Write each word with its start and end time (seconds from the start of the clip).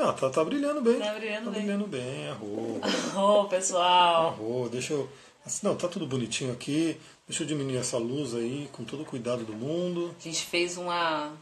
Ah, 0.00 0.12
tá, 0.12 0.30
tá 0.30 0.44
brilhando 0.44 0.80
bem. 0.80 0.98
Tá 0.98 1.14
brilhando 1.14 1.44
tá 1.46 1.50
bem. 1.50 1.60
brilhando 1.62 1.86
bem, 1.86 2.28
arro. 2.28 2.80
Ô, 3.16 3.44
pessoal. 3.46 4.28
Arro, 4.28 4.68
deixa 4.70 4.92
eu. 4.92 5.08
assim, 5.44 5.66
Não, 5.66 5.74
tá 5.76 5.88
tudo 5.88 6.06
bonitinho 6.06 6.52
aqui. 6.52 6.96
Deixa 7.26 7.42
eu 7.42 7.46
diminuir 7.46 7.76
essa 7.78 7.98
luz 7.98 8.34
aí, 8.34 8.68
com 8.72 8.84
todo 8.84 9.02
o 9.02 9.04
cuidado 9.04 9.44
do 9.44 9.52
mundo. 9.52 10.14
A 10.18 10.22
gente 10.22 10.44
fez 10.46 10.76
uma, 10.76 11.32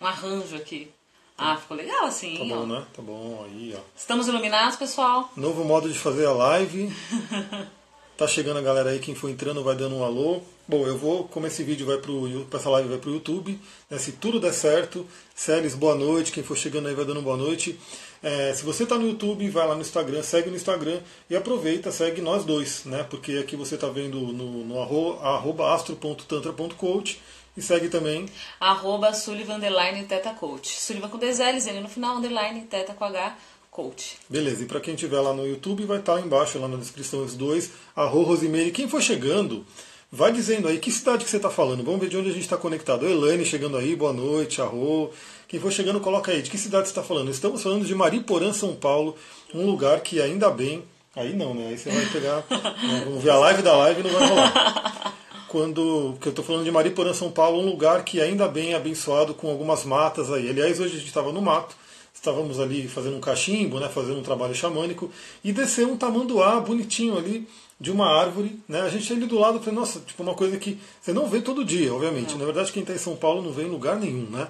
um 0.00 0.06
arranjo 0.06 0.56
aqui. 0.56 0.90
Ah, 1.36 1.56
ficou 1.56 1.76
legal 1.76 2.04
assim, 2.04 2.36
Tá 2.36 2.44
ó. 2.44 2.46
bom, 2.46 2.66
né? 2.66 2.86
Tá 2.94 3.02
bom, 3.02 3.44
aí, 3.46 3.74
ó. 3.76 3.80
Estamos 3.96 4.28
iluminados, 4.28 4.76
pessoal? 4.76 5.32
Novo 5.36 5.64
modo 5.64 5.88
de 5.90 5.98
fazer 5.98 6.26
a 6.26 6.32
live. 6.32 6.92
Tá 8.22 8.28
chegando 8.28 8.58
a 8.58 8.62
galera 8.62 8.90
aí, 8.90 9.00
quem 9.00 9.16
for 9.16 9.28
entrando 9.28 9.64
vai 9.64 9.74
dando 9.74 9.96
um 9.96 10.04
alô. 10.04 10.42
Bom, 10.68 10.86
eu 10.86 10.96
vou, 10.96 11.24
como 11.24 11.44
esse 11.48 11.64
vídeo 11.64 11.84
vai 11.84 11.96
pro 11.98 12.46
essa 12.54 12.70
live 12.70 12.88
vai 12.88 12.98
pro 12.98 13.10
YouTube, 13.10 13.58
né, 13.90 13.98
se 13.98 14.12
tudo 14.12 14.38
der 14.38 14.52
certo, 14.52 15.04
Celes, 15.34 15.74
boa 15.74 15.96
noite, 15.96 16.30
quem 16.30 16.44
for 16.44 16.56
chegando 16.56 16.86
aí 16.86 16.94
vai 16.94 17.04
dando 17.04 17.20
boa 17.20 17.36
noite. 17.36 17.76
É, 18.22 18.54
se 18.54 18.64
você 18.64 18.86
tá 18.86 18.96
no 18.96 19.08
YouTube, 19.08 19.50
vai 19.50 19.66
lá 19.66 19.74
no 19.74 19.80
Instagram, 19.80 20.22
segue 20.22 20.50
no 20.50 20.54
Instagram 20.54 21.00
e 21.28 21.34
aproveita, 21.34 21.90
segue 21.90 22.20
nós 22.20 22.44
dois, 22.44 22.84
né? 22.84 23.02
Porque 23.10 23.32
aqui 23.38 23.56
você 23.56 23.76
tá 23.76 23.88
vendo 23.88 24.20
no, 24.20 24.64
no 24.66 24.80
arro- 24.80 25.18
arroba 25.20 25.74
astro.tantra.coach 25.74 27.20
e 27.56 27.60
segue 27.60 27.88
também 27.88 28.26
Arroba 28.60 29.12
Sullivan 29.12 29.56
Underline 29.56 30.04
Teta 30.04 30.30
Coach. 30.30 30.80
Sullivan 30.80 31.08
com 31.08 31.18
dois 31.18 31.40
L's, 31.40 31.66
ele 31.66 31.80
no 31.80 31.88
final, 31.88 32.16
Underline 32.18 32.62
Teta 32.62 32.94
com 32.94 33.04
H, 33.04 33.36
Coach. 33.72 34.18
Beleza, 34.28 34.62
e 34.62 34.66
para 34.66 34.80
quem 34.80 34.92
estiver 34.92 35.18
lá 35.18 35.32
no 35.32 35.46
YouTube, 35.46 35.86
vai 35.86 35.98
estar 35.98 36.12
lá 36.12 36.20
embaixo, 36.20 36.58
lá 36.58 36.68
na 36.68 36.76
descrição, 36.76 37.24
os 37.24 37.34
dois, 37.34 37.70
arro 37.96 38.22
Rosimeire. 38.22 38.70
Quem 38.70 38.86
for 38.86 39.00
chegando, 39.00 39.64
vai 40.10 40.30
dizendo 40.30 40.68
aí 40.68 40.78
que 40.78 40.92
cidade 40.92 41.24
que 41.24 41.30
você 41.30 41.38
está 41.38 41.48
falando. 41.48 41.82
Vamos 41.82 41.98
ver 41.98 42.10
de 42.10 42.18
onde 42.18 42.28
a 42.28 42.32
gente 42.34 42.42
está 42.42 42.58
conectado. 42.58 43.08
Elaine 43.08 43.46
chegando 43.46 43.78
aí, 43.78 43.96
boa 43.96 44.12
noite, 44.12 44.60
arro. 44.60 45.10
Quem 45.48 45.58
for 45.58 45.72
chegando, 45.72 46.00
coloca 46.00 46.30
aí. 46.30 46.42
De 46.42 46.50
que 46.50 46.58
cidade 46.58 46.86
você 46.86 46.90
está 46.90 47.02
falando? 47.02 47.30
Estamos 47.30 47.62
falando 47.62 47.86
de 47.86 47.94
Mariporã, 47.94 48.52
São 48.52 48.76
Paulo, 48.76 49.16
um 49.54 49.64
lugar 49.64 50.02
que 50.02 50.20
ainda 50.20 50.50
bem... 50.50 50.84
Aí 51.16 51.34
não, 51.34 51.54
né? 51.54 51.68
Aí 51.68 51.78
você 51.78 51.90
vai 51.90 52.04
pegar... 52.04 52.44
né, 52.50 53.02
Vamos 53.06 53.22
ver 53.22 53.30
a 53.30 53.36
live 53.36 53.62
da 53.62 53.74
live 53.74 54.00
e 54.00 54.04
não 54.04 54.10
vai 54.10 54.28
rolar. 54.28 55.14
Quando 55.48 56.14
que 56.20 56.28
eu 56.28 56.30
estou 56.30 56.44
falando 56.44 56.64
de 56.64 56.70
Mariporã, 56.70 57.14
São 57.14 57.30
Paulo, 57.30 57.58
um 57.58 57.64
lugar 57.64 58.04
que 58.04 58.20
ainda 58.20 58.46
bem 58.48 58.74
é 58.74 58.76
abençoado 58.76 59.32
com 59.32 59.48
algumas 59.48 59.82
matas 59.82 60.30
aí. 60.30 60.50
Aliás, 60.50 60.78
hoje 60.78 60.96
a 60.96 60.98
gente 60.98 61.08
estava 61.08 61.32
no 61.32 61.40
mato, 61.40 61.74
estávamos 62.22 62.60
ali 62.60 62.86
fazendo 62.86 63.16
um 63.16 63.20
cachimbo, 63.20 63.80
né, 63.80 63.88
fazendo 63.88 64.20
um 64.20 64.22
trabalho 64.22 64.54
xamânico, 64.54 65.10
e 65.42 65.52
desceu 65.52 65.90
um 65.90 65.96
tamanduá 65.96 66.60
bonitinho 66.60 67.18
ali 67.18 67.48
de 67.80 67.90
uma 67.90 68.06
árvore. 68.06 68.60
Né, 68.68 68.80
a 68.80 68.88
gente 68.88 69.12
ali 69.12 69.26
do 69.26 69.36
lado, 69.36 69.58
falei, 69.58 69.74
nossa, 69.74 69.98
tipo 69.98 70.22
uma 70.22 70.34
coisa 70.34 70.56
que 70.56 70.78
você 71.00 71.12
não 71.12 71.26
vê 71.26 71.42
todo 71.42 71.64
dia, 71.64 71.92
obviamente. 71.92 72.38
Na 72.38 72.44
verdade, 72.44 72.70
quem 72.70 72.82
está 72.82 72.94
em 72.94 72.98
São 72.98 73.16
Paulo 73.16 73.42
não 73.42 73.50
vê 73.50 73.64
em 73.64 73.68
lugar 73.68 73.96
nenhum. 73.96 74.30
Né? 74.30 74.46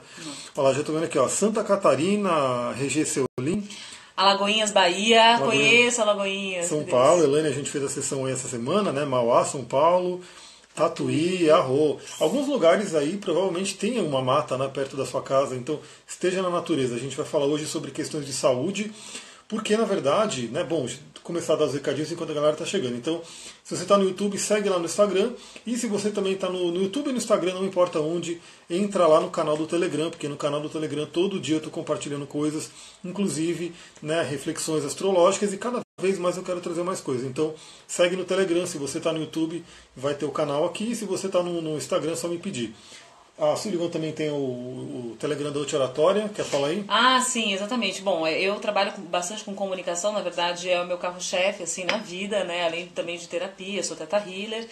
Olha 0.55 0.69
lá, 0.69 0.75
já 0.75 0.81
estou 0.81 0.95
vendo 0.95 1.05
aqui, 1.05 1.19
ó, 1.19 1.27
Santa 1.29 1.65
Catarina, 1.65 2.73
Regê 2.73 3.07
Seolim, 3.07 3.67
Alagoinhas, 4.15 4.71
Bahia. 4.71 5.37
Alagoinhas. 5.37 5.65
Conheço 5.65 6.03
Alagoinhas. 6.03 6.67
São 6.67 6.85
Paulo, 6.85 7.25
Elaine, 7.25 7.49
a 7.49 7.53
gente 7.53 7.71
fez 7.71 7.83
a 7.83 7.89
sessão 7.89 8.27
aí 8.27 8.33
essa 8.33 8.49
semana, 8.49 8.93
né? 8.93 9.07
Mauá, 9.07 9.47
São 9.47 9.65
Paulo, 9.65 10.21
Tatuí, 10.75 11.51
Arro. 11.51 11.99
Alguns 12.19 12.49
lugares 12.49 12.95
aí 12.95 13.17
provavelmente 13.19 13.77
tem 13.77 14.01
uma 14.01 14.23
mata 14.23 14.57
né, 14.57 14.69
perto 14.69 14.97
da 14.97 15.05
sua 15.05 15.23
casa, 15.23 15.55
então 15.55 15.79
esteja 16.07 16.43
na 16.43 16.51
natureza. 16.51 16.95
A 16.95 16.99
gente 16.99 17.17
vai 17.17 17.27
falar 17.27 17.47
hoje 17.47 17.67
sobre 17.67 17.91
questões 17.91 18.25
de 18.25 18.33
saúde, 18.33 18.93
porque 19.49 19.77
na 19.77 19.85
verdade, 19.85 20.49
né, 20.49 20.65
bom, 20.65 20.87
começar 21.23 21.55
a 21.55 21.57
dar 21.57 21.65
os 21.67 21.75
recadinhos 21.75 22.11
enquanto 22.11 22.31
a 22.31 22.35
galera 22.35 22.53
está 22.55 22.65
chegando. 22.65 22.97
Então, 22.97 23.23
se 23.63 23.77
você 23.77 23.83
está 23.83 23.97
no 23.97 24.05
YouTube, 24.05 24.37
segue 24.39 24.69
lá 24.69 24.79
no 24.79 24.85
Instagram. 24.85 25.33
E 25.67 25.77
se 25.77 25.87
você 25.87 26.11
também 26.11 26.33
está 26.33 26.49
no, 26.49 26.71
no 26.71 26.83
YouTube 26.83 27.11
e 27.11 27.13
no 27.13 27.19
Instagram, 27.19 27.55
não 27.55 27.65
importa 27.65 28.01
onde, 28.01 28.41
entra 28.69 29.07
lá 29.07 29.21
no 29.21 29.31
canal 29.31 29.57
do 29.57 29.67
Telegram, 29.67 30.11
porque 30.11 30.29
no 30.29 30.37
canal 30.37 30.61
do 30.61 30.69
Telegram 30.69 31.07
todo 31.07 31.41
dia 31.41 31.57
eu 31.57 31.59
estou 31.59 31.73
compartilhando 31.73 32.27
coisas, 32.27 32.71
inclusive 33.05 33.73
né, 34.03 34.23
reflexões 34.23 34.85
astrológicas, 34.85 35.53
e 35.53 35.57
cada 35.57 35.81
vez 36.01 36.19
mais 36.19 36.37
eu 36.37 36.43
quero 36.43 36.61
trazer 36.61 36.83
mais 36.83 37.01
coisas. 37.01 37.25
Então, 37.25 37.55
segue 37.87 38.17
no 38.17 38.25
Telegram. 38.25 38.67
Se 38.67 38.79
você 38.79 38.99
está 38.99 39.13
no 39.13 39.21
YouTube, 39.21 39.65
vai 39.97 40.15
ter 40.15 40.25
o 40.25 40.31
canal 40.31 40.65
aqui. 40.65 40.91
E 40.91 40.97
se 40.97 41.05
você 41.05 41.27
está 41.27 41.43
no, 41.43 41.63
no 41.63 41.77
Instagram, 41.77 42.13
é 42.13 42.17
só 42.17 42.29
me 42.29 42.39
pedir. 42.39 42.75
A 43.43 43.57
Sullivan 43.57 43.89
também 43.89 44.13
tem 44.13 44.31
o, 44.31 44.37
o 44.37 45.17
Telegram 45.19 45.51
da 45.51 45.59
Arte 45.59 45.75
Oratória, 45.75 46.31
quer 46.33 46.45
falar 46.45 46.69
aí? 46.69 46.85
Ah, 46.87 47.21
sim, 47.21 47.53
exatamente. 47.53 48.01
Bom, 48.01 48.25
é, 48.25 48.41
eu 48.41 48.55
trabalho 48.61 48.93
bastante 49.11 49.43
com 49.43 49.53
comunicação, 49.53 50.13
na 50.13 50.21
verdade 50.21 50.71
é 50.71 50.81
o 50.81 50.87
meu 50.87 50.97
carro-chefe, 50.97 51.65
assim, 51.65 51.83
na 51.83 51.97
vida, 51.97 52.45
né? 52.45 52.65
Além 52.65 52.87
também 52.87 53.19
de 53.19 53.27
terapia, 53.27 53.83
sou 53.83 53.97
teta 53.97 54.19
healer. 54.19 54.69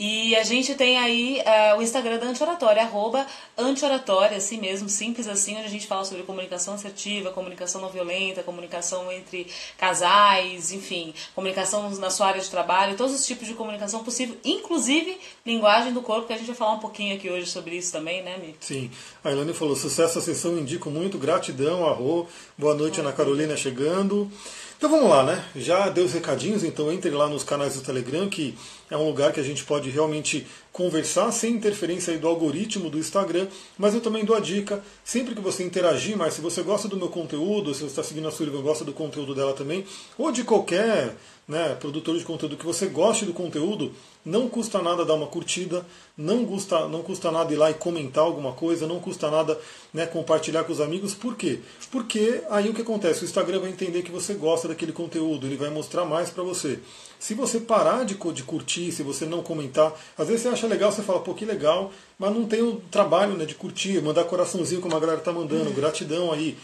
E 0.00 0.36
a 0.36 0.44
gente 0.44 0.76
tem 0.76 0.96
aí 0.96 1.42
eh, 1.44 1.74
o 1.74 1.82
Instagram 1.82 2.18
da 2.18 2.26
Antioratória, 2.26 2.82
arroba 2.82 3.26
Antioratória, 3.56 4.36
assim 4.36 4.56
mesmo, 4.56 4.88
simples 4.88 5.26
assim, 5.26 5.56
onde 5.56 5.66
a 5.66 5.68
gente 5.68 5.88
fala 5.88 6.04
sobre 6.04 6.22
comunicação 6.22 6.74
assertiva, 6.74 7.32
comunicação 7.32 7.80
não 7.80 7.88
violenta, 7.88 8.44
comunicação 8.44 9.10
entre 9.10 9.48
casais, 9.76 10.70
enfim, 10.70 11.12
comunicação 11.34 11.90
na 11.90 12.10
sua 12.10 12.28
área 12.28 12.40
de 12.40 12.48
trabalho, 12.48 12.96
todos 12.96 13.12
os 13.12 13.26
tipos 13.26 13.48
de 13.48 13.54
comunicação 13.54 14.04
possível, 14.04 14.36
inclusive 14.44 15.18
linguagem 15.44 15.92
do 15.92 16.00
corpo, 16.00 16.28
que 16.28 16.32
a 16.32 16.36
gente 16.36 16.46
vai 16.46 16.54
falar 16.54 16.74
um 16.74 16.78
pouquinho 16.78 17.16
aqui 17.16 17.28
hoje 17.28 17.46
sobre 17.46 17.74
isso 17.74 17.90
também, 17.90 18.22
né, 18.22 18.38
Mi? 18.38 18.54
Sim. 18.60 18.92
A 19.24 19.32
Ilane 19.32 19.52
falou, 19.52 19.74
sucesso 19.74 20.20
a 20.20 20.22
sessão, 20.22 20.56
indico 20.56 20.90
muito, 20.90 21.18
gratidão, 21.18 21.84
arro. 21.84 22.28
Boa 22.56 22.76
noite, 22.76 23.00
Ana 23.00 23.12
Carolina 23.12 23.56
chegando. 23.56 24.30
Então 24.78 24.88
vamos 24.88 25.10
lá, 25.10 25.24
né? 25.24 25.44
Já 25.56 25.88
deu 25.88 26.04
os 26.04 26.12
recadinhos, 26.12 26.62
então 26.62 26.92
entre 26.92 27.10
lá 27.10 27.28
nos 27.28 27.42
canais 27.42 27.74
do 27.74 27.80
Telegram, 27.80 28.28
que 28.28 28.56
é 28.90 28.96
um 28.96 29.06
lugar 29.06 29.32
que 29.32 29.40
a 29.40 29.42
gente 29.42 29.64
pode 29.64 29.90
realmente 29.90 30.46
conversar 30.72 31.30
sem 31.32 31.54
interferência 31.54 32.16
do 32.18 32.28
algoritmo 32.28 32.88
do 32.88 32.98
Instagram, 32.98 33.48
mas 33.76 33.94
eu 33.94 34.00
também 34.00 34.24
dou 34.24 34.36
a 34.36 34.40
dica, 34.40 34.82
sempre 35.04 35.34
que 35.34 35.40
você 35.40 35.64
interagir, 35.64 36.16
mas 36.16 36.34
se 36.34 36.40
você 36.40 36.62
gosta 36.62 36.88
do 36.88 36.96
meu 36.96 37.08
conteúdo, 37.08 37.74
se 37.74 37.80
você 37.80 37.86
está 37.86 38.02
seguindo 38.02 38.28
a 38.28 38.30
Sullivan, 38.30 38.62
gosta 38.62 38.84
do 38.84 38.92
conteúdo 38.92 39.34
dela 39.34 39.52
também, 39.52 39.84
ou 40.16 40.30
de 40.30 40.44
qualquer 40.44 41.16
né, 41.48 41.74
produtor 41.80 42.16
de 42.18 42.24
conteúdo 42.24 42.58
que 42.58 42.66
você 42.66 42.86
goste 42.86 43.24
do 43.24 43.32
conteúdo, 43.32 43.92
não 44.22 44.48
custa 44.48 44.82
nada 44.82 45.04
dar 45.04 45.14
uma 45.14 45.26
curtida, 45.26 45.84
não 46.14 46.44
custa, 46.44 46.86
não 46.86 47.02
custa 47.02 47.32
nada 47.32 47.50
ir 47.50 47.56
lá 47.56 47.70
e 47.70 47.74
comentar 47.74 48.22
alguma 48.22 48.52
coisa, 48.52 48.86
não 48.86 49.00
custa 49.00 49.30
nada 49.30 49.58
né, 49.92 50.04
compartilhar 50.04 50.64
com 50.64 50.72
os 50.72 50.80
amigos. 50.80 51.14
Por 51.14 51.34
quê? 51.34 51.60
Porque 51.90 52.42
aí 52.50 52.68
o 52.68 52.74
que 52.74 52.82
acontece? 52.82 53.22
O 53.22 53.24
Instagram 53.24 53.60
vai 53.60 53.70
entender 53.70 54.02
que 54.02 54.12
você 54.12 54.34
gosta 54.34 54.68
daquele 54.68 54.92
conteúdo, 54.92 55.46
ele 55.46 55.56
vai 55.56 55.70
mostrar 55.70 56.04
mais 56.04 56.28
para 56.28 56.42
você. 56.42 56.78
Se 57.18 57.34
você 57.34 57.58
parar 57.58 58.04
de, 58.04 58.14
de 58.14 58.42
curtir, 58.42 58.92
se 58.92 59.02
você 59.02 59.26
não 59.26 59.42
comentar, 59.42 59.92
às 60.16 60.28
vezes 60.28 60.42
você 60.42 60.48
acha 60.48 60.66
legal, 60.66 60.92
você 60.92 61.02
fala, 61.02 61.20
pô, 61.20 61.34
que 61.34 61.44
legal, 61.44 61.92
mas 62.18 62.32
não 62.32 62.46
tem 62.46 62.62
o 62.62 62.76
trabalho 62.90 63.34
né, 63.34 63.44
de 63.44 63.54
curtir, 63.54 64.00
mandar 64.02 64.24
coraçãozinho 64.24 64.80
como 64.80 64.96
a 64.96 65.00
galera 65.00 65.20
tá 65.20 65.32
mandando, 65.32 65.70
gratidão 65.72 66.32
aí. 66.32 66.56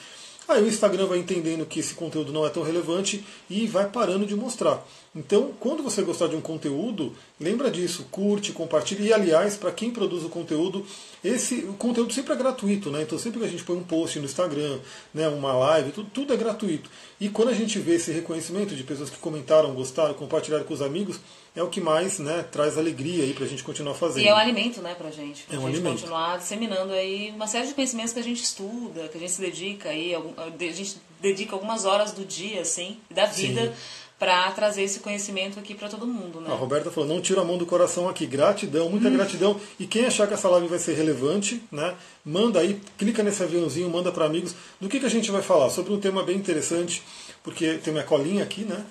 Aí 0.46 0.62
o 0.62 0.68
Instagram 0.68 1.06
vai 1.06 1.18
entendendo 1.18 1.64
que 1.64 1.80
esse 1.80 1.94
conteúdo 1.94 2.32
não 2.32 2.46
é 2.46 2.50
tão 2.50 2.62
relevante 2.62 3.24
e 3.48 3.66
vai 3.66 3.88
parando 3.88 4.26
de 4.26 4.36
mostrar. 4.36 4.84
Então, 5.16 5.52
quando 5.60 5.80
você 5.82 6.02
gostar 6.02 6.26
de 6.26 6.34
um 6.34 6.40
conteúdo, 6.40 7.14
lembra 7.38 7.70
disso, 7.70 8.04
curte, 8.10 8.50
compartilhe. 8.50 9.06
E 9.06 9.12
aliás, 9.12 9.56
para 9.56 9.70
quem 9.70 9.92
produz 9.92 10.24
o 10.24 10.28
conteúdo, 10.28 10.84
esse 11.22 11.54
o 11.66 11.74
conteúdo 11.74 12.12
sempre 12.12 12.32
é 12.32 12.36
gratuito, 12.36 12.90
né? 12.90 13.02
Então 13.02 13.16
sempre 13.16 13.38
que 13.38 13.46
a 13.46 13.48
gente 13.48 13.62
põe 13.62 13.76
um 13.76 13.84
post 13.84 14.18
no 14.18 14.24
Instagram, 14.24 14.80
né, 15.14 15.28
uma 15.28 15.52
live, 15.52 15.92
tudo, 15.92 16.10
tudo 16.12 16.34
é 16.34 16.36
gratuito. 16.36 16.90
E 17.20 17.28
quando 17.28 17.50
a 17.50 17.54
gente 17.54 17.78
vê 17.78 17.94
esse 17.94 18.10
reconhecimento 18.10 18.74
de 18.74 18.82
pessoas 18.82 19.08
que 19.08 19.16
comentaram, 19.18 19.72
gostaram, 19.72 20.14
compartilharam 20.14 20.64
com 20.64 20.74
os 20.74 20.82
amigos, 20.82 21.20
é 21.54 21.62
o 21.62 21.68
que 21.68 21.80
mais 21.80 22.18
né, 22.18 22.44
traz 22.50 22.76
alegria 22.76 23.22
aí 23.22 23.32
pra 23.34 23.46
gente 23.46 23.62
continuar 23.62 23.94
fazendo. 23.94 24.24
E 24.24 24.28
é 24.28 24.34
um 24.34 24.36
alimento, 24.36 24.82
né, 24.82 24.96
pra 24.96 25.12
gente. 25.12 25.44
Pra 25.44 25.54
É 25.54 25.58
um 25.60 25.66
gente 25.66 25.74
alimento. 25.76 26.00
continuar 26.00 26.38
disseminando 26.38 26.92
aí 26.92 27.30
uma 27.30 27.46
série 27.46 27.68
de 27.68 27.74
conhecimentos 27.74 28.12
que 28.12 28.18
a 28.18 28.24
gente 28.24 28.42
estuda, 28.42 29.06
que 29.06 29.16
a 29.16 29.20
gente 29.20 29.30
se 29.30 29.40
dedica 29.40 29.90
aí, 29.90 30.12
a 30.12 30.72
gente 30.72 30.96
dedica 31.20 31.54
algumas 31.54 31.84
horas 31.84 32.10
do 32.10 32.24
dia, 32.24 32.60
assim, 32.62 32.98
da 33.08 33.26
vida, 33.26 33.72
pra 34.24 34.50
trazer 34.52 34.84
esse 34.84 35.00
conhecimento 35.00 35.58
aqui 35.60 35.74
pra 35.74 35.86
todo 35.86 36.06
mundo, 36.06 36.40
né? 36.40 36.50
A 36.50 36.54
Roberta 36.54 36.90
falou, 36.90 37.06
não 37.06 37.20
tira 37.20 37.42
a 37.42 37.44
mão 37.44 37.58
do 37.58 37.66
coração 37.66 38.08
aqui. 38.08 38.24
Gratidão, 38.24 38.88
muita 38.88 39.10
gratidão. 39.10 39.60
E 39.78 39.86
quem 39.86 40.06
achar 40.06 40.26
que 40.26 40.32
essa 40.32 40.48
live 40.48 40.66
vai 40.66 40.78
ser 40.78 40.94
relevante, 40.94 41.62
né? 41.70 41.94
Manda 42.24 42.58
aí, 42.58 42.80
clica 42.96 43.22
nesse 43.22 43.42
aviãozinho, 43.42 43.90
manda 43.90 44.10
para 44.10 44.24
amigos. 44.24 44.54
Do 44.80 44.88
que, 44.88 44.98
que 44.98 45.04
a 45.04 45.10
gente 45.10 45.30
vai 45.30 45.42
falar? 45.42 45.68
Sobre 45.68 45.92
um 45.92 46.00
tema 46.00 46.22
bem 46.22 46.36
interessante, 46.36 47.02
porque 47.42 47.74
tem 47.74 47.92
minha 47.92 48.04
colinha 48.04 48.42
aqui, 48.42 48.62
né? 48.62 48.82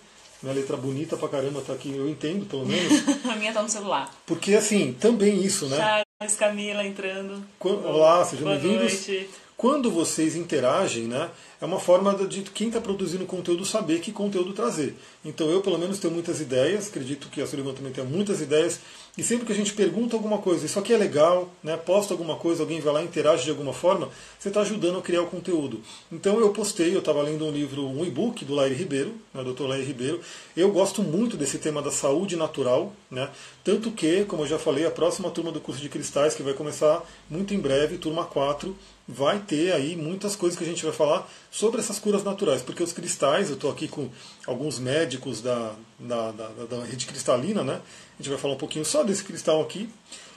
Minha 0.43 0.53
letra 0.53 0.77
bonita 0.77 1.17
pra 1.17 1.27
caramba 1.27 1.61
tá 1.61 1.73
aqui, 1.73 1.95
eu 1.95 2.07
entendo, 2.07 2.45
pelo 2.45 2.67
menos. 2.67 2.91
a 3.25 3.35
minha 3.35 3.51
tá 3.51 3.63
no 3.63 3.69
celular. 3.69 4.13
Porque 4.27 4.53
assim, 4.53 4.93
também 4.93 5.41
isso, 5.43 5.65
né? 5.65 5.77
Charles, 5.77 6.37
Camila 6.37 6.85
entrando. 6.85 7.43
Olá, 7.59 8.23
sejam 8.23 8.45
Boa 8.45 8.59
bem-vindos. 8.59 9.07
noite. 9.07 9.29
Quando 9.55 9.89
vocês 9.89 10.35
interagem, 10.35 11.03
né, 11.03 11.29
é 11.61 11.65
uma 11.65 11.79
forma 11.79 12.13
de 12.27 12.41
quem 12.41 12.67
está 12.67 12.81
produzindo 12.81 13.25
conteúdo 13.25 13.65
saber 13.65 14.01
que 14.01 14.11
conteúdo 14.11 14.51
trazer. 14.51 14.95
Então 15.23 15.49
eu, 15.49 15.61
pelo 15.61 15.77
menos, 15.77 15.99
tenho 15.99 16.13
muitas 16.13 16.41
ideias, 16.41 16.87
acredito 16.87 17.29
que 17.29 17.41
a 17.41 17.47
Sullivan 17.47 17.73
também 17.73 17.93
tem 17.93 18.03
muitas 18.03 18.41
ideias, 18.41 18.79
E 19.15 19.21
sempre 19.21 19.45
que 19.45 19.51
a 19.51 19.55
gente 19.55 19.73
pergunta 19.73 20.15
alguma 20.15 20.39
coisa, 20.39 20.65
isso 20.65 20.79
aqui 20.79 20.91
é 20.91 20.97
legal, 20.97 21.47
né, 21.63 21.77
posta 21.77 22.15
alguma 22.15 22.35
coisa, 22.35 22.63
alguém 22.63 22.81
vai 22.81 22.93
lá 22.93 23.01
e 23.03 23.05
interage 23.05 23.43
de 23.43 23.51
alguma 23.51 23.71
forma, 23.71 24.09
você 24.39 24.47
está 24.47 24.61
ajudando 24.61 24.97
a 24.97 25.01
criar 25.03 25.21
o 25.21 25.27
conteúdo. 25.27 25.81
Então 26.11 26.39
eu 26.39 26.49
postei, 26.49 26.95
eu 26.95 26.99
estava 26.99 27.21
lendo 27.21 27.45
um 27.45 27.51
livro, 27.51 27.85
um 27.85 28.03
e-book 28.03 28.43
do 28.43 28.55
Lair 28.55 28.75
Ribeiro, 28.75 29.13
né, 29.31 29.43
Dr. 29.43 29.67
Lair 29.67 29.85
Ribeiro. 29.85 30.19
Eu 30.57 30.71
gosto 30.71 31.03
muito 31.03 31.37
desse 31.37 31.59
tema 31.59 31.79
da 31.79 31.91
saúde 31.91 32.35
natural, 32.35 32.91
né, 33.11 33.29
tanto 33.63 33.91
que, 33.91 34.25
como 34.25 34.43
eu 34.43 34.47
já 34.47 34.59
falei, 34.59 34.85
a 34.85 34.91
próxima 34.91 35.31
turma 35.31 35.51
do 35.51 35.61
curso 35.61 35.81
de 35.81 35.87
cristais, 35.87 36.35
que 36.35 36.43
vai 36.43 36.53
começar 36.53 37.01
muito 37.29 37.53
em 37.53 37.59
breve, 37.59 37.97
turma 37.97 38.25
4, 38.25 38.75
vai 39.07 39.39
ter 39.39 39.71
aí 39.71 39.95
muitas 39.95 40.35
coisas 40.35 40.57
que 40.57 40.65
a 40.65 40.67
gente 40.67 40.83
vai 40.83 40.93
falar 40.93 41.29
sobre 41.49 41.79
essas 41.79 41.97
curas 41.97 42.23
naturais, 42.23 42.61
porque 42.61 42.83
os 42.83 42.91
cristais, 42.91 43.49
eu 43.49 43.55
estou 43.55 43.71
aqui 43.71 43.87
com 43.87 44.09
alguns 44.45 44.79
médicos 44.79 45.41
da, 45.41 45.75
da, 45.97 46.31
da, 46.31 46.47
da, 46.69 46.83
rede 46.83 47.05
cristalina, 47.05 47.63
né? 47.63 47.79
A 48.19 48.21
gente 48.21 48.29
vai 48.29 48.37
falar 48.37 48.55
um 48.55 48.57
pouquinho 48.57 48.83
só 48.83 49.01
desse 49.03 49.23
cristal 49.23 49.61
aqui. 49.61 49.89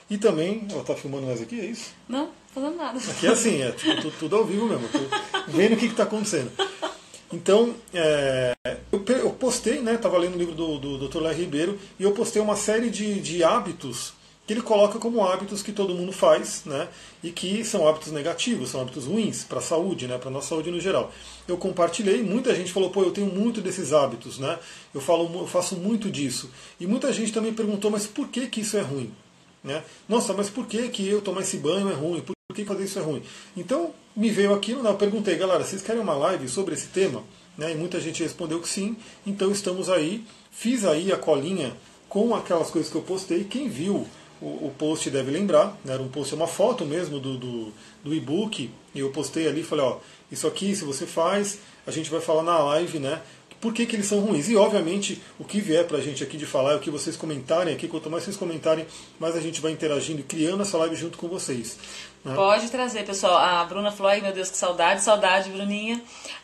E 0.09 0.17
também, 0.17 0.65
ela 0.71 0.79
está 0.79 0.95
filmando 0.95 1.27
mais 1.27 1.41
aqui, 1.41 1.59
é 1.59 1.65
isso? 1.65 1.91
Não, 2.07 2.29
fazendo 2.53 2.77
nada. 2.77 2.97
Aqui 2.97 3.27
é 3.27 3.29
assim, 3.29 3.61
é 3.61 3.71
tipo, 3.71 4.01
tudo, 4.01 4.13
tudo 4.17 4.35
ao 4.37 4.45
vivo 4.45 4.65
mesmo, 4.65 4.87
vendo 5.49 5.73
o 5.73 5.77
que 5.77 5.87
está 5.87 6.03
acontecendo. 6.03 6.49
Então, 7.31 7.75
é, 7.93 8.55
eu, 8.91 9.03
eu, 9.05 9.29
postei, 9.31 9.81
né? 9.81 9.95
Estava 9.95 10.17
lendo 10.17 10.35
o 10.35 10.37
livro 10.37 10.55
do, 10.55 10.77
do 10.77 11.07
Dr. 11.07 11.19
Léo 11.19 11.35
Ribeiro, 11.35 11.79
e 11.99 12.03
eu 12.03 12.11
postei 12.13 12.41
uma 12.41 12.55
série 12.55 12.89
de, 12.89 13.19
de 13.19 13.43
hábitos 13.43 14.13
que 14.45 14.53
ele 14.53 14.61
coloca 14.61 14.97
como 14.97 15.27
hábitos 15.27 15.61
que 15.61 15.73
todo 15.73 15.93
mundo 15.93 16.13
faz, 16.13 16.63
né? 16.65 16.87
E 17.21 17.31
que 17.31 17.65
são 17.65 17.85
hábitos 17.85 18.13
negativos, 18.13 18.69
são 18.69 18.79
hábitos 18.79 19.03
ruins 19.03 19.43
para 19.43 19.59
a 19.59 19.61
saúde, 19.61 20.07
né? 20.07 20.17
Para 20.17 20.31
nossa 20.31 20.47
saúde 20.47 20.71
no 20.71 20.79
geral. 20.79 21.11
Eu 21.45 21.57
compartilhei, 21.57 22.23
muita 22.23 22.55
gente 22.55 22.71
falou, 22.71 22.89
pô, 22.89 23.03
eu 23.03 23.11
tenho 23.11 23.27
muito 23.27 23.59
desses 23.59 23.91
hábitos, 23.91 24.39
né? 24.39 24.57
Eu 24.93 25.01
falo, 25.01 25.29
eu 25.41 25.47
faço 25.47 25.75
muito 25.75 26.09
disso. 26.09 26.49
E 26.79 26.87
muita 26.87 27.11
gente 27.11 27.33
também 27.33 27.53
perguntou, 27.53 27.91
mas 27.91 28.07
por 28.07 28.29
que 28.29 28.47
que 28.47 28.61
isso 28.61 28.77
é 28.77 28.81
ruim? 28.81 29.13
Né? 29.61 29.83
Nossa, 30.07 30.33
mas 30.33 30.49
por 30.49 30.65
que 30.65 30.87
que 30.87 31.05
eu 31.05 31.19
tomar 31.19 31.41
esse 31.41 31.57
banho 31.57 31.89
é 31.89 31.93
ruim? 31.93 32.21
Por 32.21 32.33
que 32.55 32.63
fazer 32.63 32.85
isso 32.85 32.99
é 32.99 33.01
ruim? 33.01 33.21
Então 33.55 33.93
me 34.17 34.31
veio 34.31 34.51
aquilo, 34.53 34.81
né? 34.81 34.89
eu 34.89 34.95
perguntei, 34.95 35.35
galera, 35.35 35.63
vocês 35.63 35.81
querem 35.81 36.01
uma 36.01 36.15
live 36.15 36.49
sobre 36.49 36.73
esse 36.73 36.87
tema? 36.87 37.23
Né? 37.55 37.73
E 37.73 37.75
muita 37.75 38.01
gente 38.01 38.23
respondeu 38.23 38.59
que 38.59 38.67
sim. 38.67 38.97
Então 39.25 39.51
estamos 39.51 39.89
aí. 39.89 40.25
Fiz 40.51 40.83
aí 40.83 41.11
a 41.11 41.17
colinha 41.17 41.77
com 42.09 42.33
aquelas 42.33 42.71
coisas 42.71 42.91
que 42.91 42.97
eu 42.97 43.03
postei. 43.03 43.43
Quem 43.43 43.69
viu 43.69 44.07
o, 44.41 44.67
o 44.67 44.73
post 44.75 45.07
deve 45.11 45.29
lembrar, 45.29 45.77
né? 45.85 45.93
era 45.93 46.01
um 46.01 46.07
post, 46.07 46.33
uma 46.33 46.47
foto 46.47 46.83
mesmo 46.83 47.19
do, 47.19 47.37
do, 47.37 47.73
do 48.03 48.13
e-book, 48.13 48.71
e 48.93 48.99
eu 48.99 49.11
postei 49.11 49.47
ali, 49.47 49.61
falei, 49.63 49.85
ó, 49.85 49.97
isso 50.31 50.47
aqui, 50.47 50.75
se 50.75 50.83
você 50.83 51.05
faz, 51.05 51.59
a 51.85 51.91
gente 51.91 52.09
vai 52.09 52.21
falar 52.21 52.43
na 52.43 52.57
live, 52.57 52.99
né? 52.99 53.21
Por 53.59 53.73
que, 53.73 53.87
que 53.87 53.95
eles 53.95 54.05
são 54.05 54.19
ruins? 54.19 54.49
E 54.49 54.55
obviamente 54.55 55.19
o 55.39 55.43
que 55.43 55.59
vier 55.59 55.87
pra 55.87 55.99
gente 55.99 56.23
aqui 56.23 56.37
de 56.37 56.45
falar 56.45 56.73
é 56.73 56.75
o 56.75 56.79
que 56.79 56.91
vocês 56.91 57.17
comentarem 57.17 57.73
aqui, 57.73 57.87
quanto 57.87 58.07
mais 58.07 58.23
vocês 58.23 58.37
comentarem, 58.37 58.85
mais 59.19 59.35
a 59.35 59.41
gente 59.41 59.59
vai 59.59 59.71
interagindo 59.71 60.19
e 60.19 60.23
criando 60.23 60.61
essa 60.61 60.77
live 60.77 60.95
junto 60.95 61.17
com 61.17 61.27
vocês. 61.27 61.77
Pode 62.35 62.69
trazer, 62.69 63.05
pessoal. 63.05 63.37
A 63.37 63.63
Bruna 63.65 63.91
falou, 63.91 64.11
ai 64.11 64.21
meu 64.21 64.33
Deus, 64.33 64.49
que 64.49 64.57
saudade, 64.57 65.01
saudade, 65.01 65.49
Bruninha. 65.49 66.01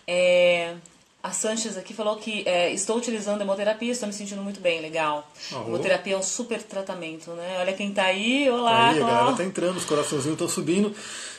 É, 0.08 0.76
a 1.24 1.32
Sanches 1.32 1.78
aqui 1.78 1.94
falou 1.94 2.18
que 2.18 2.44
é, 2.46 2.74
estou 2.74 2.98
utilizando 2.98 3.42
hemoterapia, 3.42 3.92
estou 3.92 4.08
me 4.08 4.14
sentindo 4.14 4.42
muito 4.42 4.60
bem, 4.60 4.82
legal. 4.82 5.26
Uhum. 5.52 5.68
Hemoterapia 5.68 6.16
é 6.16 6.18
um 6.18 6.24
super 6.24 6.62
tratamento, 6.62 7.32
né? 7.32 7.58
Olha 7.60 7.74
quem 7.74 7.92
tá 7.94 8.04
aí, 8.04 8.50
olá. 8.50 8.90
Aí, 8.90 9.02
a 9.02 9.08
galera 9.08 9.38
tá 9.38 9.44
entrando, 9.44 9.78
os 9.78 9.86
coraçãozinhos 9.86 10.34
estão 10.34 10.50
subindo. 10.50 10.94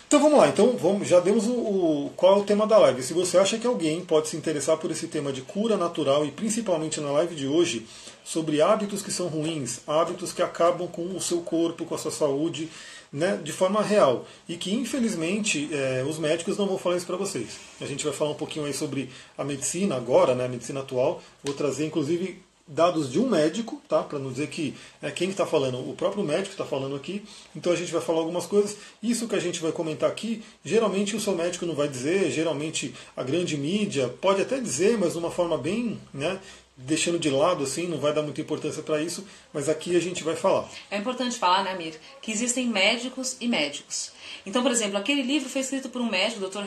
Então 0.06 0.23
vamos 0.23 0.38
lá, 0.38 0.49
então 0.49 0.76
vamos, 0.76 1.08
já 1.08 1.19
demos 1.19 1.47
o, 1.47 1.52
o, 1.52 2.12
qual 2.14 2.37
é 2.37 2.40
o 2.40 2.44
tema 2.44 2.67
da 2.67 2.79
live. 2.79 3.02
Se 3.02 3.12
você 3.12 3.37
acha 3.37 3.58
que 3.58 3.67
alguém 3.67 4.00
pode 4.05 4.29
se 4.29 4.37
interessar 4.37 4.76
por 4.76 4.90
esse 4.90 5.08
tema 5.08 5.32
de 5.32 5.43
cura 5.43 5.76
natural 5.76 6.25
e 6.25 6.31
principalmente 6.31 7.00
na 7.00 7.11
live 7.11 7.35
de 7.35 7.47
hoje 7.47 7.87
sobre 8.23 8.62
hábitos 8.62 9.02
que 9.02 9.11
são 9.11 9.26
ruins, 9.26 9.81
hábitos 9.87 10.32
que 10.32 10.40
acabam 10.40 10.87
com 10.87 11.05
o 11.17 11.20
seu 11.20 11.40
corpo, 11.40 11.85
com 11.85 11.94
a 11.94 11.99
sua 11.99 12.11
saúde, 12.11 12.70
né, 13.14 13.40
de 13.43 13.52
forma 13.52 13.81
real. 13.81 14.26
E 14.49 14.56
que, 14.56 14.75
infelizmente, 14.75 15.70
é, 15.72 16.05
os 16.05 16.19
médicos 16.19 16.58
não 16.58 16.66
vão 16.66 16.76
falar 16.76 16.96
isso 16.96 17.06
para 17.06 17.16
vocês. 17.16 17.61
A 17.81 17.87
gente 17.87 18.05
vai 18.05 18.12
falar 18.12 18.32
um 18.32 18.34
pouquinho 18.34 18.66
aí 18.66 18.75
sobre 18.75 19.08
a 19.38 19.44
medicina 19.44 19.94
agora, 19.94 20.34
né, 20.34 20.46
a 20.46 20.49
medicina 20.49 20.81
atual. 20.81 21.22
Vou 21.44 21.55
trazer, 21.55 21.87
inclusive, 21.87 22.43
dados 22.66 23.12
de 23.12 23.20
um 23.20 23.28
médico, 23.28 23.81
tá? 23.88 24.02
Para 24.02 24.19
não 24.19 24.32
dizer 24.32 24.49
que 24.49 24.75
é 25.00 25.11
quem 25.11 25.28
está 25.28 25.46
falando, 25.46 25.78
o 25.78 25.94
próprio 25.94 26.25
médico 26.25 26.50
está 26.50 26.64
falando 26.64 26.96
aqui. 26.96 27.22
Então 27.55 27.72
a 27.72 27.76
gente 27.76 27.93
vai 27.93 28.00
falar 28.00 28.19
algumas 28.19 28.46
coisas. 28.46 28.76
Isso 29.02 29.28
que 29.28 29.37
a 29.37 29.40
gente 29.40 29.61
vai 29.61 29.70
comentar 29.70 30.11
aqui, 30.11 30.43
geralmente 30.64 31.14
o 31.14 31.20
seu 31.20 31.34
médico 31.34 31.66
não 31.66 31.75
vai 31.75 31.87
dizer, 31.87 32.31
geralmente 32.31 32.94
a 33.16 33.22
grande 33.22 33.56
mídia 33.56 34.08
pode 34.08 34.40
até 34.43 34.58
dizer, 34.58 34.99
mas 34.99 35.12
de 35.12 35.19
uma 35.19 35.31
forma 35.31 35.58
bem, 35.58 36.00
né, 36.12 36.40
deixando 36.76 37.19
de 37.19 37.31
lado, 37.31 37.65
assim, 37.65 37.87
não 37.87 37.99
vai 37.99 38.12
dar 38.12 38.23
muita 38.23 38.41
importância 38.41 38.82
para 38.82 39.00
isso, 39.00 39.26
mas 39.53 39.69
aqui 39.69 39.97
a 39.97 40.00
gente 40.00 40.25
vai 40.25 40.35
falar. 40.35 40.69
É 40.91 40.97
importante 40.97 41.38
falar, 41.38 41.62
né, 41.62 41.73
Amir, 41.73 41.99
que 42.21 42.32
existem 42.32 42.67
médicos 42.67 43.37
e 43.41 43.47
médicos. 43.47 44.12
Então, 44.46 44.62
por 44.62 44.70
exemplo, 44.70 44.99
aquele 44.99 45.23
livro 45.23 45.49
foi 45.49 45.62
escrito 45.62 45.88
por 45.88 46.00
um 46.00 46.11
médico, 46.11 46.44
o 46.44 46.49
Dr. 46.49 46.61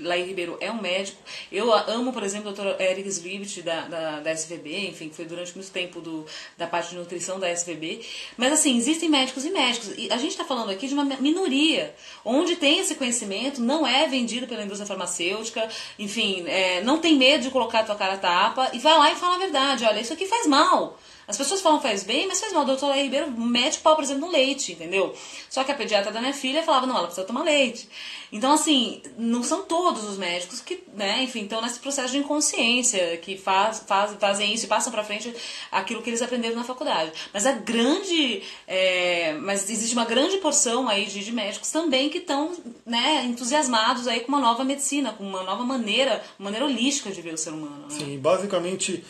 Laí 0.00 0.22
Ribeiro 0.22 0.56
é 0.60 0.70
um 0.70 0.80
médico. 0.80 1.20
Eu 1.52 1.72
amo, 1.72 2.12
por 2.12 2.22
exemplo, 2.22 2.50
o 2.50 2.54
Dr. 2.54 2.80
Eric 2.80 3.10
Swift 3.12 3.62
da, 3.62 3.82
da, 3.82 4.20
da 4.20 4.30
SVB, 4.32 4.88
enfim, 4.88 5.08
que 5.08 5.16
foi 5.16 5.26
durante 5.26 5.54
muito 5.54 5.70
tempo 5.70 6.00
do, 6.00 6.24
da 6.56 6.66
parte 6.66 6.90
de 6.90 6.96
nutrição 6.96 7.38
da 7.38 7.50
SVB. 7.50 8.00
Mas, 8.36 8.52
assim, 8.52 8.76
existem 8.76 9.08
médicos 9.08 9.44
e 9.44 9.50
médicos. 9.50 9.92
E 9.98 10.10
a 10.10 10.16
gente 10.16 10.30
está 10.30 10.44
falando 10.44 10.70
aqui 10.70 10.88
de 10.88 10.94
uma 10.94 11.04
minoria, 11.04 11.94
onde 12.24 12.56
tem 12.56 12.78
esse 12.78 12.94
conhecimento, 12.94 13.60
não 13.60 13.86
é 13.86 14.06
vendido 14.06 14.46
pela 14.46 14.62
indústria 14.62 14.86
farmacêutica, 14.86 15.68
enfim, 15.98 16.44
é, 16.46 16.82
não 16.82 16.98
tem 16.98 17.16
medo 17.16 17.42
de 17.42 17.50
colocar 17.50 17.80
a 17.80 17.84
tua 17.84 17.96
cara 17.96 18.14
a 18.14 18.18
tapa 18.18 18.70
e 18.72 18.78
vai 18.78 18.96
lá 18.96 19.12
e 19.12 19.16
fala 19.16 19.34
a 19.34 19.38
verdade. 19.38 19.84
Olha, 19.84 20.00
isso 20.00 20.12
aqui 20.12 20.26
faz 20.26 20.46
mal. 20.46 20.98
As 21.28 21.36
pessoas 21.36 21.60
falam 21.60 21.78
faz 21.78 22.04
bem, 22.04 22.26
mas 22.26 22.40
faz 22.40 22.54
mal. 22.54 22.62
O 22.62 22.66
doutor 22.66 22.96
Ribeiro 22.96 23.30
mete 23.30 23.80
pau, 23.80 23.94
por 23.94 24.02
exemplo, 24.02 24.26
no 24.26 24.32
leite, 24.32 24.72
entendeu? 24.72 25.14
Só 25.50 25.62
que 25.62 25.70
a 25.70 25.74
pediatra 25.74 26.10
da 26.10 26.20
minha 26.20 26.32
filha 26.32 26.62
falava, 26.62 26.86
não, 26.86 26.96
ela 26.96 27.06
precisa 27.06 27.26
tomar 27.26 27.42
leite. 27.42 27.86
Então, 28.32 28.50
assim, 28.50 29.02
não 29.18 29.42
são 29.42 29.62
todos 29.62 30.04
os 30.04 30.16
médicos 30.16 30.62
que, 30.62 30.82
né, 30.94 31.22
enfim, 31.22 31.42
estão 31.42 31.60
nesse 31.60 31.80
processo 31.80 32.12
de 32.12 32.18
inconsciência, 32.18 33.18
que 33.18 33.36
faz, 33.36 33.84
faz, 33.86 34.16
fazem 34.18 34.54
isso 34.54 34.64
e 34.64 34.68
passam 34.68 34.90
para 34.90 35.04
frente 35.04 35.34
aquilo 35.70 36.00
que 36.00 36.08
eles 36.08 36.22
aprenderam 36.22 36.56
na 36.56 36.64
faculdade. 36.64 37.12
Mas 37.30 37.44
a 37.44 37.52
grande. 37.52 38.42
É, 38.66 39.34
mas 39.34 39.68
existe 39.68 39.94
uma 39.94 40.06
grande 40.06 40.38
porção 40.38 40.88
aí 40.88 41.04
de, 41.04 41.22
de 41.22 41.32
médicos 41.32 41.70
também 41.70 42.08
que 42.08 42.18
estão 42.18 42.52
né, 42.86 43.24
entusiasmados 43.26 44.06
aí 44.06 44.20
com 44.20 44.28
uma 44.28 44.40
nova 44.40 44.64
medicina, 44.64 45.12
com 45.12 45.24
uma 45.24 45.42
nova 45.42 45.62
maneira, 45.62 46.24
uma 46.38 46.44
maneira 46.46 46.64
holística 46.64 47.10
de 47.10 47.20
ver 47.20 47.34
o 47.34 47.38
ser 47.38 47.50
humano. 47.50 47.86
Né? 47.86 47.98
Sim, 47.98 48.18
basicamente 48.18 49.04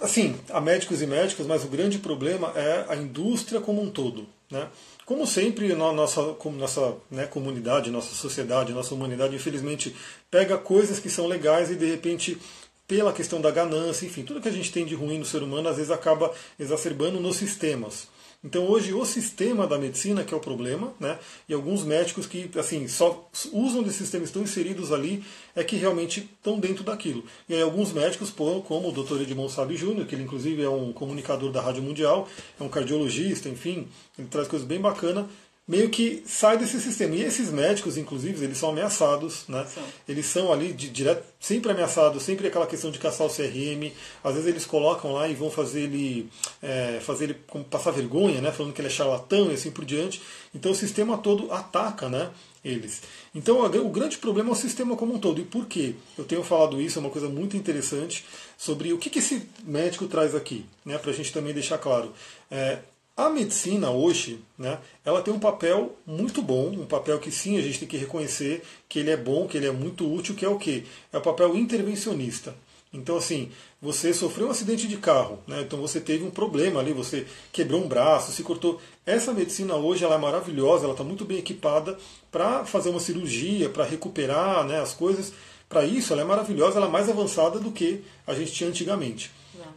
assim, 0.00 0.36
há 0.50 0.60
médicos 0.60 1.02
e 1.02 1.06
médicas, 1.06 1.46
mas 1.46 1.64
o 1.64 1.68
grande 1.68 1.98
problema 1.98 2.52
é 2.54 2.84
a 2.88 2.96
indústria 2.96 3.60
como 3.60 3.82
um 3.82 3.90
todo. 3.90 4.26
Né? 4.50 4.68
Como 5.04 5.26
sempre, 5.26 5.68
na 5.68 5.92
nossa, 5.92 6.36
nossa 6.56 6.94
né, 7.10 7.26
comunidade, 7.26 7.90
nossa 7.90 8.14
sociedade, 8.14 8.72
nossa 8.72 8.94
humanidade, 8.94 9.34
infelizmente, 9.34 9.94
pega 10.30 10.56
coisas 10.58 10.98
que 10.98 11.10
são 11.10 11.26
legais 11.26 11.70
e 11.70 11.76
de 11.76 11.86
repente, 11.86 12.38
pela 12.86 13.12
questão 13.12 13.40
da 13.40 13.50
ganância, 13.50 14.06
enfim, 14.06 14.22
tudo 14.22 14.40
que 14.40 14.48
a 14.48 14.52
gente 14.52 14.72
tem 14.72 14.84
de 14.84 14.94
ruim 14.94 15.18
no 15.18 15.24
ser 15.24 15.42
humano, 15.42 15.68
às 15.68 15.76
vezes 15.76 15.90
acaba 15.90 16.32
exacerbando 16.58 17.20
nos 17.20 17.36
sistemas. 17.36 18.08
Então 18.46 18.64
hoje 18.64 18.94
o 18.94 19.04
sistema 19.04 19.66
da 19.66 19.76
medicina 19.76 20.22
que 20.22 20.32
é 20.32 20.36
o 20.36 20.40
problema, 20.40 20.94
né? 21.00 21.18
E 21.48 21.52
alguns 21.52 21.82
médicos 21.82 22.26
que 22.26 22.48
assim 22.56 22.86
só 22.86 23.28
usam 23.52 23.82
desse 23.82 23.98
sistema, 23.98 24.24
estão 24.24 24.40
inseridos 24.40 24.92
ali, 24.92 25.24
é 25.56 25.64
que 25.64 25.74
realmente 25.74 26.20
estão 26.20 26.56
dentro 26.56 26.84
daquilo. 26.84 27.24
E 27.48 27.54
aí 27.54 27.60
alguns 27.60 27.92
médicos, 27.92 28.30
como 28.30 28.88
o 28.88 28.92
Dr. 28.92 29.22
Edmond 29.22 29.50
Sabe 29.50 29.76
Júnior, 29.76 30.06
que 30.06 30.14
ele 30.14 30.22
inclusive 30.22 30.62
é 30.62 30.68
um 30.68 30.92
comunicador 30.92 31.50
da 31.50 31.60
Rádio 31.60 31.82
Mundial, 31.82 32.28
é 32.60 32.62
um 32.62 32.68
cardiologista, 32.68 33.48
enfim, 33.48 33.88
ele 34.16 34.28
traz 34.28 34.46
coisas 34.46 34.66
bem 34.66 34.80
bacanas, 34.80 35.26
meio 35.66 35.90
que 35.90 36.22
sai 36.26 36.56
desse 36.56 36.80
sistema. 36.80 37.14
E 37.16 37.22
esses 37.22 37.50
médicos, 37.50 37.96
inclusive, 37.96 38.44
eles 38.44 38.56
são 38.56 38.70
ameaçados, 38.70 39.44
né? 39.48 39.66
Eles 40.08 40.26
são 40.26 40.52
ali 40.52 40.72
de, 40.72 40.88
direto, 40.88 41.24
sempre 41.40 41.72
ameaçados, 41.72 42.22
sempre 42.22 42.46
aquela 42.46 42.66
questão 42.66 42.90
de 42.90 42.98
caçar 42.98 43.26
o 43.26 43.30
CRM. 43.30 43.92
Às 44.22 44.34
vezes 44.34 44.48
eles 44.48 44.64
colocam 44.64 45.12
lá 45.12 45.28
e 45.28 45.34
vão 45.34 45.50
fazer 45.50 45.82
ele, 45.82 46.30
é, 46.62 47.00
fazer 47.00 47.24
ele 47.24 47.34
passar 47.68 47.90
vergonha, 47.90 48.40
né? 48.40 48.52
Falando 48.52 48.72
que 48.72 48.80
ele 48.80 48.88
é 48.88 48.90
charlatão 48.90 49.50
e 49.50 49.54
assim 49.54 49.72
por 49.72 49.84
diante. 49.84 50.22
Então 50.54 50.70
o 50.70 50.74
sistema 50.74 51.18
todo 51.18 51.52
ataca, 51.52 52.08
né? 52.08 52.30
Eles. 52.64 53.02
Então 53.34 53.64
o 53.64 53.90
grande 53.90 54.18
problema 54.18 54.50
é 54.50 54.52
o 54.52 54.56
sistema 54.56 54.96
como 54.96 55.14
um 55.14 55.18
todo. 55.18 55.40
E 55.40 55.44
por 55.44 55.66
quê? 55.66 55.94
Eu 56.16 56.24
tenho 56.24 56.42
falado 56.42 56.80
isso, 56.80 56.98
é 56.98 57.00
uma 57.00 57.10
coisa 57.10 57.28
muito 57.28 57.56
interessante 57.56 58.24
sobre 58.56 58.92
o 58.92 58.98
que, 58.98 59.10
que 59.10 59.18
esse 59.20 59.48
médico 59.64 60.06
traz 60.06 60.34
aqui, 60.34 60.64
né? 60.84 60.96
Para 60.98 61.10
a 61.10 61.14
gente 61.14 61.32
também 61.32 61.52
deixar 61.52 61.78
claro. 61.78 62.12
É, 62.50 62.78
a 63.16 63.30
medicina 63.30 63.90
hoje, 63.90 64.40
né, 64.58 64.78
ela 65.02 65.22
tem 65.22 65.32
um 65.32 65.38
papel 65.38 65.96
muito 66.06 66.42
bom, 66.42 66.68
um 66.68 66.84
papel 66.84 67.18
que 67.18 67.30
sim 67.30 67.56
a 67.56 67.62
gente 67.62 67.78
tem 67.78 67.88
que 67.88 67.96
reconhecer 67.96 68.62
que 68.88 68.98
ele 68.98 69.10
é 69.10 69.16
bom, 69.16 69.46
que 69.46 69.56
ele 69.56 69.66
é 69.66 69.72
muito 69.72 70.12
útil, 70.12 70.34
que 70.34 70.44
é 70.44 70.48
o 70.48 70.58
quê? 70.58 70.84
É 71.10 71.16
o 71.16 71.22
papel 71.22 71.56
intervencionista. 71.56 72.54
Então, 72.92 73.16
assim, 73.16 73.50
você 73.80 74.12
sofreu 74.12 74.48
um 74.48 74.50
acidente 74.50 74.86
de 74.86 74.98
carro, 74.98 75.38
né, 75.46 75.62
então 75.62 75.80
você 75.80 75.98
teve 75.98 76.24
um 76.24 76.30
problema 76.30 76.78
ali, 76.78 76.92
você 76.92 77.26
quebrou 77.52 77.82
um 77.82 77.88
braço, 77.88 78.32
se 78.32 78.42
cortou. 78.42 78.80
Essa 79.06 79.32
medicina 79.32 79.76
hoje 79.76 80.04
ela 80.04 80.16
é 80.16 80.18
maravilhosa, 80.18 80.84
ela 80.84 80.92
está 80.92 81.04
muito 81.04 81.24
bem 81.24 81.38
equipada 81.38 81.96
para 82.30 82.66
fazer 82.66 82.90
uma 82.90 83.00
cirurgia, 83.00 83.70
para 83.70 83.84
recuperar 83.84 84.64
né, 84.64 84.78
as 84.80 84.92
coisas. 84.92 85.32
Para 85.68 85.84
isso, 85.84 86.12
ela 86.12 86.22
é 86.22 86.24
maravilhosa, 86.24 86.76
ela 86.76 86.86
é 86.86 86.90
mais 86.90 87.08
avançada 87.08 87.58
do 87.58 87.72
que 87.72 88.04
a 88.26 88.34
gente 88.34 88.52
tinha 88.52 88.68
antigamente. 88.68 89.32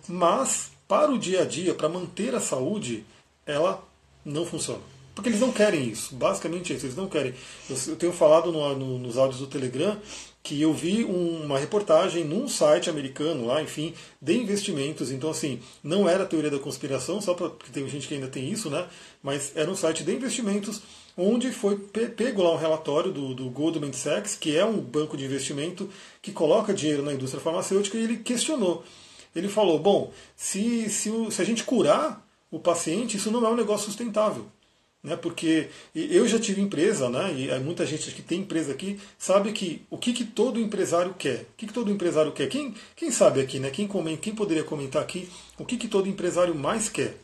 Mas, 0.07 0.71
para 0.87 1.11
o 1.11 1.17
dia 1.17 1.41
a 1.41 1.45
dia, 1.45 1.73
para 1.73 1.89
manter 1.89 2.35
a 2.35 2.39
saúde, 2.39 3.05
ela 3.45 3.83
não 4.23 4.45
funciona. 4.45 4.81
Porque 5.15 5.29
eles 5.29 5.41
não 5.41 5.51
querem 5.51 5.89
isso. 5.89 6.15
Basicamente 6.15 6.71
é 6.71 6.75
isso, 6.77 6.85
eles 6.85 6.95
não 6.95 7.09
querem. 7.09 7.33
Eu, 7.69 7.95
tenho 7.97 8.13
falado 8.13 8.51
no, 8.51 8.75
no, 8.75 8.99
nos 8.99 9.17
áudios 9.17 9.41
do 9.41 9.47
Telegram 9.47 9.97
que 10.41 10.61
eu 10.61 10.73
vi 10.73 11.03
uma 11.03 11.59
reportagem 11.59 12.23
num 12.23 12.47
site 12.47 12.89
americano 12.89 13.45
lá, 13.45 13.61
enfim, 13.61 13.93
de 14.21 14.37
investimentos. 14.37 15.11
Então, 15.11 15.29
assim, 15.29 15.59
não 15.83 16.07
era 16.07 16.25
teoria 16.25 16.49
da 16.49 16.57
conspiração, 16.57 17.21
só 17.21 17.33
porque 17.33 17.71
tem 17.71 17.87
gente 17.89 18.07
que 18.07 18.13
ainda 18.13 18.29
tem 18.29 18.49
isso, 18.49 18.69
né? 18.69 18.87
Mas 19.21 19.51
era 19.55 19.69
um 19.69 19.75
site 19.75 20.03
de 20.03 20.15
investimentos 20.15 20.81
onde 21.17 21.51
foi 21.51 21.77
pego 21.77 22.41
lá 22.41 22.53
um 22.53 22.57
relatório 22.57 23.11
do, 23.11 23.35
do 23.35 23.49
Goldman 23.49 23.91
Sachs, 23.91 24.35
que 24.35 24.55
é 24.55 24.63
um 24.63 24.79
banco 24.79 25.17
de 25.17 25.25
investimento 25.25 25.89
que 26.21 26.31
coloca 26.31 26.73
dinheiro 26.73 27.03
na 27.03 27.13
indústria 27.13 27.43
farmacêutica, 27.43 27.97
e 27.97 28.03
ele 28.03 28.17
questionou. 28.17 28.85
Ele 29.35 29.49
falou: 29.49 29.77
bom, 29.77 30.13
se, 30.35 30.89
se, 30.89 31.11
se 31.29 31.41
a 31.41 31.45
gente 31.45 31.65
curar 31.65 32.25
o 32.51 32.59
paciente, 32.59 33.17
isso 33.17 33.31
não 33.31 33.45
é 33.45 33.49
um 33.49 33.55
negócio 33.55 33.85
sustentável 33.85 34.49
né? 35.03 35.15
Porque 35.15 35.69
eu 35.95 36.27
já 36.27 36.39
tive 36.39 36.61
empresa, 36.61 37.09
né? 37.09 37.33
E 37.33 37.59
muita 37.59 37.85
gente 37.85 38.11
que 38.11 38.21
tem 38.21 38.41
empresa 38.41 38.71
aqui 38.71 38.99
sabe 39.17 39.51
que 39.51 39.85
o 39.89 39.97
que, 39.97 40.13
que 40.13 40.23
todo 40.23 40.59
empresário 40.59 41.13
quer. 41.17 41.41
O 41.41 41.45
que, 41.57 41.67
que 41.67 41.73
todo 41.73 41.91
empresário 41.91 42.31
quer? 42.31 42.47
Quem, 42.47 42.75
quem 42.95 43.11
sabe 43.11 43.41
aqui, 43.41 43.59
né? 43.59 43.69
Quem, 43.69 43.87
comenta, 43.87 44.21
quem 44.21 44.35
poderia 44.35 44.63
comentar 44.63 45.01
aqui 45.01 45.29
o 45.57 45.65
que, 45.65 45.77
que 45.77 45.87
todo 45.87 46.09
empresário 46.09 46.53
mais 46.53 46.89
quer? 46.89 47.17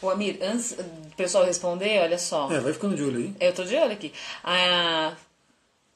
O 0.00 0.10
Amir, 0.10 0.38
antes 0.42 0.74
do 0.74 1.16
pessoal 1.16 1.44
responder, 1.44 2.00
olha 2.00 2.18
só. 2.18 2.50
É, 2.50 2.60
vai 2.60 2.72
ficando 2.72 2.94
de 2.94 3.02
olho 3.02 3.18
aí. 3.18 3.34
Eu 3.40 3.54
tô 3.54 3.64
de 3.64 3.74
olho 3.74 3.92
aqui. 3.92 4.12
A... 4.44 5.16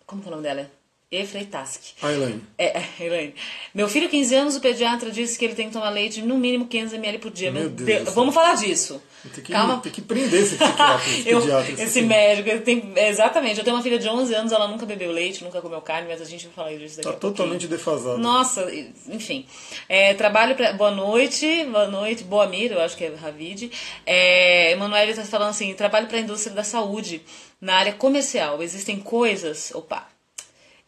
Como 0.06 0.23
que 0.23 0.28
é 0.28 0.30
o 0.30 0.32
nome 0.32 0.42
dela? 0.42 0.70
E 1.08 1.25
Freitask. 1.25 1.80
A 2.02 2.12
Elaine. 2.12 2.42
É, 2.58 2.82
Elaine. 2.98 3.32
Meu 3.72 3.88
filho, 3.88 4.08
15 4.08 4.34
anos, 4.34 4.56
o 4.56 4.60
pediatra 4.60 5.08
disse 5.08 5.38
que 5.38 5.44
ele 5.44 5.54
tem 5.54 5.68
que 5.68 5.72
tomar 5.72 5.90
leite 5.90 6.20
no 6.20 6.36
mínimo 6.36 6.66
500 6.66 6.94
ml 6.94 7.18
por 7.18 7.30
dia. 7.30 7.52
Meu 7.52 7.70
Deus 7.70 7.86
Deus 7.86 8.12
Vamos 8.12 8.34
falar 8.34 8.56
disso. 8.56 9.00
Tem 9.32 9.44
que, 9.44 9.52
Calma. 9.52 9.78
Tem 9.78 9.92
que 9.92 10.02
prender 10.02 10.42
esse 10.42 10.56
psiquiatra, 10.56 11.08
esse 11.08 11.28
eu, 11.30 11.40
pediatra. 11.40 11.84
Esse 11.84 12.02
médico. 12.02 12.48
Ele 12.48 12.60
tem, 12.62 12.92
exatamente. 12.96 13.56
Eu 13.58 13.62
tenho 13.62 13.76
uma 13.76 13.84
filha 13.84 14.00
de 14.00 14.08
11 14.08 14.34
anos, 14.34 14.50
ela 14.50 14.66
nunca 14.66 14.84
bebeu 14.84 15.12
leite, 15.12 15.44
nunca 15.44 15.62
comeu 15.62 15.80
carne, 15.80 16.08
mas 16.08 16.20
a 16.20 16.25
gente 16.25 16.46
vai 16.46 16.54
falar 16.54 16.76
disso 16.76 16.96
daqui 16.96 17.08
Tá 17.08 17.14
totalmente 17.14 17.68
defasado. 17.68 18.18
Nossa, 18.18 18.68
enfim. 19.08 19.46
É, 19.88 20.12
trabalho 20.14 20.56
pra, 20.56 20.72
Boa 20.72 20.90
noite, 20.90 21.66
boa 21.66 21.86
noite. 21.86 22.25
Boa 22.25 22.48
mira, 22.48 22.75
eu 22.75 22.80
acho 22.80 22.96
que 22.96 23.04
é 23.04 23.14
Ravid. 23.14 23.70
É, 24.04 24.72
Emanuele 24.72 25.12
está 25.12 25.25
falando 25.25 25.50
assim, 25.50 25.72
trabalho 25.75 26.08
para 26.08 26.16
a 26.18 26.20
indústria 26.20 26.52
da 26.52 26.64
saúde, 26.64 27.22
na 27.60 27.76
área 27.76 27.92
comercial. 27.92 28.60
Existem 28.60 28.98
coisas... 28.98 29.70
Opa! 29.72 30.15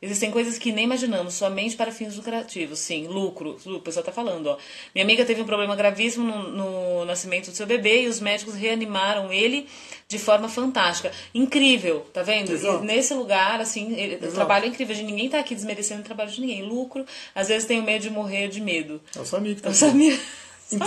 Existem 0.00 0.30
coisas 0.30 0.58
que 0.58 0.70
nem 0.70 0.84
imaginamos, 0.84 1.34
somente 1.34 1.74
para 1.74 1.90
fins 1.90 2.14
lucrativos. 2.14 2.78
Sim, 2.78 3.08
lucro. 3.08 3.58
O 3.66 3.80
pessoal 3.80 4.02
está 4.02 4.12
falando, 4.12 4.46
ó. 4.46 4.56
Minha 4.94 5.04
amiga 5.04 5.24
teve 5.24 5.42
um 5.42 5.44
problema 5.44 5.74
gravíssimo 5.74 6.24
no, 6.24 6.50
no, 6.50 7.04
nascimento 7.04 7.50
do 7.50 7.56
seu 7.56 7.66
bebê 7.66 8.02
e 8.02 8.06
os 8.06 8.20
médicos 8.20 8.54
reanimaram 8.54 9.32
ele 9.32 9.66
de 10.06 10.16
forma 10.16 10.48
fantástica. 10.48 11.10
Incrível, 11.34 12.06
tá 12.12 12.22
vendo? 12.22 12.52
Exato. 12.52 12.84
Nesse 12.84 13.12
lugar, 13.12 13.60
assim, 13.60 13.92
o 14.22 14.32
trabalho 14.32 14.66
é 14.66 14.68
incrível. 14.68 14.96
Ninguém 14.96 15.26
está 15.26 15.40
aqui 15.40 15.54
desmerecendo 15.54 16.02
o 16.02 16.04
trabalho 16.04 16.30
de 16.30 16.40
ninguém. 16.40 16.62
Lucro, 16.62 17.04
às 17.34 17.48
vezes 17.48 17.66
tenho 17.66 17.82
medo 17.82 18.02
de 18.02 18.10
morrer 18.10 18.46
de 18.46 18.60
medo. 18.60 19.00
É 19.16 19.20
o 19.20 19.24
Samir 19.24 19.56
que 19.56 19.62
tá 19.62 19.68
É 19.68 19.72
o 19.72 19.74
Samir. 19.74 20.18
Então, 20.70 20.87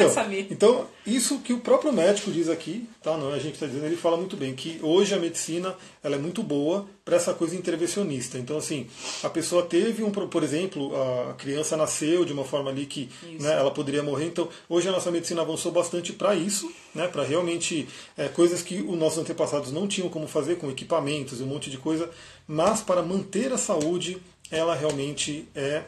então, 0.51 0.87
isso 1.05 1.39
que 1.39 1.53
o 1.53 1.59
próprio 1.59 1.91
médico 1.91 2.31
diz 2.31 2.47
aqui, 2.49 2.87
tá? 3.01 3.17
Não, 3.17 3.31
é 3.33 3.35
a 3.35 3.39
gente 3.39 3.55
está 3.55 3.65
dizendo, 3.65 3.85
ele 3.85 3.95
fala 3.95 4.15
muito 4.15 4.37
bem 4.37 4.53
que 4.53 4.79
hoje 4.83 5.13
a 5.15 5.17
medicina 5.19 5.75
ela 6.03 6.15
é 6.15 6.19
muito 6.19 6.43
boa 6.43 6.87
para 7.03 7.15
essa 7.15 7.33
coisa 7.33 7.55
intervencionista. 7.55 8.37
Então, 8.37 8.57
assim, 8.57 8.87
a 9.23 9.29
pessoa 9.29 9.63
teve 9.63 10.03
um, 10.03 10.11
por 10.11 10.43
exemplo, 10.43 10.91
a 11.29 11.33
criança 11.33 11.75
nasceu 11.75 12.23
de 12.23 12.31
uma 12.31 12.45
forma 12.45 12.69
ali 12.69 12.85
que 12.85 13.09
né, 13.39 13.53
ela 13.53 13.71
poderia 13.71 14.03
morrer. 14.03 14.25
Então, 14.25 14.47
hoje 14.69 14.87
a 14.87 14.91
nossa 14.91 15.09
medicina 15.09 15.41
avançou 15.41 15.71
bastante 15.71 16.13
para 16.13 16.35
isso, 16.35 16.71
né? 16.93 17.07
Para 17.07 17.23
realmente 17.23 17.87
é, 18.15 18.27
coisas 18.27 18.61
que 18.61 18.81
os 18.81 18.97
nossos 18.97 19.17
antepassados 19.17 19.71
não 19.71 19.87
tinham 19.87 20.09
como 20.09 20.27
fazer 20.27 20.57
com 20.57 20.69
equipamentos 20.69 21.39
e 21.39 21.43
um 21.43 21.47
monte 21.47 21.71
de 21.71 21.77
coisa, 21.77 22.09
mas 22.47 22.81
para 22.81 23.01
manter 23.01 23.51
a 23.51 23.57
saúde, 23.57 24.21
ela 24.51 24.75
realmente 24.75 25.47
é 25.55 25.83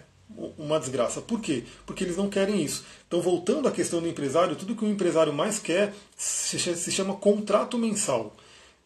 uma 0.57 0.79
desgraça. 0.79 1.21
Por 1.21 1.39
quê? 1.39 1.63
Porque 1.85 2.03
eles 2.03 2.17
não 2.17 2.29
querem 2.29 2.61
isso. 2.61 2.85
Então, 3.07 3.21
voltando 3.21 3.67
à 3.67 3.71
questão 3.71 4.01
do 4.01 4.07
empresário, 4.07 4.55
tudo 4.55 4.75
que 4.75 4.85
o 4.85 4.89
empresário 4.89 5.33
mais 5.33 5.59
quer 5.59 5.93
se 6.17 6.91
chama 6.91 7.15
contrato 7.15 7.77
mensal. 7.77 8.35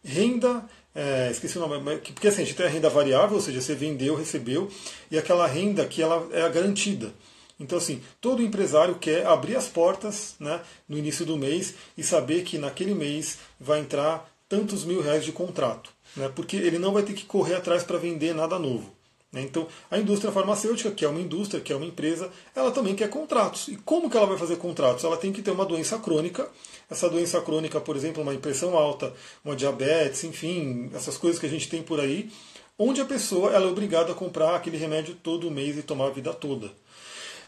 Renda, 0.04 0.63
é, 0.96 1.30
esqueci 1.32 1.58
o 1.58 1.62
nome, 1.62 1.98
porque 2.00 2.27
assim, 2.27 2.42
a 2.42 2.46
gente 2.46 2.56
tem 2.56 2.66
a 2.66 2.70
renda 2.70 2.89
variável, 2.89 3.36
ou 3.36 3.42
seja, 3.42 3.62
você 3.62 3.75
vendeu, 3.75 4.16
recebeu, 4.16 4.72
e 5.12 5.18
aquela 5.18 5.46
renda 5.46 5.86
que 5.86 6.01
ela 6.01 6.27
é 6.32 6.50
garantida. 6.50 7.13
Então, 7.60 7.77
assim, 7.77 8.01
todo 8.22 8.44
empresário 8.44 8.96
quer 8.96 9.25
abrir 9.25 9.56
as 9.56 9.68
portas 9.68 10.36
né, 10.39 10.62
no 10.88 10.98
início 10.98 11.25
do 11.25 11.38
mês 11.38 11.74
e 11.98 12.04
saber 12.04 12.44
que 12.44 12.58
naquele 12.58 12.94
mês 12.94 13.39
vai 13.60 13.80
entrar 13.80 14.32
tantos 14.48 14.86
mil 14.86 15.01
reais 15.01 15.25
de 15.25 15.32
contrato. 15.32 15.92
Né, 16.16 16.32
porque 16.36 16.56
ele 16.56 16.80
não 16.80 16.94
vai 16.94 17.04
ter 17.04 17.13
que 17.13 17.25
correr 17.25 17.56
atrás 17.56 17.84
para 17.84 17.98
vender 17.98 18.34
nada 18.34 18.58
novo. 18.58 18.97
Né? 19.32 19.42
Então, 19.42 19.68
a 19.92 19.98
indústria 19.98 20.32
farmacêutica, 20.32 20.92
que 20.92 21.04
é 21.04 21.08
uma 21.08 21.20
indústria, 21.20 21.62
que 21.62 21.74
é 21.74 21.76
uma 21.76 21.86
empresa, 21.86 22.32
ela 22.56 22.72
também 22.72 22.96
quer 22.96 23.10
contratos. 23.10 23.68
E 23.68 23.76
como 23.78 24.10
que 24.10 24.18
ela 24.18 24.26
vai 24.26 24.38
fazer 24.38 24.58
contratos? 24.58 25.04
Ela 25.04 25.18
tem 25.18 25.32
que 25.32 25.42
ter 25.42 25.52
uma 25.52 25.66
doença 25.66 25.98
crônica. 26.00 26.50
Essa 26.90 27.10
doença 27.10 27.42
crônica, 27.42 27.80
por 27.82 27.96
exemplo, 27.96 28.24
uma 28.24 28.34
impressão 28.34 28.78
alta, 28.78 29.14
uma 29.44 29.56
diabetes, 29.56 30.24
enfim, 30.24 30.90
essas 30.94 31.18
coisas 31.18 31.40
que 31.40 31.46
a 31.46 31.50
gente 31.50 31.68
tem 31.68 31.84
por 31.84 32.00
aí, 32.00 32.32
onde 32.80 33.02
a 33.02 33.06
pessoa 33.06 33.52
ela 33.52 33.66
é 33.66 33.70
obrigada 33.70 34.12
a 34.12 34.16
comprar 34.16 34.56
aquele 34.56 34.78
remédio 34.78 35.16
todo 35.16 35.52
mês 35.52 35.78
e 35.78 35.84
tomar 35.84 36.08
a 36.08 36.12
vida 36.12 36.34
toda. 36.34 36.72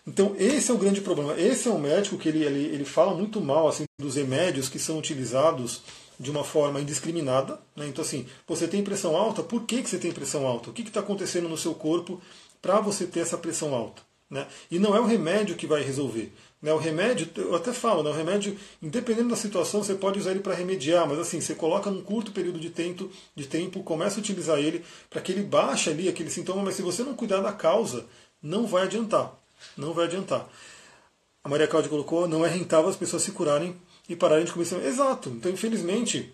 Então, 0.06 0.36
esse 0.40 0.72
é 0.72 0.74
o 0.74 0.78
grande 0.78 1.02
problema. 1.02 1.40
Esse 1.40 1.68
é 1.68 1.72
um 1.72 1.78
médico 1.78 2.18
que 2.18 2.28
ele, 2.28 2.44
ele, 2.44 2.66
ele 2.74 2.86
fala 2.86 3.14
muito 3.14 3.40
mal 3.40 3.68
assim, 3.68 3.84
dos 4.00 4.16
remédios 4.16 4.68
que 4.68 4.80
são 4.80 4.98
utilizados 4.98 5.82
de 6.20 6.30
uma 6.30 6.44
forma 6.44 6.82
indiscriminada. 6.82 7.60
Né? 7.76 7.88
Então, 7.88 8.04
assim, 8.04 8.26
você 8.48 8.68
tem 8.68 8.84
pressão 8.84 9.16
alta, 9.16 9.42
por 9.42 9.64
que, 9.64 9.82
que 9.82 9.90
você 9.90 9.98
tem 9.98 10.12
pressão 10.12 10.46
alta? 10.46 10.70
O 10.70 10.74
que 10.74 10.82
está 10.82 11.00
acontecendo 11.00 11.48
no 11.48 11.58
seu 11.58 11.74
corpo 11.74 12.22
para 12.62 12.80
você 12.82 13.06
ter 13.08 13.22
essa 13.22 13.38
pressão 13.38 13.74
alta? 13.74 14.02
Né? 14.30 14.46
E 14.70 14.78
não 14.78 14.96
é 14.96 15.00
o 15.00 15.06
remédio 15.06 15.56
que 15.56 15.66
vai 15.66 15.82
resolver. 15.82 16.32
Né? 16.62 16.74
O 16.74 16.78
remédio, 16.78 17.30
eu 17.38 17.56
até 17.56 17.72
falo, 17.72 18.04
né? 18.04 18.10
o 18.10 18.14
remédio, 18.14 18.56
independente 18.82 19.30
da 19.30 19.36
situação, 19.36 19.82
você 19.82 19.96
pode 19.96 20.20
usar 20.20 20.32
ele 20.32 20.42
para 20.42 20.54
remediar, 20.54 21.08
mas 21.08 21.18
assim, 21.18 21.40
você 21.40 21.56
coloca 21.56 21.90
num 21.90 22.02
curto 22.02 22.32
período 22.32 22.60
de 22.60 22.70
tempo, 22.70 23.10
de 23.34 23.48
tempo 23.48 23.82
começa 23.82 24.18
a 24.18 24.20
utilizar 24.20 24.60
ele 24.60 24.84
para 25.10 25.22
que 25.22 25.32
ele 25.32 25.42
baixe 25.42 25.90
ali 25.90 26.10
aquele 26.10 26.30
sintoma, 26.30 26.62
mas 26.62 26.76
se 26.76 26.82
você 26.82 27.02
não 27.02 27.16
cuidar 27.16 27.42
da 27.42 27.54
causa, 27.54 28.06
não 28.44 28.68
vai 28.68 28.84
adiantar. 28.84 29.34
Não 29.76 29.94
vai 29.94 30.06
adiantar. 30.06 30.48
A 31.44 31.50
Maria 31.50 31.68
Cláudia 31.68 31.90
colocou, 31.90 32.28
não 32.28 32.46
é 32.46 32.50
rentável 32.50 32.90
as 32.90 32.98
pessoas 32.98 33.24
se 33.24 33.32
curarem 33.32 33.76
e 34.10 34.16
pararem 34.16 34.44
de 34.44 34.52
comer 34.52 34.68
Exato. 34.86 35.30
Então, 35.30 35.52
infelizmente, 35.52 36.34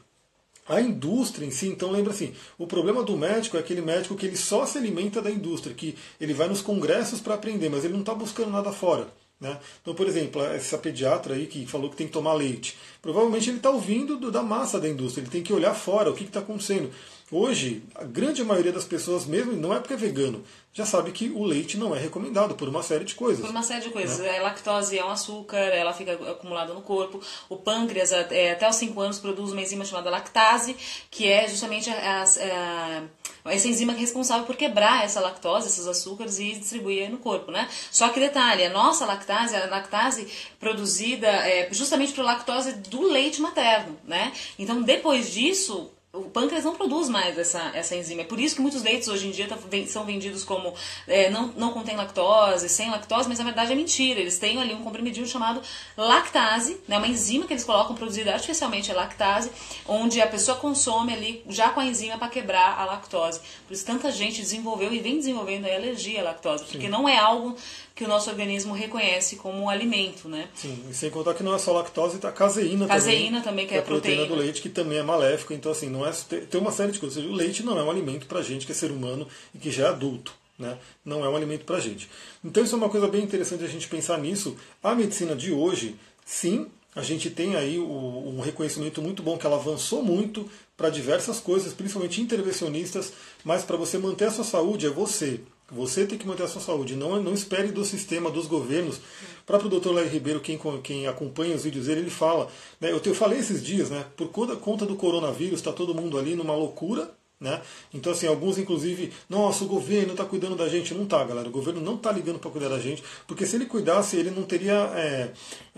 a 0.67 0.81
indústria 0.81 1.45
em 1.45 1.51
si, 1.51 1.67
então 1.67 1.91
lembra 1.91 2.11
assim, 2.11 2.33
o 2.57 2.65
problema 2.65 3.03
do 3.03 3.15
médico 3.15 3.57
é 3.57 3.59
aquele 3.59 3.81
médico 3.81 4.15
que 4.15 4.25
ele 4.25 4.37
só 4.37 4.65
se 4.65 4.79
alimenta 4.79 5.21
da 5.21 5.29
indústria, 5.29 5.75
que 5.75 5.95
ele 6.19 6.33
vai 6.33 6.47
nos 6.47 6.61
congressos 6.61 7.19
para 7.19 7.35
aprender, 7.35 7.69
mas 7.69 7.83
ele 7.83 7.93
não 7.93 7.99
está 7.99 8.15
buscando 8.15 8.49
nada 8.49 8.71
fora. 8.71 9.07
Né? 9.39 9.59
Então, 9.81 9.93
por 9.93 10.07
exemplo, 10.07 10.41
essa 10.41 10.77
pediatra 10.77 11.35
aí 11.35 11.45
que 11.45 11.67
falou 11.67 11.89
que 11.89 11.97
tem 11.97 12.07
que 12.07 12.13
tomar 12.13 12.33
leite, 12.33 12.77
provavelmente 13.01 13.49
ele 13.49 13.57
está 13.57 13.69
ouvindo 13.69 14.17
do, 14.17 14.31
da 14.31 14.41
massa 14.41 14.79
da 14.79 14.89
indústria, 14.89 15.21
ele 15.21 15.29
tem 15.29 15.43
que 15.43 15.53
olhar 15.53 15.73
fora 15.75 16.09
o 16.09 16.15
que 16.15 16.23
está 16.23 16.39
acontecendo. 16.39 16.89
Hoje, 17.31 17.81
a 17.95 18.03
grande 18.03 18.43
maioria 18.43 18.71
das 18.71 18.85
pessoas, 18.85 19.25
mesmo 19.25 19.53
não 19.53 19.73
é 19.73 19.79
porque 19.79 19.95
é 19.95 19.97
vegano, 19.97 20.43
já 20.71 20.85
sabe 20.85 21.11
que 21.11 21.29
o 21.29 21.43
leite 21.43 21.75
não 21.75 21.95
é 21.95 21.99
recomendado 21.99 22.53
por 22.53 22.69
uma 22.69 22.83
série 22.83 23.03
de 23.03 23.15
coisas. 23.15 23.41
Por 23.41 23.49
uma 23.49 23.63
série 23.63 23.81
de 23.81 23.89
coisas. 23.89 24.19
Né? 24.19 24.37
A 24.37 24.43
lactose 24.43 24.95
é 24.99 25.03
um 25.03 25.09
açúcar, 25.09 25.57
ela 25.57 25.91
fica 25.91 26.13
acumulada 26.13 26.71
no 26.71 26.81
corpo. 26.81 27.19
O 27.49 27.55
pâncreas, 27.55 28.11
é, 28.11 28.51
até 28.51 28.69
os 28.69 28.75
5 28.75 29.01
anos, 29.01 29.17
produz 29.17 29.53
uma 29.53 29.61
enzima 29.61 29.83
chamada 29.85 30.11
lactase, 30.11 30.75
que 31.09 31.27
é 31.27 31.47
justamente 31.47 31.89
a, 31.89 32.23
a, 32.23 33.51
essa 33.51 33.67
enzima 33.67 33.93
responsável 33.93 34.45
por 34.45 34.55
quebrar 34.55 35.03
essa 35.03 35.19
lactose, 35.19 35.67
esses 35.67 35.87
açúcares 35.87 36.37
e 36.37 36.53
distribuir 36.53 37.09
no 37.09 37.17
corpo, 37.17 37.51
né? 37.51 37.67
Só 37.89 38.09
que 38.09 38.19
detalhe, 38.19 38.65
a 38.65 38.69
nossa 38.69 39.03
lactase, 39.03 39.55
a 39.55 39.65
lactase 39.65 40.27
produzida 40.59 41.27
é, 41.27 41.69
justamente 41.71 42.13
por 42.13 42.23
lactose 42.23 42.73
do 42.73 43.01
leite 43.01 43.41
materno, 43.41 43.97
né? 44.03 44.31
Então, 44.59 44.83
depois 44.83 45.31
disso, 45.31 45.91
o 46.15 46.29
pâncreas 46.29 46.63
não 46.63 46.75
produz 46.75 47.09
mais 47.09 47.37
essa, 47.37 47.71
essa 47.73 47.95
enzima. 47.95 48.21
É 48.21 48.23
por 48.23 48.39
isso 48.39 48.55
que 48.55 48.61
muitos 48.61 48.81
leites 48.81 49.07
hoje 49.07 49.27
em 49.27 49.31
dia 49.31 49.47
tá, 49.47 49.57
são 49.87 50.05
vendidos 50.05 50.43
como 50.43 50.73
é, 51.07 51.29
não, 51.29 51.47
não 51.57 51.71
contém 51.71 51.95
lactose, 51.95 52.69
sem 52.69 52.89
lactose, 52.89 53.27
mas 53.27 53.39
na 53.39 53.45
verdade 53.45 53.71
é 53.71 53.75
mentira. 53.75 54.19
Eles 54.19 54.37
têm 54.37 54.59
ali 54.59 54.73
um 54.73 54.83
comprimidinho 54.83 55.27
chamado 55.27 55.61
lactase, 55.97 56.77
né, 56.87 56.97
uma 56.97 57.07
enzima 57.07 57.45
que 57.45 57.53
eles 57.53 57.63
colocam 57.63 57.95
produzida 57.95 58.33
artificialmente, 58.33 58.91
é 58.91 58.93
lactase, 58.93 59.51
onde 59.87 60.21
a 60.21 60.27
pessoa 60.27 60.57
consome 60.57 61.13
ali 61.13 61.43
já 61.49 61.69
com 61.69 61.79
a 61.79 61.85
enzima 61.85 62.17
para 62.17 62.29
quebrar 62.29 62.79
a 62.79 62.85
lactose. 62.85 63.41
Por 63.67 63.73
isso 63.73 63.85
tanta 63.85 64.11
gente 64.11 64.41
desenvolveu 64.41 64.93
e 64.93 64.99
vem 64.99 65.17
desenvolvendo 65.17 65.65
a 65.65 65.75
alergia 65.75 66.21
à 66.21 66.23
lactose, 66.23 66.63
porque 66.63 66.85
Sim. 66.85 66.89
não 66.89 67.07
é 67.09 67.17
algo 67.17 67.55
que 67.95 68.03
o 68.03 68.07
nosso 68.09 68.29
organismo 68.29 68.73
reconhece 68.73 69.37
como 69.37 69.69
alimento, 69.69 70.27
né? 70.27 70.49
Sim, 70.53 70.83
e 70.89 70.93
sem 70.93 71.09
contar 71.09 71.33
que 71.33 71.41
não 71.41 71.55
é 71.55 71.57
só 71.57 71.71
lactose, 71.71 72.17
tá 72.19 72.29
caseína, 72.29 72.85
caseína 72.85 73.41
também. 73.41 73.65
também, 73.65 73.65
que, 73.65 73.71
que 73.71 73.77
é, 73.77 73.79
a 73.79 73.83
proteína, 73.83 74.17
proteína 74.17 74.35
do 74.35 74.43
leite, 74.43 74.61
que 74.61 74.67
também 74.67 74.97
é 74.97 75.03
maléfico. 75.03 75.53
Então, 75.53 75.71
assim, 75.71 75.89
não 75.89 76.05
é, 76.05 76.11
tem 76.11 76.59
uma 76.59 76.73
série 76.73 76.91
de 76.91 76.99
coisas. 76.99 77.23
O 77.23 77.31
leite 77.31 77.63
não 77.63 77.79
é 77.79 77.83
um 77.83 77.89
alimento 77.89 78.27
pra 78.27 78.41
gente 78.41 78.65
que 78.65 78.73
é 78.73 78.75
ser 78.75 78.91
humano 78.91 79.25
e 79.53 79.57
que 79.57 79.71
já 79.71 79.85
é 79.85 79.87
adulto. 79.87 80.33
Né? 80.59 80.77
Não 81.05 81.23
é 81.23 81.29
um 81.29 81.35
alimento 81.35 81.63
pra 81.63 81.79
gente. 81.79 82.09
Então, 82.43 82.63
isso 82.63 82.75
é 82.75 82.77
uma 82.77 82.89
coisa 82.89 83.07
bem 83.07 83.23
interessante 83.23 83.63
a 83.63 83.67
gente 83.67 83.87
pensar 83.87 84.17
nisso. 84.17 84.57
A 84.83 84.93
medicina 84.93 85.33
de 85.33 85.53
hoje, 85.53 85.95
sim, 86.25 86.69
A 86.95 87.01
gente 87.01 87.29
tem 87.29 87.57
aí 87.57 87.77
um 87.77 88.39
reconhecimento 88.39 89.01
muito 89.01 89.21
bom 89.21 89.37
que 89.37 89.45
ela 89.45 89.57
avançou 89.57 90.01
muito 90.01 90.49
para 90.77 90.89
diversas 90.89 91.41
coisas, 91.41 91.73
principalmente 91.73 92.21
intervencionistas, 92.21 93.11
mas 93.43 93.63
para 93.63 93.75
você 93.75 93.97
manter 93.97 94.25
a 94.25 94.31
sua 94.31 94.45
saúde 94.45 94.85
é 94.85 94.89
você. 94.89 95.41
Você 95.71 96.05
tem 96.05 96.17
que 96.17 96.27
manter 96.27 96.43
a 96.43 96.47
sua 96.47 96.61
saúde. 96.61 96.95
Não, 96.95 97.21
não 97.21 97.33
espere 97.33 97.71
do 97.71 97.83
sistema, 97.83 98.29
dos 98.29 98.45
governos. 98.45 98.97
O 98.97 99.45
próprio 99.45 99.69
Dr. 99.69 99.89
Larry 99.91 100.09
Ribeiro, 100.09 100.39
quem, 100.39 100.59
quem 100.83 101.07
acompanha 101.07 101.55
os 101.55 101.63
vídeos 101.63 101.87
dele, 101.87 102.01
ele 102.01 102.09
fala. 102.11 102.47
Né, 102.79 102.91
eu, 102.91 103.01
eu 103.03 103.15
falei 103.15 103.39
esses 103.39 103.63
dias, 103.63 103.89
né? 103.89 104.05
Por 104.15 104.29
conta, 104.29 104.55
conta 104.55 104.85
do 104.85 104.95
coronavírus, 104.95 105.59
está 105.59 105.73
todo 105.73 105.95
mundo 105.95 106.19
ali 106.19 106.35
numa 106.35 106.55
loucura. 106.55 107.11
Né? 107.39 107.61
Então, 107.93 108.13
assim, 108.13 108.27
alguns 108.27 108.57
inclusive, 108.57 109.11
nossa, 109.29 109.65
o 109.65 109.67
governo 109.67 110.11
está 110.11 110.23
cuidando 110.23 110.55
da 110.55 110.69
gente. 110.69 110.93
Não 110.93 111.03
está, 111.03 111.23
galera. 111.23 111.47
O 111.47 111.51
governo 111.51 111.81
não 111.81 111.95
está 111.95 112.11
ligando 112.11 112.39
para 112.39 112.51
cuidar 112.51 112.69
da 112.69 112.79
gente, 112.79 113.03
porque 113.27 113.45
se 113.45 113.55
ele 113.55 113.65
cuidasse, 113.65 114.15
ele 114.17 114.29
não 114.29 114.43
teria 114.43 114.73
é, 114.95 115.31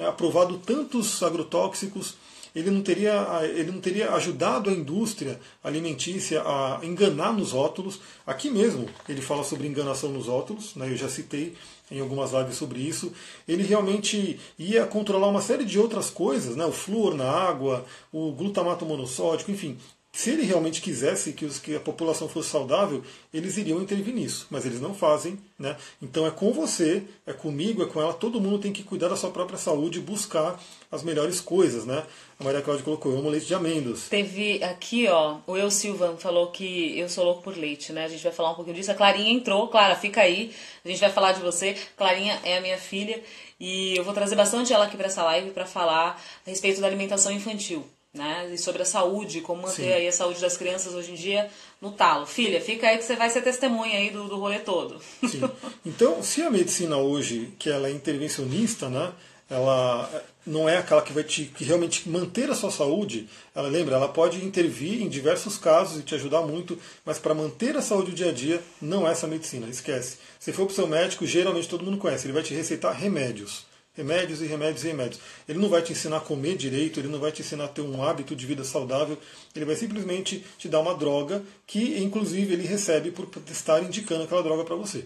aprovado 0.05 0.57
tantos 0.59 1.23
agrotóxicos 1.23 2.15
ele 2.57 2.71
não 2.71 2.81
teria, 2.81 3.41
ele 3.43 3.71
não 3.71 3.79
teria 3.79 4.11
ajudado 4.13 4.71
a 4.71 4.73
indústria 4.73 5.39
alimentícia 5.63 6.41
a 6.41 6.79
enganar 6.81 7.31
nos 7.31 7.51
rótulos. 7.51 7.99
Aqui 8.25 8.49
mesmo 8.49 8.89
ele 9.07 9.21
fala 9.21 9.43
sobre 9.43 9.67
enganação 9.67 10.09
nos 10.09 10.25
rótulos, 10.25 10.75
né, 10.75 10.91
eu 10.91 10.97
já 10.97 11.07
citei 11.07 11.53
em 11.91 11.99
algumas 11.99 12.31
lives 12.31 12.55
sobre 12.55 12.79
isso. 12.79 13.13
Ele 13.47 13.61
realmente 13.61 14.39
ia 14.57 14.87
controlar 14.87 15.27
uma 15.27 15.41
série 15.41 15.65
de 15.65 15.77
outras 15.77 16.09
coisas, 16.09 16.55
né, 16.55 16.65
o 16.65 16.71
flúor 16.71 17.13
na 17.13 17.29
água, 17.29 17.85
o 18.11 18.31
glutamato 18.31 18.87
monossódico, 18.87 19.51
enfim, 19.51 19.77
se 20.17 20.31
ele 20.31 20.41
realmente 20.41 20.81
quisesse 20.81 21.31
que, 21.31 21.45
os, 21.45 21.59
que, 21.59 21.75
a 21.75 21.79
população 21.79 22.27
fosse 22.27 22.49
saudável, 22.49 23.03
eles 23.31 23.55
iriam 23.55 23.79
intervir 23.79 24.15
nisso, 24.15 24.47
mas 24.49 24.65
eles 24.65 24.81
não 24.81 24.91
fazem. 24.91 25.37
Né? 25.59 25.77
Então 26.01 26.25
é 26.25 26.31
com 26.31 26.51
você, 26.51 27.03
é 27.23 27.33
comigo, 27.33 27.83
é 27.83 27.85
com 27.85 28.01
ela, 28.01 28.11
todo 28.11 28.41
mundo 28.41 28.57
tem 28.57 28.73
que 28.73 28.81
cuidar 28.81 29.09
da 29.09 29.15
sua 29.15 29.29
própria 29.29 29.59
saúde 29.59 29.99
e 29.99 30.01
buscar 30.01 30.59
as 30.91 31.03
melhores 31.03 31.39
coisas. 31.39 31.85
Né? 31.85 32.03
A 32.39 32.43
Maria 32.43 32.63
Cláudia 32.63 32.83
colocou, 32.83 33.11
eu 33.11 33.19
amo 33.19 33.29
leite 33.29 33.45
de 33.45 33.53
amêndoas. 33.53 34.09
Teve 34.09 34.63
aqui, 34.63 35.07
ó, 35.07 35.37
o 35.45 35.55
Eu 35.55 35.69
Silva 35.69 36.17
falou 36.17 36.47
que 36.47 36.97
eu 36.97 37.07
sou 37.07 37.23
louco 37.23 37.43
por 37.43 37.55
leite, 37.55 37.93
né? 37.93 38.05
A 38.05 38.09
gente 38.09 38.23
vai 38.23 38.31
falar 38.31 38.53
um 38.53 38.55
pouquinho 38.55 38.75
disso. 38.75 38.89
A 38.89 38.95
Clarinha 38.95 39.31
entrou, 39.31 39.67
Clara, 39.67 39.95
fica 39.95 40.21
aí. 40.21 40.51
A 40.83 40.89
gente 40.89 40.99
vai 40.99 41.11
falar 41.11 41.33
de 41.33 41.41
você. 41.41 41.77
Clarinha 41.95 42.39
é 42.43 42.57
a 42.57 42.61
minha 42.61 42.79
filha 42.79 43.21
e 43.59 43.95
eu 43.95 44.03
vou 44.03 44.15
trazer 44.15 44.35
bastante 44.35 44.73
ela 44.73 44.85
aqui 44.85 44.97
para 44.97 45.05
essa 45.05 45.23
live 45.23 45.51
para 45.51 45.67
falar 45.67 46.19
a 46.43 46.49
respeito 46.49 46.81
da 46.81 46.87
alimentação 46.87 47.31
infantil 47.31 47.85
né? 48.13 48.49
E 48.53 48.57
sobre 48.57 48.81
a 48.81 48.85
saúde, 48.85 49.41
como 49.41 49.61
manter 49.61 49.83
Sim. 49.83 49.93
aí 49.93 50.07
a 50.07 50.11
saúde 50.11 50.41
das 50.41 50.57
crianças 50.57 50.93
hoje 50.93 51.11
em 51.11 51.15
dia 51.15 51.49
no 51.81 51.91
talo. 51.91 52.25
Filha, 52.25 52.59
fica 52.59 52.87
aí 52.87 52.97
que 52.97 53.03
você 53.03 53.15
vai 53.15 53.29
ser 53.29 53.41
testemunha 53.41 53.97
aí 53.97 54.09
do, 54.09 54.27
do 54.27 54.37
rolê 54.37 54.59
todo. 54.59 54.99
Sim. 55.27 55.41
Então, 55.85 56.21
se 56.21 56.41
a 56.41 56.49
medicina 56.49 56.97
hoje, 56.97 57.53
que 57.57 57.69
ela 57.69 57.87
é 57.87 57.91
intervencionista, 57.91 58.89
né? 58.89 59.13
Ela 59.49 60.25
não 60.45 60.67
é 60.67 60.77
aquela 60.77 61.01
que 61.01 61.13
vai 61.13 61.23
te 61.23 61.45
que 61.45 61.63
realmente 61.63 62.09
manter 62.09 62.49
a 62.49 62.55
sua 62.55 62.69
saúde. 62.69 63.29
Ela 63.55 63.69
lembra, 63.69 63.95
ela 63.95 64.09
pode 64.09 64.43
intervir 64.43 65.01
em 65.01 65.07
diversos 65.07 65.57
casos 65.57 65.99
e 65.99 66.03
te 66.03 66.15
ajudar 66.15 66.41
muito, 66.41 66.77
mas 67.05 67.17
para 67.17 67.33
manter 67.33 67.77
a 67.77 67.81
saúde 67.81 68.11
do 68.11 68.17
dia 68.17 68.29
a 68.29 68.33
dia 68.33 68.61
não 68.81 69.07
é 69.07 69.11
essa 69.13 69.25
medicina. 69.25 69.67
Esquece. 69.69 70.17
Se 70.37 70.51
for 70.51 70.65
para 70.65 70.73
o 70.73 70.75
seu 70.75 70.85
médico, 70.85 71.25
geralmente 71.25 71.69
todo 71.69 71.85
mundo 71.85 71.97
conhece. 71.97 72.25
Ele 72.25 72.33
vai 72.33 72.43
te 72.43 72.53
receitar 72.53 72.93
remédios 72.93 73.66
remédios 73.97 74.41
e 74.41 74.45
remédios 74.45 74.83
e 74.83 74.87
remédios. 74.87 75.19
Ele 75.49 75.57
não 75.57 75.67
vai 75.67 75.81
te 75.81 75.91
ensinar 75.91 76.17
a 76.17 76.21
comer 76.21 76.55
direito, 76.55 76.99
ele 76.99 77.07
não 77.07 77.19
vai 77.19 77.31
te 77.31 77.41
ensinar 77.41 77.65
a 77.65 77.67
ter 77.67 77.81
um 77.81 78.03
hábito 78.03 78.35
de 78.35 78.45
vida 78.45 78.63
saudável, 78.63 79.17
ele 79.55 79.65
vai 79.65 79.75
simplesmente 79.75 80.45
te 80.59 80.69
dar 80.69 80.79
uma 80.79 80.93
droga 80.93 81.43
que, 81.65 81.97
inclusive, 81.97 82.53
ele 82.53 82.67
recebe 82.67 83.09
por 83.09 83.27
estar 83.51 83.83
indicando 83.83 84.23
aquela 84.23 84.43
droga 84.43 84.63
para 84.63 84.75
você. 84.75 85.05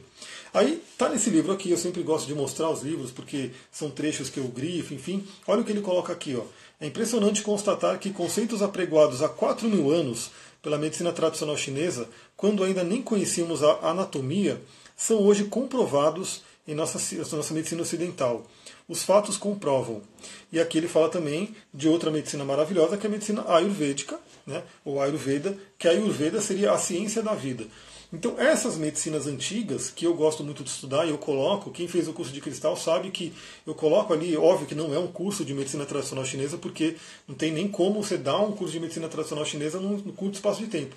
Aí 0.53 0.83
tá 0.98 1.07
nesse 1.07 1.29
livro 1.29 1.53
aqui, 1.53 1.71
eu 1.71 1.77
sempre 1.77 2.03
gosto 2.03 2.27
de 2.27 2.36
mostrar 2.36 2.69
os 2.69 2.83
livros 2.83 3.10
porque 3.10 3.51
são 3.71 3.89
trechos 3.89 4.29
que 4.29 4.38
eu 4.38 4.48
grifo, 4.50 4.93
enfim. 4.93 5.25
Olha 5.48 5.62
o 5.62 5.63
que 5.63 5.71
ele 5.71 5.79
coloca 5.79 6.12
aqui, 6.12 6.36
ó. 6.36 6.43
É 6.79 6.88
impressionante 6.88 7.41
constatar 7.41 7.98
que 7.98 8.10
conceitos 8.10 8.62
apregoados 8.62 9.24
há 9.24 9.29
4 9.29 9.69
mil 9.69 9.89
anos 9.89 10.31
pela 10.62 10.77
medicina 10.77 11.13
tradicional 11.13 11.57
chinesa, 11.57 12.07
quando 12.36 12.63
ainda 12.63 12.83
nem 12.83 13.01
conhecíamos 13.01 13.63
a 13.63 13.89
anatomia, 13.89 14.62
são 14.95 15.24
hoje 15.24 15.45
comprovados 15.45 16.41
em 16.67 16.75
nossa, 16.75 17.00
nossa 17.36 17.53
medicina 17.53 17.81
ocidental 17.81 18.45
os 18.91 19.03
fatos 19.03 19.38
comprovam. 19.38 20.01
E 20.51 20.60
aqui 20.60 20.77
ele 20.77 20.88
fala 20.89 21.07
também 21.07 21.55
de 21.74 21.88
outra 21.88 22.12
medicina 22.12 22.43
maravilhosa, 22.43 22.98
que 22.98 23.07
é 23.07 23.10
a 23.10 23.12
medicina 23.12 23.45
ayurvédica, 23.48 24.19
né? 24.45 24.62
ou 24.83 25.00
Ayurveda, 25.00 25.57
que 25.79 25.88
a 25.88 25.91
Ayurveda 25.91 26.41
seria 26.41 26.74
a 26.74 26.77
ciência 26.77 27.24
da 27.24 27.33
vida. 27.33 27.63
Então, 28.12 28.38
essas 28.38 28.75
medicinas 28.75 29.27
antigas, 29.27 29.89
que 29.89 30.05
eu 30.05 30.13
gosto 30.13 30.43
muito 30.43 30.62
de 30.62 30.69
estudar, 30.69 31.05
e 31.05 31.12
eu 31.12 31.17
coloco, 31.17 31.71
quem 31.71 31.88
fez 31.88 32.10
o 32.10 32.13
curso 32.13 32.33
de 32.33 32.41
cristal 32.41 32.75
sabe 32.75 33.10
que 33.12 33.31
eu 33.65 33.74
coloco 33.74 34.12
ali, 34.12 34.36
óbvio 34.36 34.67
que 34.67 34.75
não 34.75 34.93
é 34.93 34.99
um 34.99 35.08
curso 35.08 35.45
de 35.45 35.54
medicina 35.54 35.86
tradicional 35.86 36.25
chinesa, 36.25 36.58
porque 36.58 36.97
não 37.25 37.34
tem 37.34 37.54
nem 37.54 37.69
como 37.69 38.04
você 38.04 38.17
dar 38.17 38.39
um 38.39 38.51
curso 38.51 38.73
de 38.73 38.82
medicina 38.82 39.08
tradicional 39.08 39.45
chinesa 39.45 39.80
num 39.80 39.97
curto 40.12 40.34
espaço 40.34 40.60
de 40.60 40.67
tempo. 40.67 40.93